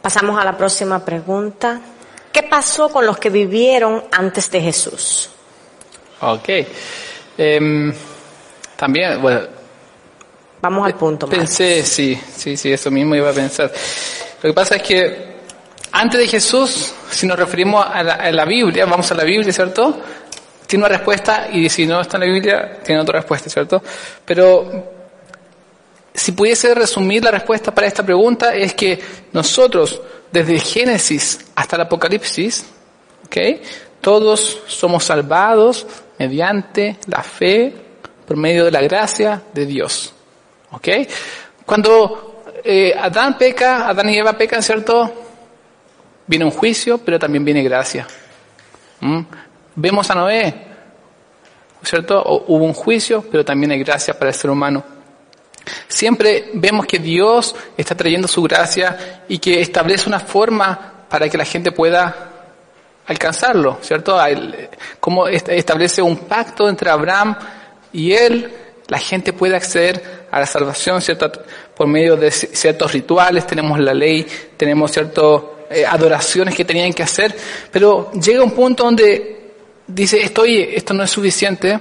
Pasamos 0.01 0.39
a 0.39 0.43
la 0.43 0.57
próxima 0.57 1.03
pregunta. 1.03 1.79
¿Qué 2.31 2.43
pasó 2.43 2.89
con 2.89 3.05
los 3.05 3.17
que 3.17 3.29
vivieron 3.29 4.05
antes 4.11 4.49
de 4.49 4.61
Jesús? 4.61 5.29
Ok. 6.21 6.49
Em, 7.37 7.93
también, 8.75 9.21
bueno. 9.21 9.41
Vamos 10.61 10.85
al 10.85 10.95
punto. 10.95 11.27
Pensé, 11.27 11.83
sí, 11.83 12.19
sí, 12.35 12.57
sí, 12.57 12.71
eso 12.71 12.91
mismo 12.91 13.15
iba 13.15 13.29
a 13.29 13.33
pensar. 13.33 13.71
Lo 14.41 14.49
que 14.49 14.53
pasa 14.53 14.75
es 14.75 14.83
que 14.83 15.29
antes 15.91 16.19
de 16.19 16.27
Jesús, 16.27 16.93
si 17.09 17.27
nos 17.27 17.37
referimos 17.37 17.85
a 17.85 18.03
la, 18.03 18.13
a 18.15 18.31
la 18.31 18.45
Biblia, 18.45 18.85
vamos 18.85 19.11
a 19.11 19.15
la 19.15 19.23
Biblia, 19.23 19.53
¿cierto? 19.53 20.01
Tiene 20.69 20.85
una 20.85 20.95
respuesta 20.95 21.47
y 21.51 21.67
si 21.67 21.87
no 21.87 21.99
está 21.99 22.17
en 22.17 22.27
la 22.27 22.31
Biblia, 22.31 22.77
tiene 22.83 23.01
otra 23.01 23.21
respuesta, 23.21 23.49
¿cierto? 23.49 23.81
Pero 24.23 24.91
si 26.13 26.31
pudiese 26.33 26.75
resumir 26.75 27.23
la 27.23 27.31
respuesta 27.31 27.73
para 27.73 27.87
esta 27.87 28.05
pregunta 28.05 28.53
es 28.53 28.75
que 28.75 28.99
nosotros, 29.33 29.99
desde 30.31 30.59
Génesis 30.59 31.39
hasta 31.55 31.75
el 31.75 31.81
Apocalipsis, 31.81 32.67
¿ok? 33.25 33.37
Todos 33.99 34.61
somos 34.67 35.05
salvados 35.05 35.87
mediante 36.19 36.99
la 37.07 37.23
fe 37.23 37.73
por 38.27 38.37
medio 38.37 38.63
de 38.65 38.71
la 38.71 38.81
gracia 38.81 39.41
de 39.51 39.65
Dios, 39.65 40.13
¿ok? 40.69 40.87
Cuando 41.65 42.43
eh, 42.63 42.93
Adán 42.95 43.39
peca, 43.39 43.89
Adán 43.89 44.07
y 44.09 44.19
Eva 44.19 44.33
pecan, 44.33 44.61
¿cierto? 44.61 45.11
Viene 46.27 46.45
un 46.45 46.51
juicio, 46.51 46.99
pero 46.99 47.17
también 47.17 47.43
viene 47.43 47.63
gracia. 47.63 48.05
Vemos 49.81 50.11
a 50.11 50.15
Noé, 50.15 50.53
¿cierto? 51.81 52.21
Hubo 52.47 52.65
un 52.65 52.73
juicio, 52.73 53.23
pero 53.31 53.45
también 53.45 53.71
hay 53.71 53.79
gracia 53.79 54.13
para 54.13 54.31
el 54.31 54.35
ser 54.35 54.49
humano. 54.49 54.83
Siempre 55.87 56.49
vemos 56.55 56.85
que 56.85 56.99
Dios 56.99 57.55
está 57.77 57.95
trayendo 57.95 58.27
su 58.27 58.41
gracia 58.43 59.23
y 59.29 59.37
que 59.37 59.61
establece 59.61 60.09
una 60.09 60.19
forma 60.19 61.05
para 61.07 61.29
que 61.29 61.37
la 61.37 61.45
gente 61.45 61.71
pueda 61.71 62.29
alcanzarlo, 63.07 63.77
¿cierto? 63.81 64.19
Como 64.99 65.29
establece 65.29 66.01
un 66.01 66.17
pacto 66.17 66.67
entre 66.67 66.89
Abraham 66.89 67.37
y 67.93 68.11
él, 68.11 68.51
la 68.87 68.99
gente 68.99 69.31
puede 69.31 69.55
acceder 69.55 70.27
a 70.29 70.41
la 70.41 70.45
salvación, 70.45 71.01
¿cierto? 71.01 71.31
Por 71.73 71.87
medio 71.87 72.17
de 72.17 72.31
ciertos 72.31 72.91
rituales, 72.91 73.47
tenemos 73.47 73.79
la 73.79 73.93
ley, 73.93 74.27
tenemos 74.57 74.91
ciertas 74.91 75.41
eh, 75.69 75.85
adoraciones 75.85 76.53
que 76.53 76.65
tenían 76.65 76.91
que 76.91 77.03
hacer, 77.03 77.33
pero 77.71 78.11
llega 78.11 78.43
un 78.43 78.51
punto 78.51 78.83
donde 78.83 79.38
dice, 79.89 80.21
esto, 80.21 80.45
esto 80.45 80.93
no 80.93 81.03
es 81.03 81.09
suficiente, 81.09 81.79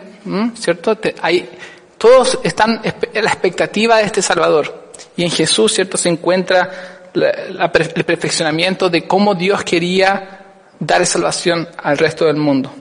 ¿cierto? 0.55 0.99
hay, 1.23 1.49
todos 1.97 2.39
están 2.43 2.81
en 2.83 3.25
la 3.25 3.31
expectativa 3.31 3.99
de 3.99 4.05
este 4.05 4.23
Salvador. 4.23 4.89
Y 5.17 5.25
en 5.25 5.31
Jesús, 5.31 5.75
¿cierto? 5.75 5.97
Se 5.97 6.09
encuentra 6.09 7.11
el 7.15 8.05
perfeccionamiento 8.05 8.89
de 8.89 9.07
cómo 9.07 9.35
Dios 9.35 9.63
quería 9.65 10.41
dar 10.79 11.05
salvación 11.07 11.69
al 11.77 11.99
resto 11.99 12.25
del 12.25 12.37
mundo. 12.37 12.73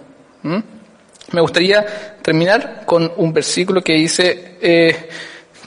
Me 1.32 1.41
gustaría 1.41 2.17
terminar 2.21 2.84
con 2.86 3.11
un 3.17 3.34
versículo 3.34 3.82
que 3.82 3.93
dice, 3.93 4.57
eh, 4.61 5.09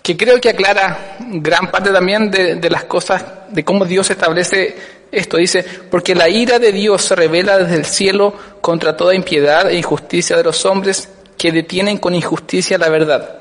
que 0.03 0.17
creo 0.17 0.41
que 0.41 0.49
aclara 0.49 1.17
gran 1.21 1.71
parte 1.71 1.91
también 1.91 2.31
de 2.31 2.71
las 2.71 2.85
cosas, 2.85 3.25
de 3.51 3.65
cómo 3.65 3.85
Dios 3.85 4.09
establece 4.11 5.00
esto 5.13 5.39
dice, 5.39 5.65
porque 5.91 6.15
la 6.15 6.29
ira 6.29 6.59
de 6.59 6.73
Dios 6.73 7.03
se 7.03 7.17
revela 7.17 7.59
desde 7.59 7.77
el 7.77 7.85
cielo 7.85 8.35
contra 8.61 8.97
toda 8.97 9.15
impiedad 9.15 9.69
e 9.69 9.77
injusticia 9.77 10.37
de 10.37 10.45
los 10.45 10.65
hombres 10.65 11.09
que 11.37 11.51
detienen 11.51 11.99
con 11.99 12.15
injusticia 12.15 12.79
la 12.79 12.89
verdad. 12.89 13.41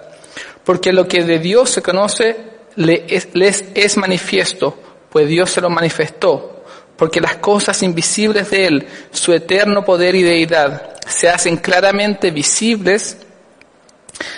Porque 0.64 0.92
lo 0.92 1.08
que 1.08 1.24
de 1.24 1.40
Dios 1.40 1.70
se 1.70 1.82
conoce 1.82 2.38
les 2.76 3.66
es 3.76 3.98
manifiesto, 3.98 4.78
pues 5.10 5.28
Dios 5.28 5.52
se 5.52 5.62
lo 5.62 5.70
manifestó. 5.70 6.64
Porque 6.96 7.22
las 7.22 7.38
cosas 7.38 7.82
invisibles 7.84 8.50
de 8.50 8.68
Él, 8.68 8.88
su 9.12 9.32
eterno 9.34 9.86
poder 9.86 10.16
y 10.16 10.24
deidad, 10.24 10.98
se 11.08 11.30
hacen 11.30 11.58
claramente 11.58 12.32
visibles 12.32 13.18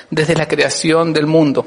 desde 0.09 0.35
la 0.35 0.47
creación 0.47 1.11
del 1.13 1.27
mundo, 1.27 1.65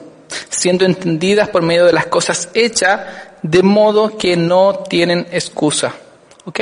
siendo 0.48 0.84
entendidas 0.84 1.48
por 1.48 1.62
medio 1.62 1.86
de 1.86 1.92
las 1.92 2.06
cosas 2.06 2.48
hechas 2.54 3.00
de 3.44 3.62
modo 3.62 4.16
que 4.16 4.38
no 4.38 4.74
tienen 4.88 5.28
excusa. 5.30 5.94
¿Ok? 6.46 6.60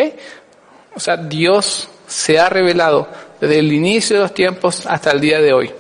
O 0.97 1.01
sea, 1.01 1.17
Dios 1.17 1.89
se 2.09 2.41
ha 2.41 2.49
revelado 2.49 3.09
desde 3.41 3.61
el 3.61 3.73
inicio 3.73 4.17
de 4.17 4.23
los 4.23 4.35
tiempos 4.35 4.85
hasta 4.87 5.13
el 5.13 5.21
día 5.21 5.41
de 5.41 5.53
hoy. 5.53 5.73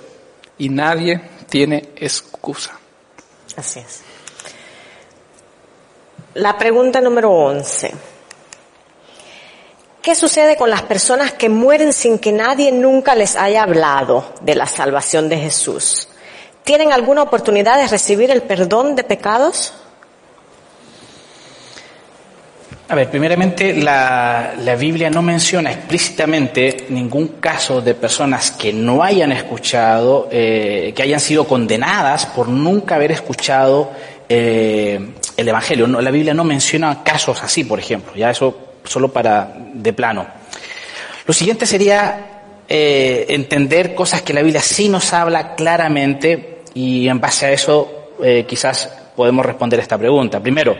Y 0.58 0.68
nadie 0.68 1.20
tiene 1.50 1.90
excusa. 1.96 2.78
Así 3.56 3.80
es. 3.80 4.02
La 6.34 6.56
pregunta 6.56 7.00
número 7.00 7.32
11. 7.32 7.92
¿Qué 10.00 10.14
sucede 10.14 10.56
con 10.56 10.70
las 10.70 10.82
personas 10.82 11.32
que 11.32 11.48
mueren 11.48 11.92
sin 11.92 12.20
que 12.20 12.30
nadie 12.30 12.70
nunca 12.70 13.16
les 13.16 13.34
haya 13.34 13.64
hablado 13.64 14.32
de 14.40 14.54
la 14.54 14.66
salvación 14.66 15.28
de 15.28 15.36
Jesús? 15.36 16.08
¿Tienen 16.62 16.92
alguna 16.92 17.22
oportunidad 17.22 17.76
de 17.78 17.88
recibir 17.88 18.30
el 18.30 18.42
perdón 18.42 18.94
de 18.94 19.02
pecados? 19.02 19.74
A 22.92 22.94
ver, 22.94 23.08
primeramente 23.08 23.72
la, 23.72 24.52
Biblia 24.78 25.08
no 25.08 25.22
menciona 25.22 25.72
explícitamente 25.72 26.88
ningún 26.90 27.28
caso 27.40 27.80
de 27.80 27.94
personas 27.94 28.50
que 28.50 28.70
no 28.70 29.02
hayan 29.02 29.32
escuchado, 29.32 30.28
eh, 30.30 30.92
que 30.94 31.02
hayan 31.02 31.18
sido 31.18 31.48
condenadas 31.48 32.26
por 32.26 32.48
nunca 32.48 32.96
haber 32.96 33.12
escuchado 33.12 33.92
eh, 34.28 35.00
el 35.38 35.48
Evangelio. 35.48 35.86
la 35.86 36.10
Biblia 36.10 36.34
no 36.34 36.44
menciona 36.44 37.02
casos 37.02 37.42
así, 37.42 37.64
por 37.64 37.78
ejemplo, 37.78 38.12
ya 38.14 38.30
eso 38.30 38.58
solo 38.84 39.10
para 39.10 39.54
de 39.72 39.94
plano. 39.94 40.26
Lo 41.26 41.32
siguiente 41.32 41.64
sería 41.64 42.42
eh, 42.68 43.24
entender 43.30 43.94
cosas 43.94 44.20
que 44.20 44.34
la 44.34 44.42
Biblia 44.42 44.60
sí 44.60 44.90
nos 44.90 45.14
habla 45.14 45.54
claramente 45.54 46.58
y 46.74 47.08
en 47.08 47.18
base 47.18 47.46
a 47.46 47.52
eso 47.52 48.10
quizás 48.46 49.01
podemos 49.16 49.44
responder 49.44 49.80
esta 49.80 49.98
pregunta. 49.98 50.40
Primero, 50.40 50.76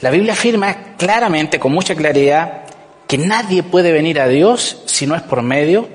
la 0.00 0.10
Biblia 0.10 0.32
afirma 0.32 0.96
claramente, 0.96 1.58
con 1.58 1.72
mucha 1.72 1.94
claridad, 1.94 2.62
que 3.06 3.18
nadie 3.18 3.62
puede 3.62 3.92
venir 3.92 4.20
a 4.20 4.28
Dios 4.28 4.82
si 4.86 5.06
no 5.06 5.14
es 5.14 5.22
por 5.22 5.42
medio 5.42 5.88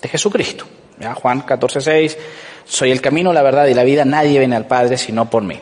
de 0.00 0.08
Jesucristo. 0.08 0.66
Juan 1.14 1.44
14:6, 1.44 2.16
soy 2.64 2.90
el 2.90 3.00
camino, 3.00 3.32
la 3.32 3.42
verdad 3.42 3.66
y 3.66 3.74
la 3.74 3.84
vida, 3.84 4.04
nadie 4.04 4.38
viene 4.38 4.56
al 4.56 4.66
Padre 4.66 4.96
sino 4.96 5.28
por 5.28 5.42
mí. 5.42 5.58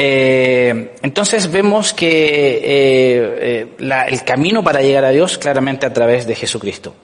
Eh, 0.00 0.94
entonces 1.02 1.50
vemos 1.50 1.92
que 1.92 2.08
eh, 2.08 3.66
eh, 3.80 4.04
el 4.08 4.24
camino 4.24 4.62
para 4.62 4.80
llegar 4.80 5.04
a 5.04 5.10
Dios 5.10 5.38
claramente 5.38 5.86
a 5.86 5.92
través 5.92 6.24
de 6.24 6.36
Jesucristo. 6.36 6.94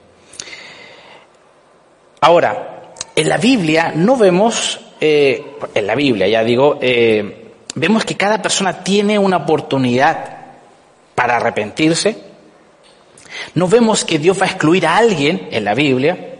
Ahora, 2.21 2.93
en 3.15 3.29
la 3.29 3.37
Biblia 3.37 3.91
no 3.93 4.15
vemos, 4.15 4.79
eh, 4.99 5.57
en 5.73 5.87
la 5.87 5.95
Biblia 5.95 6.27
ya 6.27 6.43
digo, 6.43 6.77
eh, 6.81 7.51
vemos 7.75 8.05
que 8.05 8.15
cada 8.15 8.41
persona 8.41 8.83
tiene 8.83 9.19
una 9.19 9.37
oportunidad 9.37 10.35
para 11.13 11.37
arrepentirse. 11.37 12.17
No 13.53 13.67
vemos 13.67 14.05
que 14.05 14.19
Dios 14.19 14.39
va 14.39 14.45
a 14.45 14.49
excluir 14.49 14.85
a 14.85 14.97
alguien 14.97 15.49
en 15.51 15.65
la 15.65 15.73
Biblia 15.73 16.35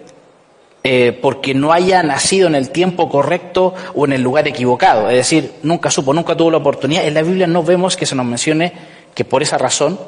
eh, 0.84 1.18
porque 1.20 1.53
no 1.53 1.74
haya 1.74 2.03
nacido 2.03 2.47
en 2.47 2.56
el 2.56 2.70
tiempo 2.70 3.10
correcto 3.10 3.74
o 3.95 4.06
en 4.06 4.14
el 4.14 4.22
lugar 4.22 4.47
equivocado. 4.47 5.10
Es 5.10 5.18
decir, 5.18 5.53
nunca 5.64 5.89
supo, 5.89 6.14
nunca 6.14 6.38
tuvo 6.38 6.51
la 6.51 6.58
oportunidad. 6.58 7.06
En 7.06 7.16
la 7.16 7.24
Biblia 7.24 7.47
no 7.47 7.64
vemos 7.64 7.97
que 7.97 8.06
se 8.06 8.16
nos 8.16 8.26
mencione 8.26 8.72
que 9.14 9.26
por 9.26 9.41
esa 9.41 9.58
razón 9.58 9.99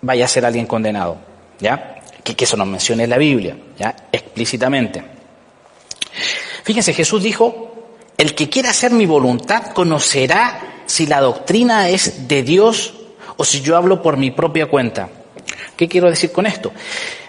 vaya 0.00 0.24
a 0.24 0.28
ser 0.28 0.46
alguien 0.46 0.66
condenado. 0.66 1.18
¿Ya? 1.60 1.96
Que, 2.24 2.34
que 2.34 2.44
eso 2.44 2.56
nos 2.56 2.66
mencione 2.66 3.04
en 3.04 3.10
la 3.10 3.18
Biblia, 3.18 3.56
¿ya? 3.78 3.94
Explícitamente. 4.10 5.02
Fíjense, 6.66 6.92
Jesús 6.92 7.22
dijo, 7.22 7.70
el 8.18 8.34
que 8.34 8.48
quiera 8.48 8.70
hacer 8.70 8.90
mi 8.90 9.06
voluntad 9.06 9.68
conocerá 9.68 10.82
si 10.84 11.06
la 11.06 11.20
doctrina 11.20 11.88
es 11.90 12.26
de 12.26 12.42
Dios 12.42 12.94
o 13.36 13.44
si 13.44 13.60
yo 13.60 13.76
hablo 13.76 14.02
por 14.02 14.16
mi 14.16 14.32
propia 14.32 14.66
cuenta. 14.66 15.08
¿Qué 15.76 15.86
quiero 15.86 16.10
decir 16.10 16.32
con 16.32 16.44
esto? 16.44 16.72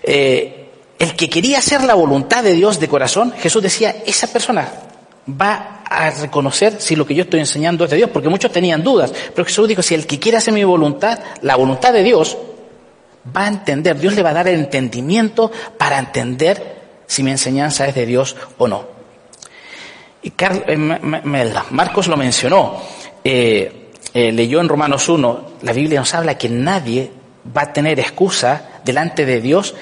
Eh, 0.01 0.71
el 0.97 1.15
que 1.15 1.29
quería 1.29 1.59
hacer 1.59 1.83
la 1.83 1.93
voluntad 1.93 2.43
de 2.43 2.53
Dios 2.53 2.79
de 2.79 2.88
corazón, 2.88 3.31
Jesús 3.38 3.61
decía, 3.61 3.97
esa 4.07 4.25
persona 4.25 4.71
va 5.29 5.83
a 5.85 6.09
reconocer 6.09 6.81
si 6.81 6.95
lo 6.95 7.05
que 7.05 7.13
yo 7.13 7.21
estoy 7.21 7.39
enseñando 7.39 7.85
es 7.85 7.91
de 7.91 7.97
Dios, 7.97 8.09
porque 8.09 8.29
muchos 8.29 8.51
tenían 8.51 8.83
dudas, 8.83 9.13
pero 9.35 9.45
Jesús 9.45 9.67
dijo, 9.67 9.83
si 9.83 9.93
el 9.93 10.07
que 10.07 10.17
quiere 10.17 10.39
hacer 10.39 10.55
mi 10.55 10.63
voluntad, 10.63 11.19
la 11.43 11.55
voluntad 11.57 11.93
de 11.93 12.01
Dios, 12.01 12.35
va 13.38 13.45
a 13.45 13.49
entender, 13.49 13.99
Dios 13.99 14.15
le 14.15 14.23
va 14.23 14.31
a 14.31 14.33
dar 14.33 14.47
el 14.47 14.55
entendimiento 14.55 15.51
para 15.77 15.99
entender 15.99 16.77
si 17.05 17.21
mi 17.21 17.29
enseñanza 17.29 17.88
es 17.88 17.93
de 17.93 18.07
Dios 18.07 18.35
o 18.57 18.67
no. 18.67 18.97
Y 20.24 20.34
eh, 20.38 20.78
Marcos 21.72 22.07
lo 22.07 22.18
mencionó, 22.18 22.82
eh, 23.24 23.89
eh, 24.13 24.32
leyó 24.32 24.59
en 24.59 24.70
Romanos 24.70 25.07
1, 25.09 25.41
la 25.61 25.74
Biblia 25.74 25.99
nos 25.99 26.13
habla 26.13 26.38
que 26.38 26.49
nadie 26.49 27.11
va 27.55 27.63
a 27.63 27.74
tener 27.74 27.99
excusa 27.99 28.82
delante 28.84 29.26
de 29.26 29.41
Dios 29.41 29.76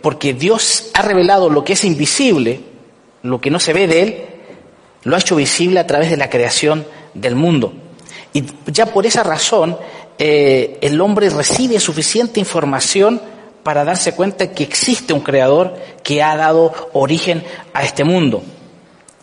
porque 0.00 0.32
Dios 0.32 0.90
ha 0.94 1.02
revelado 1.02 1.50
lo 1.50 1.62
que 1.62 1.74
es 1.74 1.84
invisible, 1.84 2.60
lo 3.20 3.42
que 3.42 3.50
no 3.50 3.58
se 3.58 3.74
ve 3.74 3.86
de 3.86 4.02
Él, 4.02 4.24
lo 5.02 5.14
ha 5.14 5.18
hecho 5.18 5.36
visible 5.36 5.80
a 5.80 5.86
través 5.86 6.08
de 6.08 6.16
la 6.16 6.30
creación 6.30 6.86
del 7.12 7.34
mundo. 7.34 7.74
Y 8.32 8.42
ya 8.68 8.86
por 8.86 9.04
esa 9.04 9.22
razón, 9.22 9.76
el 10.16 10.98
hombre 10.98 11.28
recibe 11.28 11.78
suficiente 11.78 12.40
información 12.40 13.20
para 13.62 13.84
darse 13.84 14.14
cuenta 14.14 14.52
que 14.52 14.62
existe 14.62 15.12
un 15.12 15.20
creador 15.20 15.74
que 16.02 16.22
ha 16.22 16.34
dado 16.38 16.72
origen 16.94 17.44
a 17.74 17.82
este 17.84 18.02
mundo. 18.02 18.42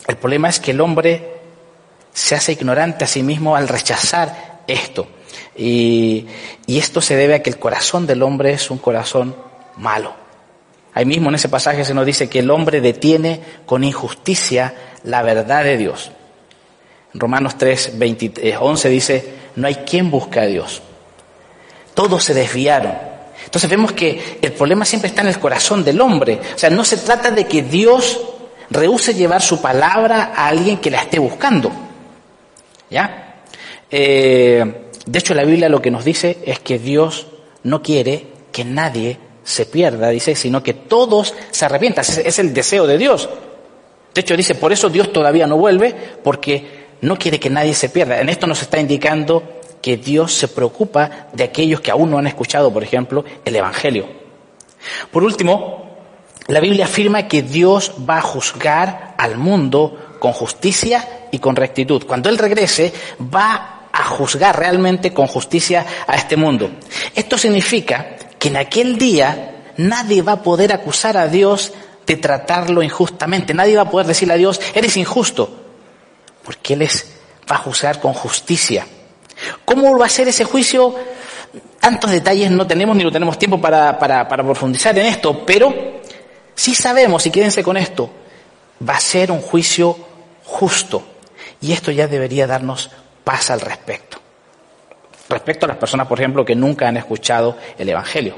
El 0.08 0.18
problema 0.18 0.50
es 0.50 0.60
que 0.60 0.72
el 0.72 0.82
hombre 0.82 1.42
se 2.14 2.36
hace 2.36 2.54
ignorante 2.54 3.06
a 3.06 3.08
sí 3.08 3.24
mismo 3.24 3.56
al 3.56 3.68
rechazar 3.68 4.62
esto. 4.68 5.08
Y, 5.56 6.28
esto 6.68 7.02
se 7.02 7.16
debe 7.16 7.36
a 7.36 7.44
que 7.44 7.50
el 7.50 7.60
corazón 7.60 8.08
del 8.08 8.24
hombre 8.24 8.54
es 8.54 8.72
un 8.72 8.78
corazón 8.78 9.36
malo. 9.78 10.14
Ahí 10.94 11.06
mismo 11.06 11.30
en 11.30 11.36
ese 11.36 11.50
pasaje 11.50 11.86
se 11.86 11.94
nos 11.94 12.06
dice 12.06 12.30
que 12.30 12.40
el 12.40 12.50
hombre 12.50 12.82
detiene 12.82 13.42
con 13.66 13.84
injusticia 13.84 14.74
la 15.04 15.22
verdad 15.22 15.64
de 15.64 15.78
Dios. 15.78 16.12
Romanos 17.14 17.58
3, 17.58 17.98
20, 17.98 18.50
eh, 18.50 18.58
11 18.58 18.90
dice, 18.90 19.34
no 19.58 19.68
hay 19.68 19.76
quien 19.76 20.10
busque 20.10 20.40
a 20.40 20.46
Dios. 20.46 20.82
Todos 21.94 22.24
se 22.24 22.34
desviaron. 22.34 22.94
Entonces 23.44 23.70
vemos 23.70 23.92
que 23.92 24.40
el 24.42 24.54
problema 24.54 24.86
siempre 24.86 25.10
está 25.10 25.22
en 25.22 25.28
el 25.28 25.40
corazón 25.40 25.84
del 25.84 26.00
hombre. 26.00 26.40
O 26.56 26.58
sea, 26.58 26.70
no 26.70 26.86
se 26.86 26.98
trata 26.98 27.32
de 27.32 27.46
que 27.48 27.64
Dios 27.64 28.20
rehúse 28.72 29.14
llevar 29.14 29.42
su 29.42 29.62
palabra 29.62 30.32
a 30.36 30.48
alguien 30.48 30.78
que 30.78 30.90
la 30.90 31.02
esté 31.02 31.20
buscando. 31.20 31.72
¿Ya? 32.90 33.44
Eh, 33.90 34.90
de 35.06 35.20
hecho, 35.20 35.34
la 35.34 35.44
Biblia 35.44 35.70
lo 35.70 35.82
que 35.82 35.92
nos 35.92 36.06
dice 36.06 36.40
es 36.46 36.60
que 36.60 36.80
Dios 36.80 37.28
no 37.64 37.82
quiere 37.82 38.28
que 38.52 38.66
nadie 38.66 39.18
se 39.44 39.66
pierda, 39.66 40.10
dice, 40.10 40.36
sino 40.36 40.64
que 40.64 40.74
todos 40.74 41.34
se 41.52 41.66
arrepientan. 41.66 42.04
Es, 42.08 42.18
es 42.18 42.40
el 42.40 42.54
deseo 42.54 42.88
de 42.88 42.98
Dios. 42.98 43.30
De 44.14 44.22
hecho, 44.22 44.36
dice, 44.36 44.56
por 44.56 44.72
eso 44.72 44.90
Dios 44.90 45.12
todavía 45.14 45.48
no 45.48 45.58
vuelve, 45.58 45.94
porque 46.24 46.82
no 47.02 47.18
quiere 47.18 47.40
que 47.40 47.50
nadie 47.50 47.74
se 47.74 47.90
pierda. 47.90 48.20
En 48.22 48.30
esto 48.30 48.48
nos 48.48 48.62
está 48.62 48.80
indicando 48.80 49.62
que 49.82 49.98
Dios 49.98 50.34
se 50.34 50.48
preocupa 50.48 51.28
de 51.34 51.44
aquellos 51.44 51.82
que 51.82 51.92
aún 51.92 52.12
no 52.12 52.18
han 52.18 52.28
escuchado, 52.28 52.72
por 52.72 52.84
ejemplo, 52.84 53.26
el 53.44 53.56
Evangelio. 53.56 54.08
Por 55.12 55.24
último, 55.24 55.81
la 56.52 56.60
Biblia 56.60 56.84
afirma 56.84 57.30
que 57.30 57.44
Dios 57.44 57.94
va 58.08 58.18
a 58.18 58.22
juzgar 58.22 59.16
al 59.18 59.38
mundo 59.38 60.18
con 60.20 60.34
justicia 60.34 61.28
y 61.32 61.40
con 61.40 61.56
rectitud. 61.56 62.04
Cuando 62.06 62.28
Él 62.28 62.38
regrese, 62.38 62.92
va 63.34 63.88
a 63.90 64.04
juzgar 64.04 64.60
realmente 64.60 65.14
con 65.14 65.28
justicia 65.28 65.86
a 66.06 66.16
este 66.18 66.36
mundo. 66.36 66.70
Esto 67.16 67.38
significa 67.38 68.18
que 68.38 68.50
en 68.50 68.58
aquel 68.58 68.98
día 68.98 69.64
nadie 69.78 70.22
va 70.24 70.34
a 70.34 70.44
poder 70.44 70.74
acusar 70.74 71.16
a 71.16 71.28
Dios 71.28 71.72
de 72.06 72.18
tratarlo 72.18 72.84
injustamente. 72.84 73.54
Nadie 73.54 73.78
va 73.78 73.84
a 73.84 73.90
poder 73.90 74.08
decirle 74.08 74.34
a 74.34 74.38
Dios, 74.38 74.60
eres 74.76 74.98
injusto, 74.98 75.50
porque 76.44 76.74
Él 76.74 76.82
es, 76.82 77.14
va 77.50 77.56
a 77.56 77.60
juzgar 77.60 78.02
con 78.02 78.14
justicia. 78.14 78.86
¿Cómo 79.64 79.98
va 79.98 80.08
a 80.08 80.10
ser 80.10 80.28
ese 80.28 80.44
juicio? 80.44 80.96
Tantos 81.80 82.12
detalles 82.12 82.52
no 82.52 82.68
tenemos 82.68 82.98
ni 82.98 83.06
no 83.06 83.12
tenemos 83.12 83.40
tiempo 83.40 83.62
para, 83.62 83.98
para, 83.98 84.28
para 84.28 84.44
profundizar 84.44 84.98
en 85.00 85.06
esto, 85.06 85.46
pero 85.46 86.02
sí 86.62 86.76
sabemos, 86.76 87.26
y 87.26 87.32
quédense 87.32 87.64
con 87.64 87.76
esto, 87.76 88.12
va 88.88 88.94
a 88.94 89.00
ser 89.00 89.32
un 89.32 89.42
juicio 89.42 89.98
justo. 90.44 91.04
Y 91.60 91.72
esto 91.72 91.92
ya 91.92 92.08
debería 92.08 92.46
darnos 92.46 92.92
paz 93.24 93.50
al 93.50 93.62
respecto. 93.62 94.20
Respecto 95.28 95.66
a 95.66 95.70
las 95.70 95.78
personas, 95.78 96.06
por 96.06 96.20
ejemplo, 96.20 96.46
que 96.46 96.56
nunca 96.56 96.88
han 96.88 96.98
escuchado 96.98 97.58
el 97.80 97.90
Evangelio. 97.90 98.36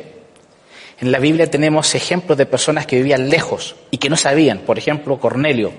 En 1.01 1.11
la 1.11 1.19
Biblia 1.19 1.51
tenemos 1.51 1.95
ejemplos 1.95 2.37
de 2.37 2.45
personas 2.45 2.85
que 2.85 2.95
vivían 2.95 3.29
lejos 3.29 3.75
y 3.91 3.97
que 3.97 4.09
no 4.09 4.15
sabían. 4.15 4.59
Por 4.59 4.77
ejemplo, 4.77 5.19
Cornelio, 5.19 5.73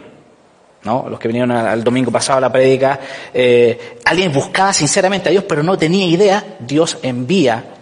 ¿no? 0.82 1.06
Los 1.08 1.18
que 1.18 1.28
vinieron 1.28 1.50
al 1.50 1.82
domingo 1.82 2.10
pasado 2.10 2.38
a 2.38 2.40
la 2.42 2.52
prédica, 2.52 3.00
eh, 3.32 3.96
alguien 4.04 4.30
buscaba 4.34 4.74
sinceramente 4.74 5.30
a 5.30 5.32
Dios, 5.32 5.44
pero 5.48 5.62
no 5.62 5.78
tenía 5.78 6.04
idea. 6.04 6.44
Dios 6.60 6.98
envía 7.02 7.73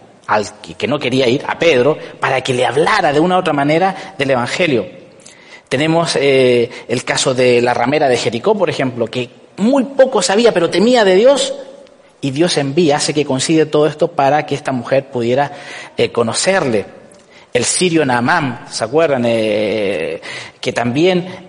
que, 0.76 0.86
no 0.86 0.98
quería 0.98 1.28
ir, 1.28 1.44
a 1.46 1.58
Pedro, 1.58 1.98
para 2.20 2.40
que 2.40 2.54
le 2.54 2.66
hablara 2.66 3.12
de 3.12 3.20
una 3.20 3.36
u 3.36 3.40
otra 3.40 3.52
manera 3.52 4.14
del 4.18 4.30
Evangelio. 4.30 4.86
Tenemos 5.68 6.16
eh, 6.16 6.70
el 6.88 7.04
caso 7.04 7.34
de 7.34 7.62
la 7.62 7.74
ramera 7.74 8.08
de 8.08 8.16
Jericó, 8.16 8.56
por 8.56 8.68
ejemplo, 8.68 9.06
que 9.06 9.28
muy 9.56 9.84
poco 9.84 10.22
sabía, 10.22 10.52
pero 10.52 10.70
temía 10.70 11.04
de 11.04 11.16
Dios, 11.16 11.54
y 12.20 12.30
Dios 12.30 12.56
envía, 12.56 12.96
hace 12.96 13.12
que 13.12 13.24
consigue 13.24 13.66
todo 13.66 13.86
esto 13.86 14.08
para 14.08 14.46
que 14.46 14.54
esta 14.54 14.70
mujer 14.70 15.10
pudiera 15.10 15.52
eh, 15.96 16.10
conocerle. 16.10 16.84
El 17.52 17.64
sirio 17.64 18.04
Naamán, 18.06 18.66
¿se 18.70 18.84
acuerdan? 18.84 19.24
Eh, 19.26 20.20
que 20.60 20.72
también 20.72 21.48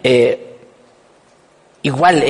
igual 1.81 2.25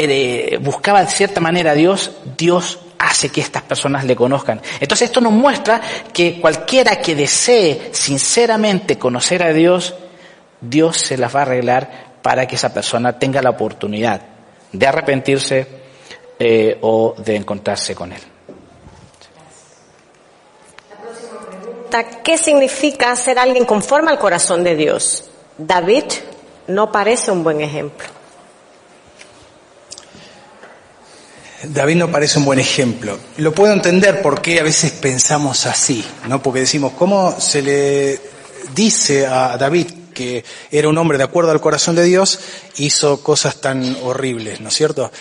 buscaba 0.59 1.01
de 1.01 1.09
cierta 1.09 1.39
manera 1.39 1.71
a 1.71 1.75
Dios, 1.75 2.11
Dios 2.37 2.79
hace 3.13 3.29
que 3.29 3.41
estas 3.41 3.61
personas 3.61 4.05
le 4.05 4.15
conozcan. 4.15 4.59
Entonces 4.79 5.07
esto 5.07 5.21
nos 5.21 5.31
muestra 5.31 5.79
que 6.11 6.41
cualquiera 6.41 6.97
que 6.97 7.15
desee 7.15 7.89
sinceramente 7.91 8.97
conocer 8.97 9.43
a 9.43 9.53
Dios, 9.53 9.93
Dios 10.59 10.97
se 10.97 11.17
las 11.17 11.33
va 11.33 11.39
a 11.39 11.43
arreglar 11.43 12.13
para 12.21 12.47
que 12.47 12.55
esa 12.55 12.73
persona 12.73 13.17
tenga 13.19 13.41
la 13.41 13.51
oportunidad 13.51 14.21
de 14.71 14.87
arrepentirse 14.87 15.67
eh, 16.39 16.77
o 16.81 17.13
de 17.17 17.35
encontrarse 17.35 17.93
con 17.93 18.11
Él. 18.11 18.21
¿Qué 22.23 22.39
significa 22.39 23.15
ser 23.15 23.37
alguien 23.37 23.65
conforme 23.65 24.09
al 24.09 24.17
corazón 24.17 24.63
de 24.63 24.75
Dios? 24.75 25.25
David 25.59 26.05
no 26.65 26.91
parece 26.91 27.29
un 27.29 27.43
buen 27.43 27.61
ejemplo. 27.61 28.07
David 31.63 31.95
no 31.95 32.11
parece 32.11 32.39
un 32.39 32.45
buen 32.45 32.59
ejemplo. 32.59 33.17
Lo 33.37 33.53
puedo 33.53 33.73
entender 33.73 34.21
porque 34.21 34.59
a 34.59 34.63
veces 34.63 34.91
pensamos 34.91 35.65
así, 35.65 36.03
¿no? 36.27 36.41
Porque 36.41 36.61
decimos, 36.61 36.93
¿cómo 36.97 37.39
se 37.39 37.61
le 37.61 38.19
dice 38.75 39.25
a 39.25 39.57
David 39.57 39.87
que 40.13 40.43
era 40.71 40.87
un 40.87 40.97
hombre 40.97 41.17
de 41.17 41.23
acuerdo 41.23 41.51
al 41.51 41.61
corazón 41.61 41.95
de 41.95 42.03
Dios, 42.03 42.39
hizo 42.77 43.21
cosas 43.23 43.59
tan 43.59 43.97
horribles, 44.03 44.61
¿no 44.61 44.69
es 44.69 44.75
cierto? 44.75 45.11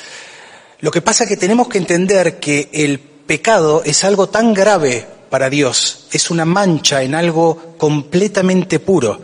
Lo 0.80 0.90
que 0.90 1.00
pasa 1.00 1.24
es 1.24 1.30
que 1.30 1.36
tenemos 1.36 1.68
que 1.68 1.78
entender 1.78 2.38
que 2.38 2.68
el 2.72 2.98
pecado 2.98 3.82
es 3.84 4.04
algo 4.04 4.28
tan 4.28 4.52
grave 4.52 5.06
para 5.30 5.48
Dios, 5.48 6.08
es 6.12 6.30
una 6.30 6.44
mancha 6.44 7.02
en 7.02 7.14
algo 7.14 7.74
completamente 7.78 8.80
puro. 8.80 9.20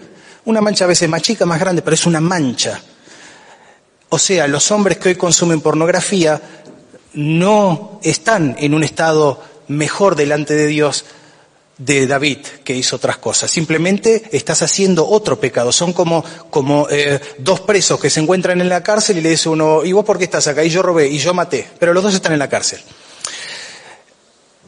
Una 0.47 0.63
mancha 0.63 0.85
a 0.85 0.89
veces 0.89 1.09
más 1.09 1.21
chica, 1.21 1.45
más 1.45 1.61
grande, 1.61 1.83
pero 1.83 1.95
es 1.95 2.07
una 2.07 2.21
mancha. 2.21 2.81
O 4.09 4.19
sea, 4.19 4.49
los 4.49 4.71
hombres 4.71 4.97
que 4.97 5.11
hoy 5.11 5.15
consumen 5.17 5.61
pornografía 5.61 6.41
no 7.15 8.01
están 8.03 8.57
en 8.59 8.75
un 8.75 8.85
estado 8.85 9.43
mejor 9.69 10.17
delante 10.17 10.55
de 10.55 10.67
Dios 10.67 11.05
de 11.79 12.09
David 12.09 12.39
que 12.65 12.75
hizo 12.75 12.97
otras 12.97 13.19
cosas. 13.19 13.51
Simplemente 13.51 14.29
estás 14.33 14.63
haciendo 14.63 15.07
otro 15.09 15.39
pecado. 15.39 15.73
Son 15.73 15.93
como, 15.93 16.25
eh, 16.91 17.21
dos 17.39 17.61
presos 17.61 18.01
que 18.01 18.11
se 18.11 18.21
encuentran 18.21 18.61
en 18.61 18.69
la 18.69 18.83
cárcel 18.83 19.19
y 19.19 19.21
le 19.21 19.31
dice 19.31 19.49
uno, 19.49 19.85
¿y 19.85 19.93
vos 19.93 20.05
por 20.05 20.19
qué 20.19 20.25
estás 20.25 20.49
acá? 20.49 20.65
Y 20.65 20.71
yo 20.71 20.83
robé 20.83 21.09
y 21.09 21.19
yo 21.19 21.33
maté. 21.33 21.69
Pero 21.79 21.95
los 21.95 22.03
dos 22.03 22.15
están 22.15 22.33
en 22.33 22.41
la 22.41 22.49
cárcel. 22.49 22.81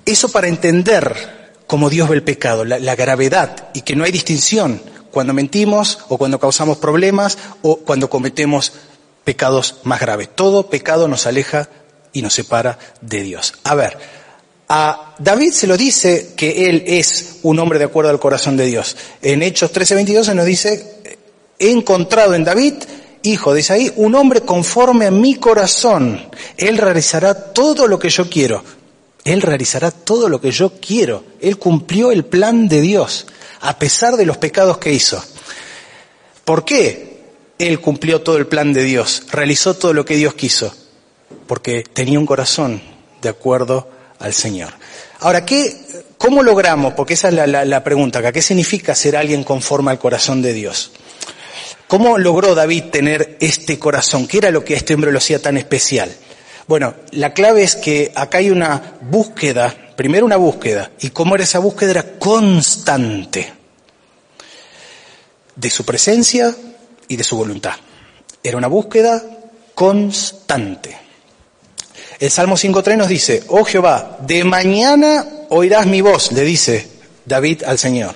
Eso 0.06 0.28
para 0.28 0.48
entender 0.48 1.58
cómo 1.66 1.90
Dios 1.90 2.08
ve 2.08 2.16
el 2.16 2.22
pecado, 2.22 2.64
la, 2.64 2.78
la 2.78 2.96
gravedad 2.96 3.68
y 3.74 3.82
que 3.82 3.96
no 3.96 4.04
hay 4.04 4.12
distinción 4.12 4.80
cuando 5.10 5.34
mentimos 5.34 5.98
o 6.08 6.18
cuando 6.18 6.38
causamos 6.38 6.78
problemas 6.78 7.38
o 7.62 7.76
cuando 7.78 8.08
cometemos 8.08 8.72
pecados 9.24 9.76
más 9.82 10.00
graves. 10.00 10.28
Todo 10.34 10.70
pecado 10.70 11.08
nos 11.08 11.26
aleja 11.26 11.68
y 12.12 12.22
nos 12.22 12.34
separa 12.34 12.78
de 13.00 13.22
Dios. 13.22 13.54
A 13.64 13.74
ver, 13.74 13.96
a 14.68 15.14
David 15.18 15.52
se 15.52 15.66
lo 15.66 15.76
dice 15.76 16.32
que 16.36 16.70
él 16.70 16.84
es 16.86 17.38
un 17.42 17.58
hombre 17.58 17.78
de 17.78 17.86
acuerdo 17.86 18.10
al 18.10 18.20
corazón 18.20 18.56
de 18.56 18.66
Dios. 18.66 18.96
En 19.20 19.42
Hechos 19.42 19.72
13:22 19.72 20.24
se 20.24 20.34
nos 20.34 20.46
dice, 20.46 21.18
he 21.58 21.70
encontrado 21.70 22.34
en 22.34 22.44
David, 22.44 22.74
hijo 23.22 23.52
de 23.52 23.60
Isaí, 23.60 23.92
un 23.96 24.14
hombre 24.14 24.42
conforme 24.42 25.06
a 25.06 25.10
mi 25.10 25.34
corazón. 25.34 26.28
Él 26.56 26.78
realizará 26.78 27.34
todo 27.34 27.86
lo 27.86 27.98
que 27.98 28.10
yo 28.10 28.30
quiero. 28.30 28.62
Él 29.24 29.42
realizará 29.42 29.90
todo 29.90 30.28
lo 30.28 30.40
que 30.40 30.52
yo 30.52 30.72
quiero. 30.80 31.24
Él 31.40 31.58
cumplió 31.58 32.12
el 32.12 32.24
plan 32.24 32.68
de 32.68 32.80
Dios, 32.80 33.26
a 33.60 33.78
pesar 33.78 34.16
de 34.16 34.24
los 34.24 34.38
pecados 34.38 34.78
que 34.78 34.92
hizo. 34.92 35.22
¿Por 36.44 36.64
qué 36.64 37.20
él 37.58 37.80
cumplió 37.80 38.22
todo 38.22 38.36
el 38.38 38.46
plan 38.46 38.72
de 38.72 38.84
Dios? 38.84 39.24
Realizó 39.30 39.74
todo 39.74 39.92
lo 39.92 40.04
que 40.04 40.16
Dios 40.16 40.34
quiso. 40.34 40.74
Porque 41.50 41.82
tenía 41.82 42.16
un 42.16 42.26
corazón 42.26 42.80
de 43.20 43.28
acuerdo 43.28 43.90
al 44.20 44.32
Señor. 44.32 44.72
Ahora, 45.18 45.44
¿qué, 45.44 45.84
¿cómo 46.16 46.44
logramos? 46.44 46.94
Porque 46.94 47.14
esa 47.14 47.30
es 47.30 47.34
la, 47.34 47.82
pregunta. 47.82 48.30
¿Qué 48.30 48.40
significa 48.40 48.94
ser 48.94 49.16
alguien 49.16 49.42
conforme 49.42 49.90
al 49.90 49.98
corazón 49.98 50.42
de 50.42 50.52
Dios? 50.52 50.92
¿Cómo 51.88 52.18
logró 52.18 52.54
David 52.54 52.84
tener 52.92 53.36
este 53.40 53.80
corazón? 53.80 54.28
¿Qué 54.28 54.38
era 54.38 54.52
lo 54.52 54.64
que 54.64 54.74
a 54.74 54.76
este 54.76 54.94
hombre 54.94 55.10
lo 55.10 55.18
hacía 55.18 55.42
tan 55.42 55.56
especial? 55.56 56.14
Bueno, 56.68 56.94
la 57.10 57.34
clave 57.34 57.64
es 57.64 57.74
que 57.74 58.12
acá 58.14 58.38
hay 58.38 58.50
una 58.50 58.98
búsqueda, 59.00 59.74
primero 59.96 60.26
una 60.26 60.36
búsqueda, 60.36 60.92
y 61.00 61.10
cómo 61.10 61.34
era 61.34 61.42
esa 61.42 61.58
búsqueda 61.58 61.90
era 61.90 62.18
constante 62.20 63.52
de 65.56 65.68
su 65.68 65.84
presencia 65.84 66.54
y 67.08 67.16
de 67.16 67.24
su 67.24 67.36
voluntad. 67.36 67.74
Era 68.40 68.56
una 68.56 68.68
búsqueda 68.68 69.20
constante. 69.74 71.09
El 72.20 72.30
Salmo 72.30 72.54
5.3 72.54 72.98
nos 72.98 73.08
dice, 73.08 73.42
oh 73.48 73.64
Jehová, 73.64 74.18
de 74.20 74.44
mañana 74.44 75.26
oirás 75.48 75.86
mi 75.86 76.02
voz, 76.02 76.32
le 76.32 76.42
dice 76.42 76.86
David 77.24 77.62
al 77.64 77.78
Señor. 77.78 78.14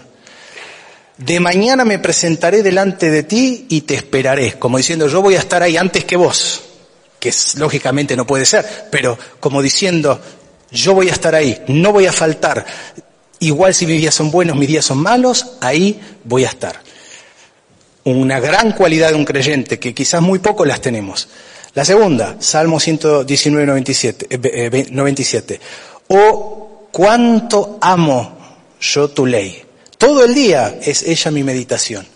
De 1.17 1.41
mañana 1.41 1.87
me 1.87 1.99
presentaré 1.99 2.63
delante 2.63 3.11
de 3.11 3.23
ti 3.23 3.65
y 3.71 3.81
te 3.81 3.95
esperaré, 3.95 4.59
como 4.59 4.77
diciendo, 4.77 5.09
yo 5.09 5.23
voy 5.23 5.37
a 5.37 5.39
estar 5.39 5.63
ahí 5.63 5.79
antes 5.79 6.05
que 6.05 6.17
vos, 6.17 6.61
que 7.19 7.31
es, 7.31 7.55
lógicamente 7.55 8.15
no 8.15 8.27
puede 8.27 8.45
ser, 8.45 8.89
pero 8.91 9.19
como 9.41 9.63
diciendo, 9.63 10.21
yo 10.71 10.93
voy 10.93 11.09
a 11.09 11.13
estar 11.13 11.35
ahí, 11.35 11.63
no 11.69 11.91
voy 11.91 12.05
a 12.05 12.13
faltar. 12.13 12.67
Igual 13.39 13.75
si 13.75 13.87
mis 13.87 14.03
días 14.03 14.15
son 14.15 14.31
buenos, 14.31 14.55
mis 14.55 14.69
días 14.69 14.85
son 14.85 14.99
malos, 14.99 15.53
ahí 15.63 15.99
voy 16.25 16.45
a 16.45 16.49
estar. 16.49 16.79
Una 18.05 18.39
gran 18.39 18.73
cualidad 18.73 19.11
de 19.11 19.15
un 19.15 19.25
creyente, 19.25 19.79
que 19.79 19.95
quizás 19.95 20.21
muy 20.21 20.41
poco 20.41 20.67
las 20.67 20.83
tenemos. 20.83 21.27
La 21.75 21.85
segunda, 21.85 22.37
Salmo 22.39 22.79
119, 22.79 23.67
97. 23.67 24.27
Eh, 24.31 24.87
97. 24.91 25.61
Oh, 26.09 26.89
cuánto 26.93 27.79
amo 27.81 28.39
yo 28.81 29.09
tu 29.09 29.27
ley. 29.27 29.65
Todo 29.99 30.25
el 30.25 30.35
día 30.35 30.79
es 30.81 31.03
ella 31.03 31.31
mi 31.33 31.43
meditación. 31.43 32.07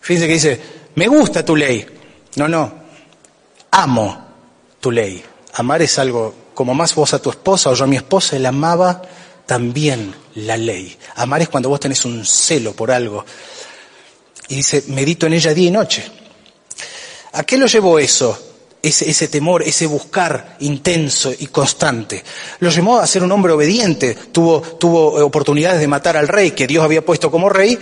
Fíjense 0.00 0.26
que 0.26 0.32
dice, 0.34 0.60
me 0.94 1.08
gusta 1.08 1.44
tu 1.44 1.56
ley. 1.56 1.86
No, 2.36 2.48
no, 2.48 2.72
amo 3.70 4.26
tu 4.78 4.90
ley. 4.90 5.22
Amar 5.54 5.80
es 5.80 5.98
algo, 5.98 6.34
como 6.52 6.74
más 6.74 6.94
vos 6.94 7.14
a 7.14 7.22
tu 7.22 7.30
esposa 7.30 7.70
o 7.70 7.74
yo 7.74 7.84
a 7.84 7.88
mi 7.88 7.96
esposa, 7.96 8.36
él 8.36 8.44
amaba 8.44 9.00
también 9.46 10.14
la 10.34 10.58
ley. 10.58 10.96
Amar 11.14 11.40
es 11.40 11.48
cuando 11.48 11.70
vos 11.70 11.80
tenés 11.80 12.04
un 12.04 12.26
celo 12.26 12.74
por 12.74 12.90
algo. 12.90 13.24
Y 14.48 14.56
dice, 14.56 14.84
medito 14.88 15.26
en 15.26 15.32
ella 15.32 15.54
día 15.54 15.68
y 15.68 15.70
noche. 15.70 16.04
¿A 17.32 17.42
qué 17.44 17.56
lo 17.56 17.66
llevó 17.66 17.98
eso? 17.98 18.47
Ese, 18.80 19.10
ese, 19.10 19.26
temor, 19.26 19.64
ese 19.64 19.86
buscar 19.86 20.56
intenso 20.60 21.32
y 21.36 21.48
constante. 21.48 22.22
Lo 22.60 22.70
llevó 22.70 23.00
a 23.00 23.06
ser 23.08 23.24
un 23.24 23.32
hombre 23.32 23.52
obediente. 23.52 24.16
Tuvo, 24.30 24.60
tuvo 24.60 25.24
oportunidades 25.24 25.80
de 25.80 25.88
matar 25.88 26.16
al 26.16 26.28
rey 26.28 26.52
que 26.52 26.68
Dios 26.68 26.84
había 26.84 27.04
puesto 27.04 27.28
como 27.28 27.48
rey 27.48 27.76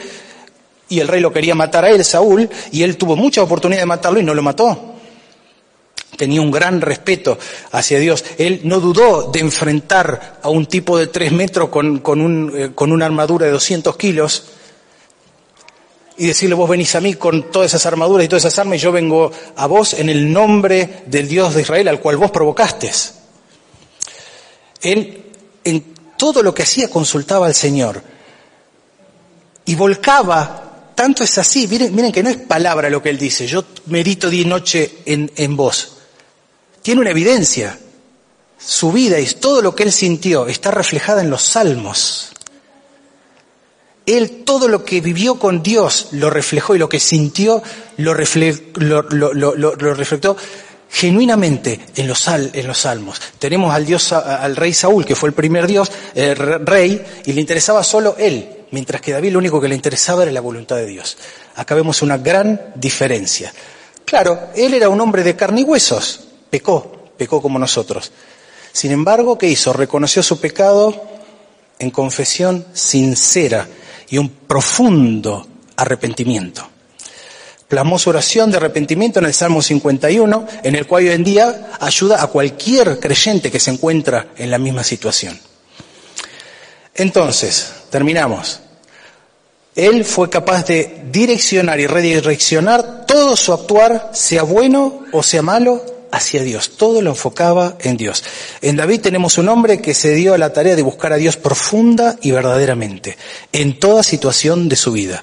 y 0.88 1.00
el 1.00 1.08
rey 1.08 1.20
lo 1.20 1.32
quería 1.32 1.54
matar 1.54 1.84
a 1.84 1.90
él, 1.90 2.04
Saúl, 2.04 2.48
y 2.70 2.82
él 2.82 2.96
tuvo 2.96 3.16
mucha 3.16 3.42
oportunidad 3.42 3.80
de 3.80 3.86
matarlo 3.86 4.20
y 4.20 4.22
no 4.22 4.34
lo 4.34 4.42
mató. 4.42 4.94
Tenía 6.16 6.40
un 6.40 6.50
gran 6.50 6.80
respeto 6.80 7.38
hacia 7.72 7.98
Dios. 7.98 8.24
Él 8.38 8.60
no 8.64 8.80
dudó 8.80 9.30
de 9.30 9.40
enfrentar 9.40 10.38
a 10.42 10.48
un 10.48 10.66
tipo 10.66 10.96
de 10.96 11.08
tres 11.08 11.32
metros 11.32 11.68
con, 11.68 11.98
con, 11.98 12.20
un, 12.20 12.52
eh, 12.56 12.70
con 12.74 12.92
una 12.92 13.04
armadura 13.04 13.46
de 13.46 13.52
200 13.52 13.96
kilos 13.96 14.44
y 16.18 16.26
decirle 16.26 16.54
vos 16.54 16.68
venís 16.68 16.94
a 16.94 17.00
mí 17.00 17.14
con 17.14 17.50
todas 17.50 17.70
esas 17.70 17.86
armaduras 17.86 18.24
y 18.24 18.28
todas 18.28 18.44
esas 18.44 18.58
armas 18.58 18.78
y 18.78 18.82
yo 18.82 18.92
vengo 18.92 19.30
a 19.56 19.66
vos 19.66 19.94
en 19.94 20.08
el 20.08 20.32
nombre 20.32 21.02
del 21.06 21.28
Dios 21.28 21.54
de 21.54 21.62
Israel 21.62 21.88
al 21.88 22.00
cual 22.00 22.16
vos 22.16 22.30
provocaste. 22.30 22.90
Él 24.82 25.24
en 25.64 25.94
todo 26.16 26.42
lo 26.42 26.54
que 26.54 26.62
hacía 26.62 26.88
consultaba 26.88 27.46
al 27.46 27.54
Señor 27.54 28.02
y 29.64 29.74
volcaba, 29.74 30.92
tanto 30.94 31.24
es 31.24 31.36
así, 31.38 31.66
miren, 31.66 31.94
miren 31.94 32.12
que 32.12 32.22
no 32.22 32.30
es 32.30 32.36
palabra 32.36 32.88
lo 32.88 33.02
que 33.02 33.10
él 33.10 33.18
dice, 33.18 33.46
yo 33.46 33.64
medito 33.86 34.30
día 34.30 34.42
y 34.42 34.44
noche 34.44 34.98
en, 35.04 35.30
en 35.36 35.56
vos, 35.56 35.98
tiene 36.82 37.00
una 37.00 37.10
evidencia, 37.10 37.78
su 38.58 38.92
vida 38.92 39.18
y 39.18 39.26
todo 39.26 39.60
lo 39.60 39.74
que 39.74 39.82
él 39.82 39.92
sintió 39.92 40.46
está 40.46 40.70
reflejada 40.70 41.20
en 41.20 41.30
los 41.30 41.42
salmos. 41.42 42.32
Él 44.06 44.44
todo 44.44 44.68
lo 44.68 44.84
que 44.84 45.00
vivió 45.00 45.36
con 45.36 45.64
Dios 45.64 46.08
lo 46.12 46.30
reflejó 46.30 46.76
y 46.76 46.78
lo 46.78 46.88
que 46.88 47.00
sintió 47.00 47.60
lo, 47.96 48.14
refle 48.14 48.56
lo, 48.76 49.02
reflectó 49.74 50.36
genuinamente 50.88 51.80
en 51.96 52.06
los, 52.06 52.28
en 52.28 52.66
los 52.68 52.78
salmos. 52.78 53.20
Tenemos 53.40 53.74
al 53.74 53.84
Dios, 53.84 54.12
al 54.12 54.54
rey 54.54 54.72
Saúl, 54.72 55.04
que 55.04 55.16
fue 55.16 55.30
el 55.30 55.34
primer 55.34 55.66
Dios, 55.66 55.90
eh, 56.14 56.36
rey, 56.36 57.04
y 57.26 57.32
le 57.32 57.40
interesaba 57.40 57.82
solo 57.82 58.14
él, 58.16 58.48
mientras 58.70 59.02
que 59.02 59.10
David 59.10 59.32
lo 59.32 59.40
único 59.40 59.60
que 59.60 59.66
le 59.66 59.74
interesaba 59.74 60.22
era 60.22 60.30
la 60.30 60.40
voluntad 60.40 60.76
de 60.76 60.86
Dios. 60.86 61.18
Acá 61.56 61.74
vemos 61.74 62.00
una 62.00 62.16
gran 62.16 62.74
diferencia. 62.76 63.52
Claro, 64.04 64.50
él 64.54 64.72
era 64.72 64.88
un 64.88 65.00
hombre 65.00 65.24
de 65.24 65.34
carne 65.34 65.62
y 65.62 65.64
huesos, 65.64 66.20
pecó, 66.48 67.10
pecó 67.18 67.42
como 67.42 67.58
nosotros. 67.58 68.12
Sin 68.72 68.92
embargo, 68.92 69.36
¿qué 69.36 69.48
hizo? 69.48 69.72
Reconoció 69.72 70.22
su 70.22 70.38
pecado 70.38 70.94
en 71.80 71.90
confesión 71.90 72.64
sincera 72.72 73.66
y 74.08 74.18
un 74.18 74.28
profundo 74.28 75.46
arrepentimiento. 75.76 76.68
Plasmó 77.68 77.98
su 77.98 78.10
oración 78.10 78.50
de 78.50 78.58
arrepentimiento 78.58 79.18
en 79.18 79.26
el 79.26 79.34
Salmo 79.34 79.60
51, 79.60 80.46
en 80.62 80.76
el 80.76 80.86
cual 80.86 81.04
hoy 81.04 81.10
en 81.10 81.24
día 81.24 81.70
ayuda 81.80 82.22
a 82.22 82.28
cualquier 82.28 83.00
creyente 83.00 83.50
que 83.50 83.58
se 83.58 83.72
encuentra 83.72 84.28
en 84.36 84.50
la 84.50 84.58
misma 84.58 84.84
situación. 84.84 85.38
Entonces, 86.94 87.72
terminamos. 87.90 88.60
Él 89.74 90.04
fue 90.04 90.30
capaz 90.30 90.64
de 90.66 91.02
direccionar 91.10 91.78
y 91.80 91.86
redireccionar 91.86 93.04
todo 93.04 93.36
su 93.36 93.52
actuar, 93.52 94.10
sea 94.14 94.42
bueno 94.42 95.04
o 95.12 95.22
sea 95.22 95.42
malo, 95.42 95.95
hacia 96.12 96.42
Dios. 96.42 96.76
Todo 96.76 97.02
lo 97.02 97.10
enfocaba 97.10 97.76
en 97.80 97.96
Dios. 97.96 98.24
En 98.62 98.76
David 98.76 99.00
tenemos 99.00 99.38
un 99.38 99.48
hombre 99.48 99.80
que 99.80 99.94
se 99.94 100.14
dio 100.14 100.34
a 100.34 100.38
la 100.38 100.52
tarea 100.52 100.76
de 100.76 100.82
buscar 100.82 101.12
a 101.12 101.16
Dios 101.16 101.36
profunda 101.36 102.16
y 102.22 102.30
verdaderamente, 102.30 103.16
en 103.52 103.78
toda 103.78 104.02
situación 104.02 104.68
de 104.68 104.76
su 104.76 104.92
vida. 104.92 105.22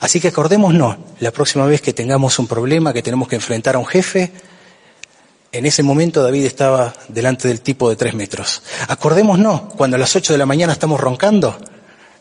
Así 0.00 0.20
que 0.20 0.28
acordémonos, 0.28 0.96
la 1.20 1.30
próxima 1.30 1.66
vez 1.66 1.80
que 1.80 1.92
tengamos 1.92 2.38
un 2.38 2.46
problema, 2.46 2.92
que 2.92 3.02
tenemos 3.02 3.28
que 3.28 3.36
enfrentar 3.36 3.76
a 3.76 3.78
un 3.78 3.86
jefe, 3.86 4.32
en 5.52 5.66
ese 5.66 5.82
momento 5.82 6.22
David 6.22 6.46
estaba 6.46 6.92
delante 7.08 7.48
del 7.48 7.60
tipo 7.60 7.88
de 7.88 7.96
tres 7.96 8.12
metros. 8.12 8.62
Acordémonos, 8.88 9.72
cuando 9.76 9.96
a 9.96 10.00
las 10.00 10.14
ocho 10.16 10.32
de 10.32 10.38
la 10.38 10.46
mañana 10.46 10.72
estamos 10.72 11.00
roncando, 11.00 11.56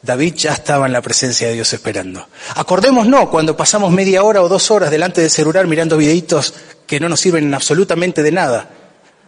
David 0.04 0.36
ya 0.36 0.52
estaba 0.52 0.86
en 0.86 0.92
la 0.92 1.02
presencia 1.02 1.48
de 1.48 1.54
Dios 1.54 1.72
esperando. 1.72 2.28
Acordémonos, 2.56 3.30
cuando 3.30 3.56
pasamos 3.56 3.90
media 3.90 4.24
hora 4.24 4.44
o 4.44 4.50
dos 4.50 4.70
horas 4.70 4.92
delante 4.92 5.22
del 5.22 5.30
celular 5.30 5.66
mirando 5.66 5.96
videitos 5.96 6.54
que 6.86 7.00
no 7.00 7.08
nos 7.08 7.22
sirven 7.22 7.54
absolutamente 7.54 8.22
de 8.22 8.34
nada, 8.34 8.70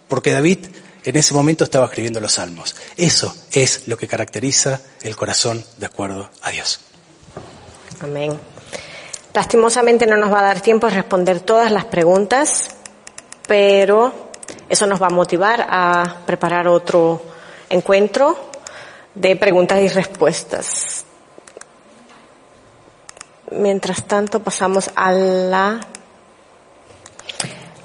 porque 0.10 0.34
David 0.34 0.60
en 1.06 1.16
ese 1.16 1.34
momento 1.34 1.64
estaba 1.64 1.86
escribiendo 1.86 2.20
los 2.20 2.34
salmos. 2.34 2.76
Eso 2.98 3.34
es 3.54 3.88
lo 3.88 3.98
que 3.98 4.08
caracteriza 4.08 4.82
el 5.02 5.16
corazón 5.16 5.64
de 5.78 5.86
acuerdo 5.86 6.30
a 6.42 6.52
Dios. 6.52 6.82
Amén. 8.02 8.38
Lastimosamente 9.34 10.06
no 10.06 10.18
nos 10.18 10.32
va 10.32 10.40
a 10.40 10.44
dar 10.44 10.60
tiempo 10.60 10.88
a 10.88 10.90
responder 10.90 11.40
todas 11.40 11.72
las 11.72 11.86
preguntas, 11.86 12.76
pero 13.48 14.30
eso 14.68 14.88
nos 14.88 15.02
va 15.02 15.08
a 15.08 15.12
motivar 15.12 15.66
a 15.70 16.18
preparar 16.26 16.68
otro 16.68 17.22
encuentro 17.70 18.55
de 19.16 19.36
preguntas 19.36 19.82
y 19.82 19.88
respuestas. 19.88 21.06
Mientras 23.52 24.04
tanto, 24.04 24.42
pasamos 24.42 24.92
a 24.96 25.12
la, 25.12 25.80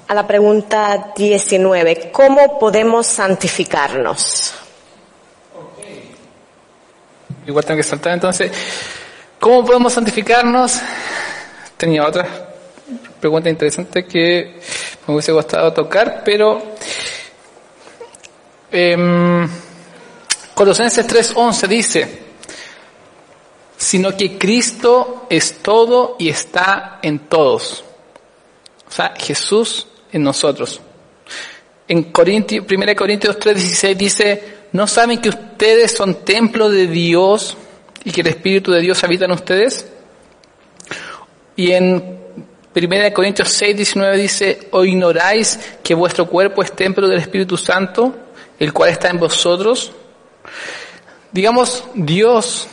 a 0.07 0.13
la 0.13 0.27
pregunta 0.27 1.13
19. 1.15 2.11
¿Cómo 2.11 2.59
podemos 2.59 3.07
santificarnos? 3.07 4.53
Igual 7.47 7.65
tengo 7.65 7.77
que 7.77 7.83
saltar 7.83 8.13
entonces. 8.13 8.51
¿Cómo 9.39 9.65
podemos 9.65 9.93
santificarnos? 9.93 10.79
Tenía 11.77 12.05
otra 12.05 12.27
pregunta 13.19 13.49
interesante 13.49 14.05
que 14.05 14.59
me 15.07 15.13
hubiese 15.13 15.31
gustado 15.31 15.71
tocar, 15.73 16.21
pero 16.23 16.61
eh, 18.71 19.47
Colosenses 20.61 21.07
3:11 21.07 21.67
dice, 21.67 22.19
sino 23.75 24.15
que 24.15 24.37
Cristo 24.37 25.25
es 25.27 25.57
todo 25.57 26.17
y 26.19 26.29
está 26.29 26.99
en 27.01 27.17
todos. 27.17 27.83
O 28.87 28.91
sea, 28.91 29.15
Jesús 29.17 29.87
en 30.11 30.21
nosotros. 30.21 30.79
En 31.87 32.11
Corintios, 32.11 32.63
1 32.69 32.95
Corintios 32.95 33.39
3:16 33.39 33.95
dice, 33.97 34.43
¿no 34.73 34.85
saben 34.85 35.19
que 35.19 35.29
ustedes 35.29 35.93
son 35.93 36.23
templo 36.23 36.69
de 36.69 36.85
Dios 36.85 37.57
y 38.03 38.11
que 38.11 38.21
el 38.21 38.27
Espíritu 38.27 38.71
de 38.71 38.81
Dios 38.81 39.03
habita 39.03 39.25
en 39.25 39.31
ustedes? 39.31 39.87
Y 41.55 41.71
en 41.71 42.19
1 42.75 43.13
Corintios 43.15 43.59
6:19 43.59 44.15
dice, 44.15 44.67
¿o 44.69 44.85
ignoráis 44.85 45.59
que 45.81 45.95
vuestro 45.95 46.27
cuerpo 46.27 46.61
es 46.61 46.71
templo 46.75 47.07
del 47.07 47.17
Espíritu 47.17 47.57
Santo, 47.57 48.13
el 48.59 48.71
cual 48.71 48.91
está 48.91 49.09
en 49.09 49.17
vosotros? 49.17 49.93
Digamos, 51.31 51.85
Dios, 51.93 52.67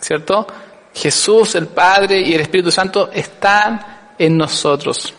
¿cierto? 0.00 0.46
Jesús, 0.94 1.54
el 1.54 1.68
Padre 1.68 2.20
y 2.20 2.34
el 2.34 2.40
Espíritu 2.40 2.70
Santo 2.70 3.10
están 3.12 4.12
en 4.18 4.36
nosotros. 4.36 5.14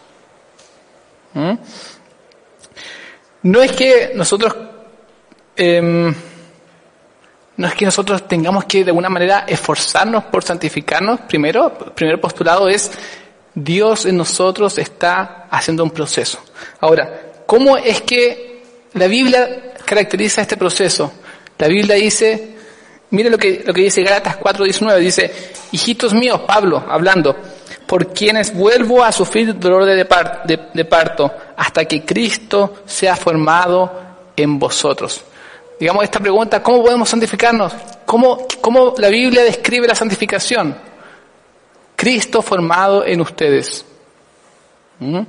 ¿Mm? 1.34 1.54
No 3.44 3.62
es 3.62 3.72
que 3.72 4.12
nosotros, 4.16 4.56
em, 5.56 6.14
no 7.58 7.68
es 7.68 7.76
que 7.76 7.86
nosotros 7.86 8.28
tengamos 8.28 8.66
que 8.66 8.84
de 8.84 8.92
alguna 8.92 9.10
manera 9.10 9.46
esforzarnos 9.48 10.26
por 10.26 10.44
santificarnos. 10.44 11.22
Primero, 11.22 11.78
el 11.86 11.92
primer 11.94 12.20
postulado 12.20 12.68
es 12.68 12.92
Dios 13.56 14.06
en 14.06 14.18
nosotros 14.18 14.78
está 14.78 15.48
haciendo 15.50 15.84
un 15.84 15.92
proceso. 15.92 16.40
Ahora, 16.80 17.22
¿cómo 17.46 17.78
es 17.78 18.02
que 18.02 18.64
la 18.94 19.08
Biblia 19.08 19.74
caracteriza 19.86 20.42
este 20.42 20.58
proceso? 20.58 21.12
La 21.60 21.68
Biblia 21.68 21.96
dice, 21.96 22.56
mire 23.12 23.30
lo 23.30 23.38
que, 23.38 23.64
lo 23.66 23.74
que 23.74 23.82
dice 23.82 24.02
Gálatas 24.02 24.40
4.19, 24.40 24.98
dice, 24.98 25.32
hijitos 25.72 26.14
míos, 26.14 26.42
Pablo, 26.48 26.84
hablando, 26.90 27.36
por 27.86 28.14
quienes 28.14 28.54
vuelvo 28.54 29.04
a 29.04 29.12
sufrir 29.12 29.58
dolor 29.60 29.86
de 29.86 30.86
parto 30.86 31.32
hasta 31.58 31.86
que 31.86 32.04
Cristo 32.06 32.82
sea 32.86 33.16
formado 33.16 33.92
en 34.36 34.58
vosotros. 34.58 35.24
Digamos 35.80 36.04
esta 36.04 36.20
pregunta, 36.20 36.62
¿cómo 36.62 36.84
podemos 36.84 37.08
santificarnos? 37.10 37.74
¿Cómo, 38.06 38.46
cómo 38.60 38.94
la 38.98 39.08
Biblia 39.08 39.44
describe 39.44 39.88
la 39.88 39.96
santificación? 39.96 40.76
Cristo 41.96 42.42
formado 42.42 43.06
en 43.06 43.22
ustedes. 43.22 43.86
¿Mm? 45.00 45.22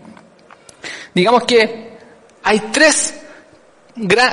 Digamos 1.14 1.44
que 1.44 1.98
hay 2.42 2.58
tres 2.72 3.19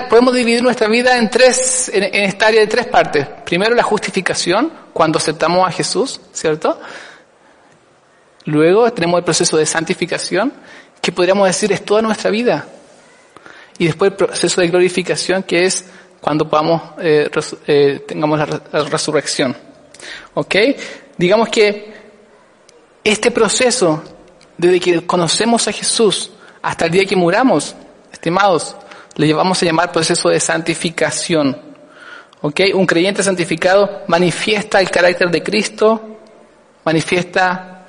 podemos 0.09 0.33
dividir 0.33 0.61
nuestra 0.63 0.87
vida 0.87 1.17
en 1.17 1.29
tres, 1.29 1.89
en, 1.93 2.03
esta 2.03 2.47
área 2.47 2.61
de 2.61 2.67
tres 2.67 2.85
partes. 2.87 3.27
Primero 3.45 3.75
la 3.75 3.83
justificación, 3.83 4.71
cuando 4.93 5.19
aceptamos 5.19 5.67
a 5.67 5.71
Jesús, 5.71 6.21
¿cierto? 6.31 6.79
Luego 8.45 8.91
tenemos 8.93 9.19
el 9.19 9.23
proceso 9.23 9.57
de 9.57 9.65
santificación, 9.65 10.53
que 11.01 11.11
podríamos 11.11 11.47
decir 11.47 11.71
es 11.71 11.83
toda 11.83 12.01
nuestra 12.01 12.31
vida. 12.31 12.65
Y 13.77 13.85
después 13.85 14.11
el 14.11 14.17
proceso 14.17 14.61
de 14.61 14.67
glorificación, 14.67 15.43
que 15.43 15.65
es 15.65 15.85
cuando 16.21 16.49
podamos, 16.49 16.81
eh, 16.99 17.29
eh, 17.67 18.03
tengamos 18.07 18.39
la, 18.39 18.61
la 18.71 18.83
resurrección. 18.85 19.55
¿Ok? 20.33 20.55
Digamos 21.17 21.49
que 21.49 21.93
este 23.03 23.31
proceso, 23.31 24.03
desde 24.57 24.79
que 24.79 25.05
conocemos 25.05 25.67
a 25.67 25.71
Jesús 25.71 26.31
hasta 26.61 26.85
el 26.85 26.91
día 26.91 27.05
que 27.05 27.15
muramos, 27.15 27.75
estimados, 28.11 28.75
le 29.17 29.27
llevamos 29.27 29.61
a 29.61 29.65
llamar 29.65 29.91
proceso 29.91 30.29
de 30.29 30.39
santificación. 30.39 31.59
¿Ok? 32.41 32.61
Un 32.75 32.85
creyente 32.85 33.23
santificado 33.23 34.03
manifiesta 34.07 34.79
el 34.79 34.89
carácter 34.89 35.29
de 35.29 35.43
Cristo, 35.43 36.19
manifiesta 36.85 37.85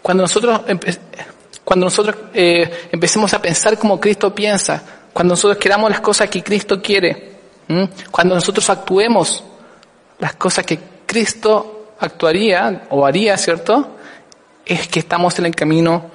cuando 0.00 0.22
nosotros 0.22 0.62
cuando 1.64 1.86
nosotros 1.86 2.16
eh, 2.34 2.88
empecemos 2.90 3.32
a 3.34 3.42
pensar 3.42 3.78
como 3.78 4.00
Cristo 4.00 4.34
piensa, 4.34 4.82
cuando 5.12 5.32
nosotros 5.32 5.58
queramos 5.58 5.90
las 5.90 6.00
cosas 6.00 6.28
que 6.28 6.42
Cristo 6.42 6.80
quiere, 6.80 7.32
cuando 8.10 8.34
nosotros 8.34 8.68
actuemos 8.70 9.44
las 10.18 10.34
cosas 10.34 10.64
que 10.66 10.78
Cristo 11.06 11.94
actuaría 11.98 12.84
o 12.90 13.06
haría, 13.06 13.36
¿cierto? 13.36 13.96
Es 14.64 14.88
que 14.88 15.00
estamos 15.00 15.38
en 15.38 15.46
el 15.46 15.54
camino 15.54 16.10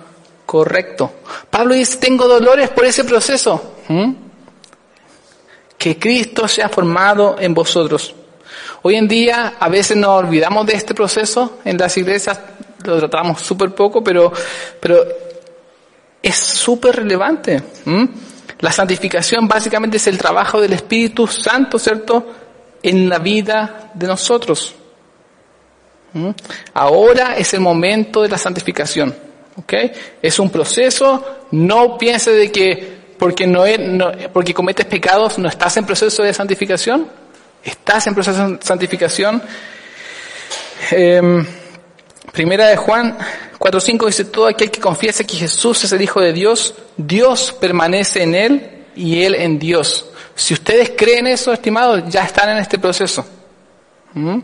correcto. 0.48 1.12
Pablo 1.52 1.76
dice, 1.76 1.98
tengo 1.98 2.28
dolores 2.28 2.70
por 2.70 2.86
ese 2.86 3.04
proceso. 3.04 3.76
Que 5.78 6.00
Cristo 6.00 6.48
sea 6.48 6.70
formado 6.70 7.36
en 7.38 7.54
vosotros. 7.54 8.16
Hoy 8.82 8.96
en 8.96 9.08
día 9.08 9.56
a 9.60 9.70
veces 9.70 9.98
nos 9.98 10.24
olvidamos 10.24 10.66
de 10.66 10.74
este 10.74 10.96
proceso 10.96 11.60
en 11.66 11.78
las 11.78 11.96
iglesias, 11.98 12.40
lo 12.86 12.98
tratamos 12.98 13.42
súper 13.42 13.76
poco, 13.76 14.02
pero, 14.02 14.32
pero 14.80 15.06
es 16.24 16.36
súper 16.36 16.96
relevante. 16.96 17.62
La 18.60 18.72
santificación 18.72 19.48
básicamente 19.48 19.98
es 19.98 20.08
el 20.08 20.18
trabajo 20.18 20.62
del 20.62 20.74
Espíritu 20.74 21.28
Santo, 21.28 21.78
¿cierto? 21.78 22.26
En 22.82 23.10
la 23.10 23.20
vida 23.20 23.92
de 23.94 24.08
nosotros. 24.08 24.74
Ahora 26.74 27.36
es 27.36 27.54
el 27.54 27.60
momento 27.60 28.22
de 28.22 28.30
la 28.30 28.38
santificación. 28.38 29.27
¿Okay? 29.58 29.92
Es 30.22 30.40
un 30.40 30.50
proceso, 30.50 31.24
no 31.52 31.98
piense 31.98 32.32
de 32.32 32.52
que 32.52 32.98
porque, 33.18 33.48
no, 33.48 33.66
es, 33.66 33.80
porque 34.32 34.54
cometes 34.54 34.86
pecados 34.86 35.40
no 35.40 35.50
estás 35.50 35.76
en 35.78 35.86
proceso 35.86 36.22
de 36.22 36.34
santificación, 36.34 37.08
estás 37.64 38.06
en 38.08 38.14
proceso 38.14 38.50
de 38.50 38.60
santificación. 38.62 39.42
Em, 40.92 41.46
primera 42.32 42.68
de 42.68 42.78
Juan 42.78 43.18
4.5 43.58 44.06
dice, 44.06 44.26
todo 44.26 44.48
aquel 44.48 44.70
que 44.70 44.80
confiese 44.80 45.26
que 45.26 45.36
Jesús 45.36 45.84
es 45.84 45.92
el 45.92 46.02
Hijo 46.02 46.22
de 46.22 46.34
Dios, 46.34 46.76
Dios 46.96 47.56
permanece 47.60 48.22
en 48.22 48.36
él 48.36 48.86
y 48.96 49.24
él 49.24 49.34
en 49.34 49.58
Dios. 49.58 50.12
Si 50.36 50.54
ustedes 50.54 50.92
creen 50.96 51.26
eso, 51.26 51.52
estimados, 51.52 52.04
ya 52.08 52.24
están 52.24 52.52
en 52.52 52.58
este 52.58 52.78
proceso. 52.78 53.26
¿Mm? 54.14 54.40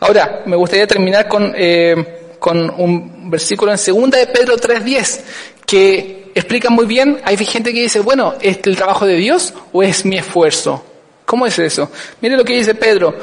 Ahora, 0.00 0.42
me 0.46 0.56
gustaría 0.56 0.86
terminar 0.86 1.28
con... 1.28 1.52
Eh, 1.54 2.14
con 2.38 2.70
un 2.70 3.30
versículo 3.30 3.72
en 3.72 3.78
segunda 3.78 4.18
de 4.18 4.26
Pedro 4.26 4.56
3.10 4.56 5.20
que 5.66 6.30
explica 6.34 6.70
muy 6.70 6.86
bien, 6.86 7.20
hay 7.24 7.36
gente 7.36 7.72
que 7.72 7.82
dice, 7.82 8.00
bueno, 8.00 8.34
¿es 8.40 8.58
el 8.64 8.76
trabajo 8.76 9.06
de 9.06 9.16
Dios 9.16 9.52
o 9.72 9.82
es 9.82 10.04
mi 10.04 10.16
esfuerzo? 10.16 10.84
¿Cómo 11.24 11.46
es 11.46 11.58
eso? 11.58 11.90
Mire 12.20 12.36
lo 12.36 12.44
que 12.44 12.54
dice 12.54 12.74
Pedro, 12.74 13.14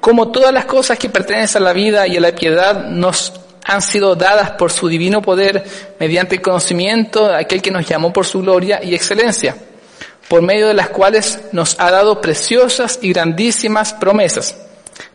como 0.00 0.30
todas 0.30 0.52
las 0.52 0.66
cosas 0.66 0.98
que 0.98 1.08
pertenecen 1.08 1.62
a 1.62 1.64
la 1.64 1.72
vida 1.72 2.06
y 2.06 2.16
a 2.16 2.20
la 2.20 2.32
piedad 2.32 2.86
nos 2.88 3.32
han 3.64 3.82
sido 3.82 4.14
dadas 4.14 4.52
por 4.52 4.70
su 4.70 4.88
divino 4.88 5.22
poder 5.22 5.64
mediante 5.98 6.36
el 6.36 6.42
conocimiento 6.42 7.28
de 7.28 7.36
aquel 7.36 7.62
que 7.62 7.70
nos 7.70 7.86
llamó 7.86 8.12
por 8.12 8.26
su 8.26 8.40
gloria 8.40 8.80
y 8.82 8.94
excelencia, 8.94 9.56
por 10.28 10.42
medio 10.42 10.68
de 10.68 10.74
las 10.74 10.90
cuales 10.90 11.40
nos 11.52 11.76
ha 11.80 11.90
dado 11.90 12.20
preciosas 12.20 12.98
y 13.02 13.12
grandísimas 13.12 13.94
promesas, 13.94 14.56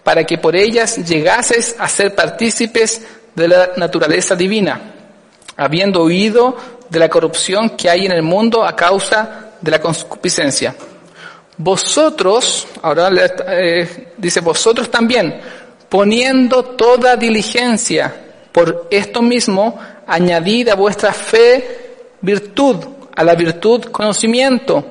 para 0.04 0.26
que 0.26 0.38
por 0.38 0.56
ellas 0.56 0.98
llegases 0.98 1.76
a 1.80 1.88
ser 1.88 2.16
partícipes 2.16 3.02
de 3.36 3.48
la 3.48 3.72
naturaleza 3.78 4.36
divina, 4.36 4.80
habiendo 5.58 6.04
huido 6.04 6.56
de 6.90 7.00
la 7.00 7.10
corrupción 7.10 7.72
que 7.72 7.90
hay 7.90 8.06
en 8.06 8.12
el 8.12 8.24
mundo 8.24 8.66
a 8.66 8.76
causa 8.76 9.52
de 9.62 9.72
la 9.72 9.80
concupiscencia. 9.80 10.76
Vosotros, 11.58 12.68
ahora 12.82 13.10
eh, 13.48 14.14
dice 14.18 14.42
vosotros 14.42 14.90
también, 14.90 15.40
poniendo 15.88 16.64
toda 16.64 17.16
diligencia 17.16 18.14
por 18.52 18.88
esto 18.90 19.22
mismo, 19.22 19.80
añadid 20.08 20.70
a 20.70 20.76
vuestra 20.76 21.14
fe 21.14 21.94
virtud, 22.22 22.78
a 23.16 23.24
la 23.24 23.36
virtud 23.36 23.86
conocimiento, 23.86 24.84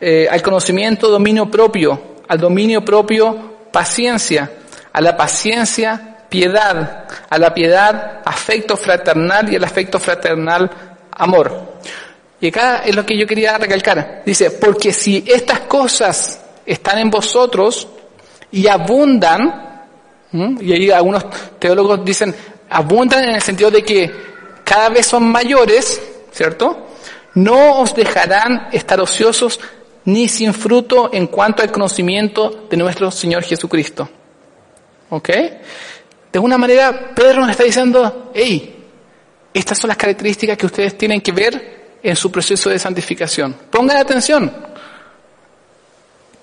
eh, 0.00 0.28
al 0.30 0.40
conocimiento 0.40 1.08
dominio 1.08 1.50
propio, 1.50 2.16
al 2.28 2.38
dominio 2.38 2.84
propio 2.84 3.56
paciencia, 3.72 4.50
a 4.92 5.00
la 5.00 5.16
paciencia 5.16 6.07
piedad, 6.28 7.06
a 7.28 7.38
la 7.38 7.52
piedad 7.54 8.20
afecto 8.24 8.76
fraternal 8.76 9.52
y 9.52 9.56
al 9.56 9.64
afecto 9.64 9.98
fraternal 9.98 10.70
amor. 11.10 11.78
Y 12.40 12.48
acá 12.48 12.82
es 12.84 12.94
lo 12.94 13.04
que 13.04 13.18
yo 13.18 13.26
quería 13.26 13.58
recalcar. 13.58 14.22
Dice, 14.24 14.52
porque 14.52 14.92
si 14.92 15.24
estas 15.26 15.60
cosas 15.60 16.40
están 16.64 16.98
en 16.98 17.10
vosotros 17.10 17.88
y 18.52 18.66
abundan, 18.66 19.86
y 20.32 20.72
ahí 20.72 20.90
algunos 20.90 21.26
teólogos 21.58 22.04
dicen, 22.04 22.34
abundan 22.70 23.24
en 23.24 23.34
el 23.34 23.42
sentido 23.42 23.70
de 23.70 23.82
que 23.82 24.12
cada 24.64 24.90
vez 24.90 25.06
son 25.06 25.24
mayores, 25.24 26.00
¿cierto? 26.30 26.88
No 27.34 27.80
os 27.80 27.94
dejarán 27.94 28.68
estar 28.72 29.00
ociosos 29.00 29.58
ni 30.04 30.28
sin 30.28 30.54
fruto 30.54 31.10
en 31.12 31.26
cuanto 31.26 31.62
al 31.62 31.72
conocimiento 31.72 32.66
de 32.70 32.76
nuestro 32.76 33.10
Señor 33.10 33.42
Jesucristo. 33.42 34.08
¿Ok? 35.10 35.30
De 36.32 36.38
alguna 36.38 36.58
manera, 36.58 37.12
Pedro 37.14 37.40
nos 37.40 37.50
está 37.50 37.64
diciendo, 37.64 38.30
hey, 38.34 38.78
estas 39.54 39.78
son 39.78 39.88
las 39.88 39.96
características 39.96 40.56
que 40.58 40.66
ustedes 40.66 40.96
tienen 40.98 41.20
que 41.20 41.32
ver 41.32 41.78
en 42.02 42.16
su 42.16 42.30
proceso 42.30 42.70
de 42.70 42.78
santificación. 42.78 43.54
Pongan 43.70 43.96
atención. 43.96 44.52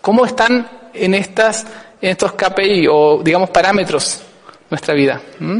¿Cómo 0.01 0.25
están 0.25 0.89
en 0.93 1.13
estas, 1.13 1.65
en 2.01 2.11
estos 2.11 2.33
KPI 2.33 2.87
o 2.89 3.21
digamos 3.23 3.49
parámetros 3.49 4.21
nuestra 4.69 4.93
vida? 4.93 5.21
¿Mm? 5.39 5.59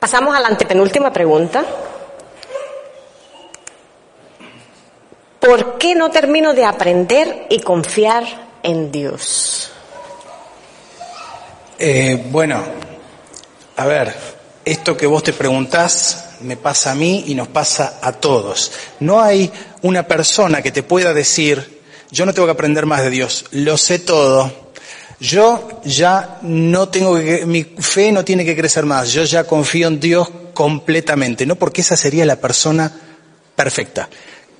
Pasamos 0.00 0.36
a 0.36 0.40
la 0.40 0.48
antepenúltima 0.48 1.12
pregunta. 1.12 1.64
¿Por 5.40 5.78
qué 5.78 5.94
no 5.94 6.10
termino 6.10 6.52
de 6.52 6.64
aprender 6.64 7.46
y 7.48 7.60
confiar 7.60 8.24
en 8.62 8.92
Dios? 8.92 9.73
Eh, 11.78 12.26
bueno, 12.30 12.62
a 13.76 13.86
ver, 13.86 14.14
esto 14.64 14.96
que 14.96 15.06
vos 15.06 15.24
te 15.24 15.32
preguntás 15.32 16.36
me 16.40 16.56
pasa 16.56 16.92
a 16.92 16.94
mí 16.94 17.24
y 17.26 17.34
nos 17.34 17.48
pasa 17.48 17.98
a 18.00 18.12
todos. 18.12 18.72
No 19.00 19.20
hay 19.20 19.50
una 19.82 20.06
persona 20.06 20.62
que 20.62 20.70
te 20.70 20.84
pueda 20.84 21.12
decir, 21.12 21.82
yo 22.10 22.26
no 22.26 22.32
tengo 22.32 22.46
que 22.46 22.52
aprender 22.52 22.86
más 22.86 23.02
de 23.02 23.10
Dios, 23.10 23.46
lo 23.50 23.76
sé 23.76 23.98
todo, 23.98 24.70
yo 25.18 25.80
ya 25.84 26.38
no 26.42 26.88
tengo 26.90 27.16
que, 27.16 27.44
mi 27.44 27.64
fe 27.64 28.12
no 28.12 28.24
tiene 28.24 28.44
que 28.44 28.56
crecer 28.56 28.84
más, 28.84 29.12
yo 29.12 29.24
ya 29.24 29.44
confío 29.44 29.88
en 29.88 29.98
Dios 29.98 30.28
completamente, 30.52 31.44
no 31.44 31.56
porque 31.56 31.80
esa 31.80 31.96
sería 31.96 32.24
la 32.24 32.36
persona 32.36 32.92
perfecta, 33.56 34.08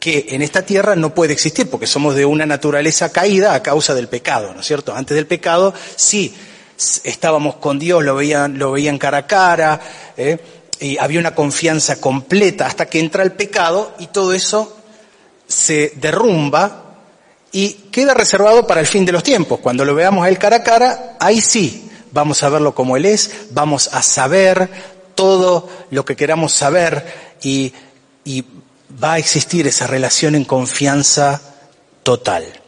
que 0.00 0.26
en 0.30 0.42
esta 0.42 0.62
tierra 0.62 0.96
no 0.96 1.14
puede 1.14 1.32
existir 1.32 1.70
porque 1.70 1.86
somos 1.86 2.16
de 2.16 2.24
una 2.24 2.44
naturaleza 2.44 3.12
caída 3.12 3.54
a 3.54 3.62
causa 3.62 3.94
del 3.94 4.08
pecado, 4.08 4.52
¿no 4.52 4.60
es 4.60 4.66
cierto? 4.66 4.94
Antes 4.94 5.14
del 5.14 5.26
pecado, 5.26 5.74
sí 5.96 6.34
estábamos 6.77 7.57
con 7.57 7.79
Dios, 7.79 8.03
lo 8.03 8.14
veían, 8.14 8.59
lo 8.59 8.72
veían 8.72 8.99
cara 8.99 9.18
a 9.18 9.27
cara, 9.27 9.81
¿eh? 10.16 10.39
y 10.81 10.99
había 10.99 11.20
una 11.20 11.35
confianza 11.35 12.01
completa 12.01 12.66
hasta 12.66 12.87
que 12.87 13.01
entra 13.01 13.22
el 13.22 13.33
pecado 13.33 13.95
y 13.99 14.09
todo 14.09 14.33
eso 14.33 14.77
se 15.47 15.93
derrumba 15.97 16.85
y 17.53 17.70
queda 17.93 18.14
reservado 18.14 18.66
para 18.66 18.81
el 18.81 18.87
fin 18.87 19.05
de 19.05 19.12
los 19.12 19.22
tiempos. 19.22 19.61
Cuando 19.61 19.85
lo 19.85 19.95
veamos 19.95 20.25
a 20.25 20.29
él 20.29 20.39
cara 20.39 20.57
a 20.57 20.62
cara, 20.62 21.16
ahí 21.20 21.41
sí, 21.41 21.91
vamos 22.11 22.43
a 22.43 22.49
verlo 22.49 22.75
como 22.75 22.97
él 22.97 23.05
es, 23.05 23.49
vamos 23.51 23.89
a 23.93 24.03
saber 24.03 24.68
todo 25.14 25.68
lo 25.91 26.05
que 26.05 26.16
queramos 26.16 26.53
saber 26.53 27.07
y, 27.43 27.72
y 28.25 28.45
va 29.03 29.14
a 29.14 29.18
existir 29.18 29.66
esa 29.66 29.87
relación 29.87 30.35
en 30.35 30.45
confianza 30.45 31.41
total. 32.03 32.63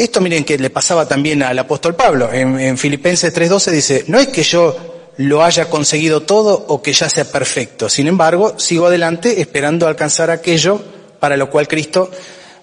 Esto 0.00 0.22
miren 0.22 0.44
que 0.44 0.56
le 0.56 0.70
pasaba 0.70 1.06
también 1.06 1.42
al 1.42 1.58
apóstol 1.58 1.94
Pablo. 1.94 2.32
En, 2.32 2.78
Filipenses 2.78 3.34
3:12 3.34 3.70
dice, 3.70 4.04
no 4.06 4.18
es 4.18 4.28
que 4.28 4.42
yo 4.42 4.74
lo 5.18 5.44
haya 5.44 5.68
conseguido 5.68 6.22
todo 6.22 6.64
o 6.68 6.80
que 6.80 6.94
ya 6.94 7.10
sea 7.10 7.26
perfecto. 7.26 7.86
Sin 7.90 8.06
embargo, 8.06 8.58
sigo 8.58 8.86
adelante 8.86 9.42
esperando 9.42 9.86
alcanzar 9.86 10.30
aquello 10.30 10.80
para 11.20 11.36
lo 11.36 11.50
cual 11.50 11.68
Cristo 11.68 12.10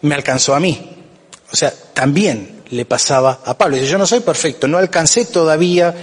me 0.01 0.15
alcanzó 0.15 0.55
a 0.55 0.59
mí. 0.59 0.97
O 1.51 1.55
sea, 1.55 1.71
también 1.93 2.63
le 2.71 2.85
pasaba 2.85 3.41
a 3.45 3.55
Pablo. 3.55 3.75
Dice, 3.75 3.91
yo 3.91 3.99
no 3.99 4.07
soy 4.07 4.21
perfecto, 4.21 4.67
no 4.67 4.79
alcancé 4.79 5.25
todavía, 5.25 5.93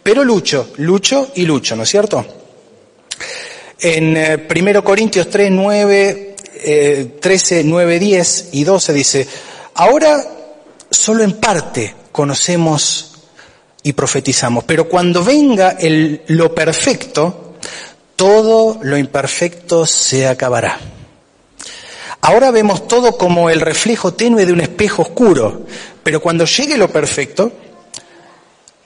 pero 0.00 0.22
lucho, 0.22 0.74
lucho 0.76 1.32
y 1.34 1.44
lucho, 1.44 1.74
¿no 1.74 1.82
es 1.82 1.88
cierto? 1.88 2.24
En 3.80 4.10
1 4.10 4.16
eh, 4.16 4.82
Corintios 4.84 5.28
3, 5.28 5.50
9, 5.50 6.36
13, 7.20 7.64
9, 7.64 7.98
10 7.98 8.48
y 8.52 8.62
12 8.62 8.92
dice, 8.92 9.28
ahora 9.74 10.24
solo 10.96 11.22
en 11.22 11.34
parte 11.34 11.94
conocemos 12.12 13.14
y 13.82 13.92
profetizamos, 13.92 14.64
pero 14.64 14.88
cuando 14.88 15.22
venga 15.22 15.76
lo 16.28 16.54
perfecto, 16.54 17.54
todo 18.16 18.78
lo 18.82 18.96
imperfecto 18.96 19.86
se 19.86 20.26
acabará. 20.26 20.78
Ahora 22.22 22.50
vemos 22.50 22.88
todo 22.88 23.18
como 23.18 23.50
el 23.50 23.60
reflejo 23.60 24.14
tenue 24.14 24.46
de 24.46 24.52
un 24.52 24.62
espejo 24.62 25.02
oscuro, 25.02 25.66
pero 26.02 26.20
cuando 26.22 26.46
llegue 26.46 26.78
lo 26.78 26.88
perfecto, 26.88 27.52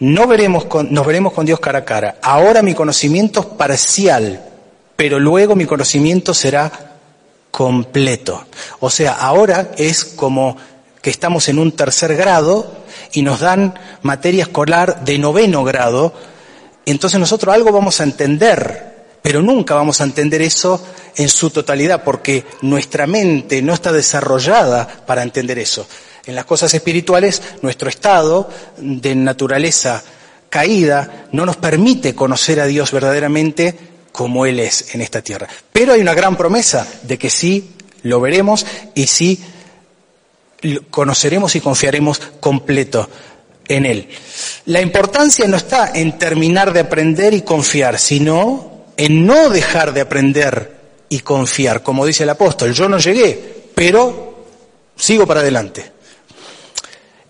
no 0.00 0.26
veremos 0.26 0.66
nos 0.90 1.06
veremos 1.06 1.32
con 1.32 1.46
Dios 1.46 1.60
cara 1.60 1.80
a 1.80 1.84
cara. 1.84 2.16
Ahora 2.22 2.62
mi 2.62 2.74
conocimiento 2.74 3.40
es 3.40 3.46
parcial, 3.46 4.42
pero 4.96 5.20
luego 5.20 5.54
mi 5.54 5.66
conocimiento 5.66 6.34
será 6.34 6.96
completo. 7.52 8.46
O 8.80 8.90
sea, 8.90 9.12
ahora 9.12 9.70
es 9.76 10.04
como 10.04 10.56
que 11.02 11.10
estamos 11.10 11.48
en 11.48 11.58
un 11.58 11.72
tercer 11.72 12.16
grado 12.16 12.70
y 13.12 13.22
nos 13.22 13.40
dan 13.40 13.78
materia 14.02 14.42
escolar 14.42 15.04
de 15.04 15.18
noveno 15.18 15.64
grado, 15.64 16.12
entonces 16.86 17.20
nosotros 17.20 17.54
algo 17.54 17.72
vamos 17.72 18.00
a 18.00 18.04
entender, 18.04 19.06
pero 19.22 19.42
nunca 19.42 19.74
vamos 19.74 20.00
a 20.00 20.04
entender 20.04 20.42
eso 20.42 20.84
en 21.16 21.28
su 21.28 21.50
totalidad, 21.50 22.02
porque 22.04 22.44
nuestra 22.62 23.06
mente 23.06 23.60
no 23.60 23.74
está 23.74 23.92
desarrollada 23.92 24.86
para 25.06 25.22
entender 25.22 25.58
eso. 25.58 25.86
En 26.26 26.34
las 26.34 26.44
cosas 26.44 26.72
espirituales, 26.74 27.42
nuestro 27.62 27.88
estado 27.88 28.48
de 28.78 29.14
naturaleza 29.14 30.02
caída 30.48 31.26
no 31.32 31.44
nos 31.44 31.56
permite 31.56 32.14
conocer 32.14 32.60
a 32.60 32.66
Dios 32.66 32.92
verdaderamente 32.92 33.78
como 34.12 34.46
Él 34.46 34.60
es 34.60 34.94
en 34.94 35.00
esta 35.00 35.22
tierra. 35.22 35.48
Pero 35.72 35.92
hay 35.92 36.00
una 36.00 36.14
gran 36.14 36.36
promesa 36.36 36.86
de 37.02 37.18
que 37.18 37.30
sí 37.30 37.72
lo 38.02 38.20
veremos 38.20 38.66
y 38.94 39.06
sí 39.06 39.42
conoceremos 40.90 41.54
y 41.56 41.60
confiaremos 41.60 42.20
completo 42.40 43.08
en 43.68 43.86
Él. 43.86 44.08
La 44.66 44.80
importancia 44.80 45.46
no 45.46 45.56
está 45.56 45.92
en 45.94 46.18
terminar 46.18 46.72
de 46.72 46.80
aprender 46.80 47.34
y 47.34 47.42
confiar, 47.42 47.98
sino 47.98 48.86
en 48.96 49.26
no 49.26 49.50
dejar 49.50 49.92
de 49.92 50.00
aprender 50.00 50.78
y 51.08 51.20
confiar. 51.20 51.82
Como 51.82 52.04
dice 52.04 52.24
el 52.24 52.30
apóstol, 52.30 52.72
yo 52.72 52.88
no 52.88 52.98
llegué, 52.98 53.68
pero 53.74 54.44
sigo 54.96 55.26
para 55.26 55.40
adelante. 55.40 55.92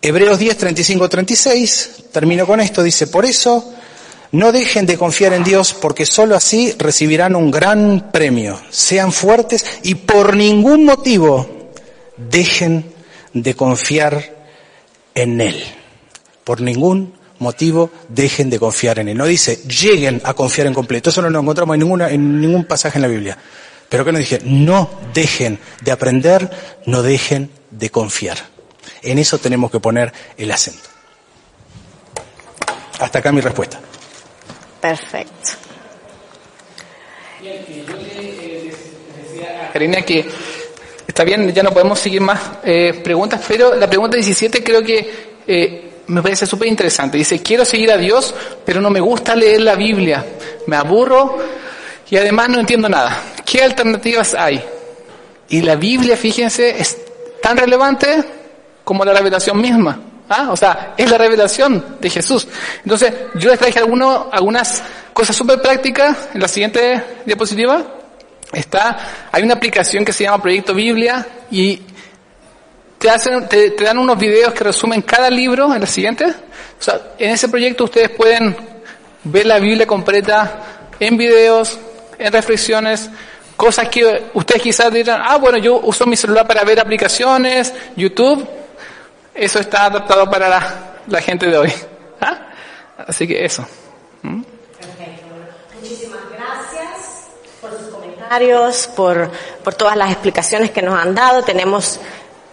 Hebreos 0.00 0.38
10, 0.38 0.56
35, 0.56 1.08
36, 1.08 1.90
termino 2.12 2.46
con 2.46 2.60
esto, 2.60 2.82
dice, 2.82 3.08
por 3.08 3.24
eso 3.24 3.74
no 4.30 4.52
dejen 4.52 4.86
de 4.86 4.96
confiar 4.96 5.32
en 5.32 5.42
Dios 5.42 5.74
porque 5.74 6.06
sólo 6.06 6.36
así 6.36 6.74
recibirán 6.78 7.34
un 7.34 7.50
gran 7.50 8.10
premio. 8.12 8.60
Sean 8.70 9.12
fuertes 9.12 9.64
y 9.82 9.94
por 9.96 10.36
ningún 10.36 10.84
motivo 10.84 11.70
dejen 12.16 12.97
de 13.42 13.54
confiar 13.54 14.36
en 15.14 15.40
Él. 15.40 15.62
Por 16.44 16.60
ningún 16.60 17.14
motivo 17.38 17.90
dejen 18.08 18.50
de 18.50 18.58
confiar 18.58 18.98
en 18.98 19.08
Él. 19.08 19.16
No 19.16 19.26
dice 19.26 19.56
lleguen 19.68 20.20
a 20.24 20.34
confiar 20.34 20.66
en 20.66 20.74
completo. 20.74 21.10
Eso 21.10 21.22
no 21.22 21.30
lo 21.30 21.40
encontramos 21.40 21.74
en, 21.74 21.80
ninguna, 21.80 22.10
en 22.10 22.40
ningún 22.40 22.64
pasaje 22.64 22.98
en 22.98 23.02
la 23.02 23.08
Biblia. 23.08 23.38
Pero 23.88 24.04
que 24.04 24.12
nos 24.12 24.20
dije, 24.20 24.40
no 24.44 24.90
dejen 25.14 25.58
de 25.82 25.92
aprender, 25.92 26.50
no 26.86 27.02
dejen 27.02 27.50
de 27.70 27.90
confiar. 27.90 28.36
En 29.02 29.18
eso 29.18 29.38
tenemos 29.38 29.70
que 29.70 29.80
poner 29.80 30.12
el 30.36 30.50
acento. 30.50 30.88
Hasta 32.98 33.20
acá 33.20 33.32
mi 33.32 33.40
respuesta. 33.40 33.80
Perfecto. 34.80 35.50
Karina 39.72 40.02
que 40.02 40.28
Está 41.18 41.24
bien, 41.24 41.52
ya 41.52 41.64
no 41.64 41.72
podemos 41.72 41.98
seguir 41.98 42.20
más 42.20 42.38
eh, 42.62 43.00
preguntas, 43.02 43.40
pero 43.48 43.74
la 43.74 43.88
pregunta 43.88 44.16
17 44.16 44.62
creo 44.62 44.84
que 44.84 45.32
eh, 45.48 45.90
me 46.06 46.22
parece 46.22 46.46
súper 46.46 46.68
interesante. 46.68 47.18
Dice, 47.18 47.42
quiero 47.42 47.64
seguir 47.64 47.90
a 47.90 47.96
Dios, 47.96 48.32
pero 48.64 48.80
no 48.80 48.88
me 48.88 49.00
gusta 49.00 49.34
leer 49.34 49.62
la 49.62 49.74
Biblia. 49.74 50.24
Me 50.68 50.76
aburro 50.76 51.36
y 52.08 52.16
además 52.16 52.50
no 52.50 52.60
entiendo 52.60 52.88
nada. 52.88 53.20
¿Qué 53.44 53.64
alternativas 53.64 54.32
hay? 54.34 54.62
Y 55.48 55.60
la 55.62 55.74
Biblia, 55.74 56.16
fíjense, 56.16 56.78
es 56.78 56.96
tan 57.42 57.56
relevante 57.56 58.22
como 58.84 59.04
la 59.04 59.12
revelación 59.12 59.60
misma. 59.60 60.00
¿Ah? 60.28 60.50
O 60.52 60.56
sea, 60.56 60.94
es 60.96 61.10
la 61.10 61.18
revelación 61.18 61.96
de 62.00 62.10
Jesús. 62.10 62.46
Entonces, 62.84 63.12
yo 63.34 63.50
les 63.50 63.58
traje 63.58 63.80
alguno, 63.80 64.28
algunas 64.30 64.84
cosas 65.12 65.34
súper 65.34 65.60
prácticas 65.60 66.28
en 66.32 66.40
la 66.40 66.46
siguiente 66.46 67.02
diapositiva. 67.26 67.97
Está, 68.52 69.28
hay 69.30 69.42
una 69.42 69.54
aplicación 69.54 70.04
que 70.04 70.12
se 70.12 70.24
llama 70.24 70.40
Proyecto 70.40 70.74
Biblia 70.74 71.26
y 71.50 71.82
te, 72.98 73.10
hacen, 73.10 73.46
te, 73.48 73.70
dan 73.70 73.98
unos 73.98 74.18
videos 74.18 74.52
que 74.54 74.64
resumen 74.64 75.02
cada 75.02 75.30
libro 75.30 75.72
en 75.74 75.80
la 75.80 75.86
siguiente. 75.86 76.24
O 76.26 76.82
sea, 76.82 77.00
en 77.18 77.30
ese 77.30 77.48
proyecto 77.48 77.84
ustedes 77.84 78.10
pueden 78.10 78.56
ver 79.24 79.46
la 79.46 79.58
Biblia 79.58 79.86
completa 79.86 80.62
en 80.98 81.16
videos, 81.16 81.78
en 82.18 82.32
reflexiones, 82.32 83.10
cosas 83.56 83.88
que 83.88 84.30
ustedes 84.34 84.62
quizás 84.62 84.92
dirán, 84.92 85.20
ah, 85.24 85.36
bueno, 85.36 85.58
yo 85.58 85.80
uso 85.80 86.06
mi 86.06 86.16
celular 86.16 86.46
para 86.46 86.64
ver 86.64 86.80
aplicaciones, 86.80 87.72
YouTube. 87.96 88.48
Eso 89.34 89.60
está 89.60 89.84
adaptado 89.84 90.28
para 90.28 90.48
la, 90.48 90.94
la 91.06 91.20
gente 91.20 91.46
de 91.46 91.58
hoy. 91.58 91.72
¿Ah? 92.20 92.48
Así 93.06 93.28
que 93.28 93.44
eso. 93.44 93.66
¿Mm? 94.22 94.42
Muchísimas 95.80 96.20
gracias 96.30 97.28
por 97.60 97.70
por, 98.94 99.30
todas 99.76 99.96
las 99.96 100.10
explicaciones 100.10 100.70
que 100.70 100.82
nos 100.82 100.98
han 100.98 101.14
dado. 101.14 101.42
Tenemos 101.42 102.00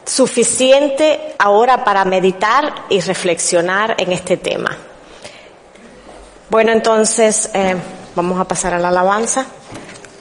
suficiente 0.06 1.36
ahora 1.38 1.84
para 1.84 2.06
meditar 2.06 2.86
y 2.90 3.00
reflexionar 3.02 3.96
en 3.98 4.12
este 4.12 4.38
tema. 4.38 4.78
Bueno, 6.50 6.72
entonces 6.72 7.50
eh, 7.54 7.76
vamos 8.16 8.40
a 8.40 8.46
pasar 8.46 8.74
a 8.74 8.80
la 8.80 8.90
alabanza. 8.90 9.46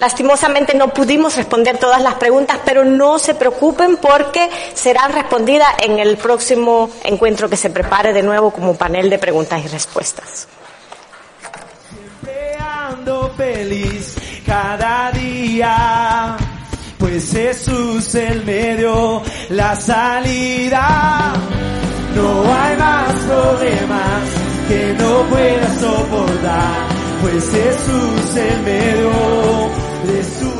Lastimosamente 0.00 0.74
no 0.74 0.88
pudimos 0.88 1.36
responder 1.36 1.78
todas 1.78 2.02
las 2.02 2.14
preguntas, 2.14 2.58
pero 2.64 2.84
no 2.84 3.18
se 3.18 3.34
preocupen 3.34 3.96
porque 3.98 4.50
serán 4.74 5.12
respondidas 5.12 5.68
en 5.82 5.98
el 5.98 6.16
próximo 6.16 6.90
encuentro 7.04 7.48
que 7.48 7.56
se 7.56 7.70
prepare 7.70 8.12
de 8.12 8.22
nuevo 8.22 8.50
como 8.50 8.74
panel 8.74 9.08
de 9.08 9.18
preguntas 9.18 9.64
y 9.64 9.68
respuestas 9.68 10.48
cada 14.46 15.10
día, 15.12 16.36
pues 16.98 17.30
Jesús 17.32 18.14
el 18.14 18.44
medio, 18.44 19.22
la 19.50 19.74
salida. 19.76 21.32
No 22.14 22.42
hay 22.42 22.76
más 22.76 23.12
problemas 23.26 24.22
que 24.68 24.94
no 24.98 25.22
pueda 25.28 25.74
soportar, 25.78 26.88
pues 27.22 27.50
Jesús 27.50 28.36
el 28.36 28.62
medio 28.62 29.10
de 30.06 30.24
su 30.38 30.53